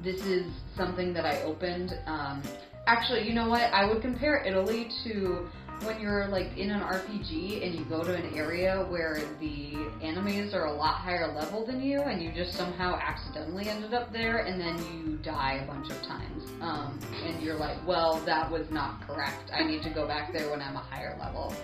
this 0.03 0.21
is 0.25 0.51
something 0.75 1.13
that 1.13 1.25
I 1.25 1.41
opened. 1.43 1.97
Um, 2.05 2.41
actually, 2.87 3.27
you 3.27 3.33
know 3.33 3.47
what? 3.47 3.61
I 3.73 3.85
would 3.85 4.01
compare 4.01 4.43
Italy 4.43 4.89
to 5.03 5.47
when 5.83 5.99
you're 5.99 6.27
like 6.27 6.55
in 6.57 6.69
an 6.69 6.81
RPG 6.81 7.65
and 7.65 7.73
you 7.73 7.83
go 7.85 8.03
to 8.03 8.13
an 8.13 8.35
area 8.35 8.85
where 8.89 9.19
the 9.39 9.73
enemies 10.01 10.53
are 10.53 10.65
a 10.65 10.73
lot 10.73 10.95
higher 10.95 11.33
level 11.33 11.65
than 11.65 11.81
you 11.81 12.01
and 12.01 12.21
you 12.21 12.31
just 12.31 12.53
somehow 12.55 12.95
accidentally 12.95 13.67
ended 13.67 13.93
up 13.93 14.13
there 14.13 14.39
and 14.45 14.61
then 14.61 14.77
you 14.93 15.17
die 15.17 15.61
a 15.63 15.67
bunch 15.67 15.89
of 15.89 16.01
times. 16.03 16.43
Um, 16.61 16.99
and 17.25 17.41
you're 17.41 17.57
like, 17.57 17.77
well, 17.87 18.21
that 18.25 18.49
was 18.49 18.69
not 18.69 19.05
correct. 19.07 19.51
I 19.53 19.63
need 19.63 19.81
to 19.83 19.89
go 19.89 20.07
back 20.07 20.31
there 20.33 20.49
when 20.51 20.61
I'm 20.61 20.75
a 20.75 20.79
higher 20.79 21.17
level. 21.19 21.55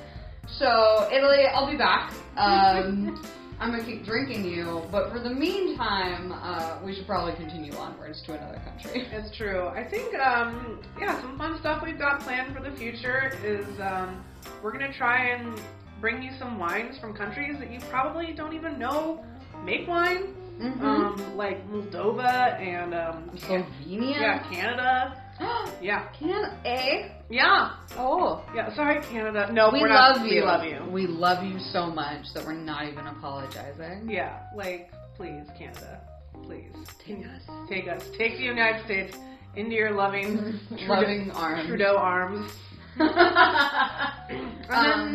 So, 0.47 1.09
Italy, 1.11 1.45
I'll 1.53 1.69
be 1.69 1.77
back. 1.77 2.13
Um, 2.37 3.19
I'm 3.59 3.71
gonna 3.71 3.83
keep 3.83 4.05
drinking 4.05 4.45
you, 4.45 4.83
but 4.91 5.11
for 5.11 5.19
the 5.19 5.31
meantime, 5.31 6.31
uh, 6.31 6.77
we 6.85 6.93
should 6.93 7.07
probably 7.07 7.33
continue 7.33 7.73
onwards 7.75 8.21
to 8.27 8.33
another 8.33 8.61
country. 8.63 9.07
It's 9.11 9.35
true. 9.35 9.67
I 9.69 9.83
think, 9.83 10.13
um, 10.15 10.79
yeah, 10.99 11.19
some 11.21 11.37
fun 11.37 11.57
stuff 11.59 11.81
we've 11.83 11.97
got 11.97 12.19
planned 12.21 12.55
for 12.55 12.61
the 12.61 12.71
future 12.77 13.33
is 13.43 13.65
um, 13.79 14.23
we're 14.61 14.71
gonna 14.71 14.93
try 14.93 15.29
and 15.29 15.59
bring 15.99 16.21
you 16.21 16.29
some 16.37 16.59
wines 16.59 16.99
from 16.99 17.15
countries 17.15 17.57
that 17.59 17.71
you 17.71 17.79
probably 17.89 18.31
don't 18.31 18.53
even 18.53 18.77
know 18.77 19.25
make 19.63 19.87
wine, 19.87 20.33
Mm-hmm. 20.61 20.83
um, 20.83 21.37
like 21.37 21.67
Moldova 21.69 22.59
and 22.59 22.95
um, 22.95 23.29
Slovenia? 23.35 24.19
yeah, 24.19 24.39
Canada. 24.51 25.21
Yeah, 25.81 26.07
Can 26.17 26.57
A? 26.65 27.11
yeah, 27.29 27.75
Oh. 27.97 28.43
yeah. 28.55 28.73
Sorry, 28.75 28.99
Canada. 29.11 29.49
No, 29.53 29.69
we 29.71 29.81
we're 29.81 29.89
not, 29.89 30.17
love 30.17 30.25
you. 30.27 30.41
We 30.41 30.41
love 30.41 30.63
you. 30.63 30.91
We 30.91 31.07
love 31.07 31.43
you 31.43 31.59
so 31.59 31.85
much 31.85 32.25
that 32.33 32.45
we're 32.45 32.53
not 32.53 32.87
even 32.87 33.05
apologizing. 33.05 34.09
Yeah, 34.09 34.39
like 34.55 34.89
please, 35.15 35.43
Canada, 35.57 36.01
please 36.43 36.71
Take 37.05 37.25
us. 37.25 37.41
take 37.69 37.87
us, 37.87 38.03
take 38.17 38.37
the 38.37 38.43
United 38.43 38.83
States 38.85 39.15
into 39.55 39.75
your 39.75 39.91
loving, 39.91 40.59
Trudeau- 40.69 40.87
Loving 40.87 41.31
arms. 41.31 41.67
Trudeau 41.67 41.97
arms. 41.97 42.51
um, 42.99 43.09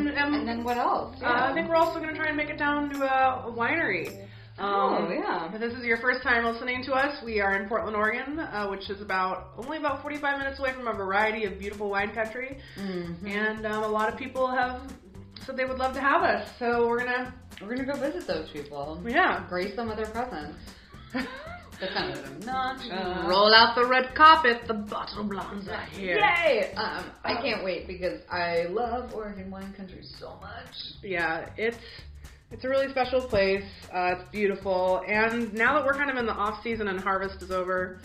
then, 0.04 0.18
um, 0.18 0.34
and 0.34 0.46
then 0.48 0.62
what 0.64 0.78
else? 0.78 1.16
Uh, 1.20 1.26
I 1.26 1.52
think 1.54 1.68
we're 1.68 1.74
also 1.76 1.98
going 1.98 2.10
to 2.10 2.16
try 2.16 2.28
and 2.28 2.36
make 2.36 2.48
it 2.50 2.58
down 2.58 2.90
to 2.90 3.02
a, 3.02 3.48
a 3.48 3.50
winery. 4.62 5.10
Oh, 5.10 5.12
yeah. 5.12 5.52
If 5.54 5.60
this 5.60 5.72
is 5.74 5.84
your 5.84 5.98
first 5.98 6.22
time 6.22 6.44
listening 6.44 6.82
to 6.84 6.92
us, 6.92 7.22
we 7.24 7.40
are 7.40 7.60
in 7.60 7.68
Portland, 7.68 7.96
Oregon, 7.96 8.38
uh, 8.38 8.68
which 8.68 8.88
is 8.90 9.00
about 9.00 9.48
only 9.58 9.78
about 9.78 10.02
45 10.02 10.38
minutes 10.38 10.58
away 10.60 10.72
from 10.72 10.86
a 10.88 10.92
variety 10.92 11.44
of 11.44 11.58
beautiful 11.58 11.90
wine 11.90 12.12
country. 12.14 12.58
Mm-hmm. 12.78 13.26
And 13.26 13.66
um, 13.66 13.82
a 13.84 13.88
lot 13.88 14.12
of 14.12 14.18
people 14.18 14.50
have 14.50 14.80
said 15.44 15.56
they 15.56 15.64
would 15.64 15.78
love 15.78 15.94
to 15.94 16.00
have 16.00 16.22
us. 16.22 16.48
So 16.58 16.86
we're 16.88 16.98
gonna, 17.04 17.34
We're 17.60 17.76
gonna 17.76 17.92
go 17.92 17.98
visit 17.98 18.26
those 18.26 18.48
people. 18.52 19.02
yeah, 19.06 19.44
Grace 19.48 19.74
them 19.76 19.88
with 19.88 19.96
their 19.96 20.06
presence. 20.06 20.56
That's 21.80 21.94
kind 21.94 22.12
of 22.16 22.24
obnoxious. 22.24 22.92
roll 23.28 23.52
out 23.52 23.74
the 23.74 23.84
red 23.84 24.14
carpet. 24.14 24.68
The 24.68 24.74
bottle 24.74 25.24
blondes 25.24 25.68
are 25.68 25.84
here. 25.86 26.16
Yay! 26.18 26.72
Um, 26.76 27.10
I 27.24 27.42
can't 27.42 27.64
wait 27.64 27.88
because 27.88 28.20
I 28.30 28.66
love 28.70 29.12
Oregon 29.12 29.50
wine 29.50 29.72
country 29.76 30.02
so 30.20 30.36
much. 30.40 30.72
Yeah, 31.02 31.48
it's 31.56 31.76
it's 32.52 32.64
a 32.64 32.68
really 32.68 32.88
special 32.90 33.20
place. 33.20 33.64
Uh, 33.92 34.14
it's 34.18 34.28
beautiful, 34.30 35.02
and 35.06 35.52
now 35.54 35.74
that 35.74 35.84
we're 35.84 35.94
kind 35.94 36.10
of 36.10 36.16
in 36.16 36.26
the 36.26 36.32
off 36.32 36.62
season 36.62 36.88
and 36.88 37.00
harvest 37.00 37.42
is 37.42 37.50
over, 37.50 37.98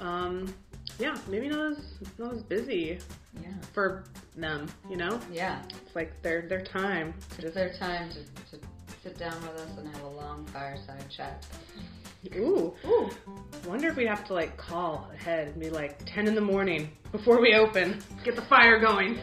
um, 0.00 0.52
yeah, 0.98 1.16
maybe 1.28 1.48
not 1.48 1.72
as 1.72 1.78
not 2.18 2.32
as 2.34 2.42
busy 2.42 2.98
Yeah. 3.42 3.48
for 3.72 4.04
them. 4.36 4.66
You 4.88 4.96
know, 4.96 5.20
Yeah. 5.32 5.62
it's 5.68 5.94
like 5.94 6.20
their 6.22 6.42
their 6.48 6.62
time. 6.62 7.14
It's 7.38 7.54
their 7.54 7.72
time 7.74 8.10
to, 8.10 8.56
to 8.58 8.64
sit 9.02 9.18
down 9.18 9.40
with 9.42 9.56
us 9.60 9.70
and 9.78 9.88
have 9.88 10.02
a 10.02 10.08
long 10.08 10.46
fireside 10.52 11.04
chat. 11.08 11.46
Ooh, 12.36 12.74
ooh. 12.84 13.08
Wonder 13.66 13.88
if 13.88 13.96
we'd 13.96 14.06
have 14.06 14.26
to 14.26 14.34
like 14.34 14.56
call 14.58 15.10
ahead 15.14 15.48
and 15.48 15.58
be 15.58 15.70
like 15.70 15.98
ten 16.04 16.28
in 16.28 16.34
the 16.34 16.40
morning 16.40 16.90
before 17.12 17.40
we 17.40 17.54
open, 17.54 18.02
get 18.24 18.36
the 18.36 18.42
fire 18.42 18.78
going. 18.78 19.18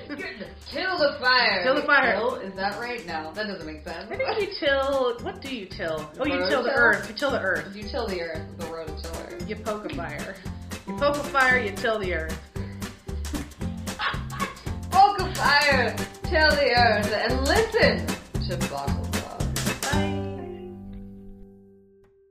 Till 0.71 0.97
the 0.97 1.17
fire. 1.19 1.63
Till 1.63 1.75
the 1.75 1.83
fire. 1.83 2.15
Till? 2.15 2.35
Is 2.35 2.55
that 2.55 2.79
right? 2.79 3.05
No, 3.05 3.31
that 3.33 3.47
doesn't 3.47 3.67
make 3.67 3.83
sense. 3.83 4.11
I 4.11 4.15
think 4.15 4.41
you 4.41 4.47
till. 4.59 5.17
What 5.21 5.41
do 5.41 5.55
you 5.55 5.67
till? 5.67 6.11
Oh, 6.19 6.25
you 6.25 6.39
till 6.49 6.63
the 6.63 6.73
earth. 6.73 7.07
You 7.07 7.15
till 7.15 7.31
the 7.31 7.39
earth. 7.39 7.75
You 7.75 7.83
till 7.83 8.07
the 8.07 8.21
earth, 8.21 8.57
the 8.57 8.65
rototiller. 8.65 9.47
You 9.47 9.55
poke 9.57 9.91
a 9.91 9.95
fire. 9.95 10.35
You 10.87 10.97
poke 10.97 11.17
a 11.17 11.23
fire. 11.23 11.59
You 11.59 11.71
till 11.71 11.99
the 11.99 12.13
earth. 12.13 12.39
Poke 14.89 15.19
a 15.19 15.35
fire, 15.35 15.95
till 16.23 16.49
the 16.49 16.73
earth, 16.75 17.13
and 17.13 17.45
listen 17.45 18.07
to 18.49 18.69
Bottle. 18.69 19.06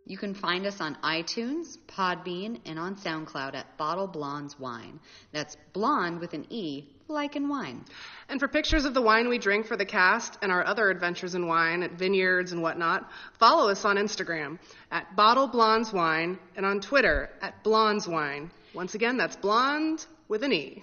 You 0.09 0.17
can 0.17 0.35
find 0.35 0.65
us 0.67 0.81
on 0.81 0.97
iTunes, 1.05 1.77
Podbean, 1.89 2.61
and 2.65 2.79
on 2.79 2.97
SoundCloud 2.97 3.55
at 3.55 3.77
Bottle 3.77 4.07
Blondes 4.07 4.59
Wine. 4.59 4.99
That's 5.33 5.57
blonde 5.73 6.21
with 6.21 6.33
an 6.33 6.47
E, 6.49 6.89
like 7.09 7.37
in 7.37 7.49
wine. 7.49 7.85
And 8.29 8.41
for 8.41 8.49
pictures 8.49 8.85
of 8.85 8.95
the 8.95 9.03
wine 9.03 9.29
we 9.29 9.39
drink 9.39 9.67
for 9.67 9.77
the 9.77 9.85
cast 9.85 10.39
and 10.41 10.51
our 10.51 10.65
other 10.65 10.91
adventures 10.91 11.35
in 11.35 11.47
wine 11.47 11.83
at 11.83 11.93
vineyards 11.93 12.53
and 12.53 12.63
whatnot, 12.63 13.11
follow 13.39 13.69
us 13.69 13.85
on 13.85 13.97
Instagram 13.97 14.59
at 14.91 15.15
Bottle 15.17 15.49
Blondes 15.49 15.93
Wine 15.93 16.39
and 16.57 16.65
on 16.65 16.81
Twitter 16.81 17.29
at 17.43 17.63
Blondes 17.63 18.09
Wine. 18.09 18.51
Once 18.75 18.95
again, 18.95 19.17
that's 19.17 19.37
blonde 19.37 20.07
with 20.29 20.43
an 20.43 20.53
E. 20.53 20.83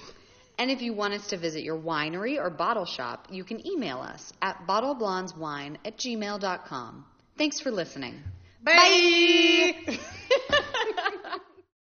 And 0.64 0.72
if 0.72 0.81
you 0.81 0.94
want 0.94 1.14
us 1.14 1.27
to 1.27 1.35
visit 1.35 1.61
your 1.65 1.77
winery 1.77 2.41
or 2.41 2.49
bottle 2.49 2.85
shop, 2.85 3.27
you 3.30 3.44
can 3.44 3.68
email 3.68 3.98
us 3.99 4.31
at 4.41 4.65
bottleblondeswine 4.65 5.76
at 5.84 5.98
gmail.com. 5.98 7.03
Thanks 7.38 7.60
for 7.60 7.69
listening. 7.69 8.23
Bye. 8.64 9.76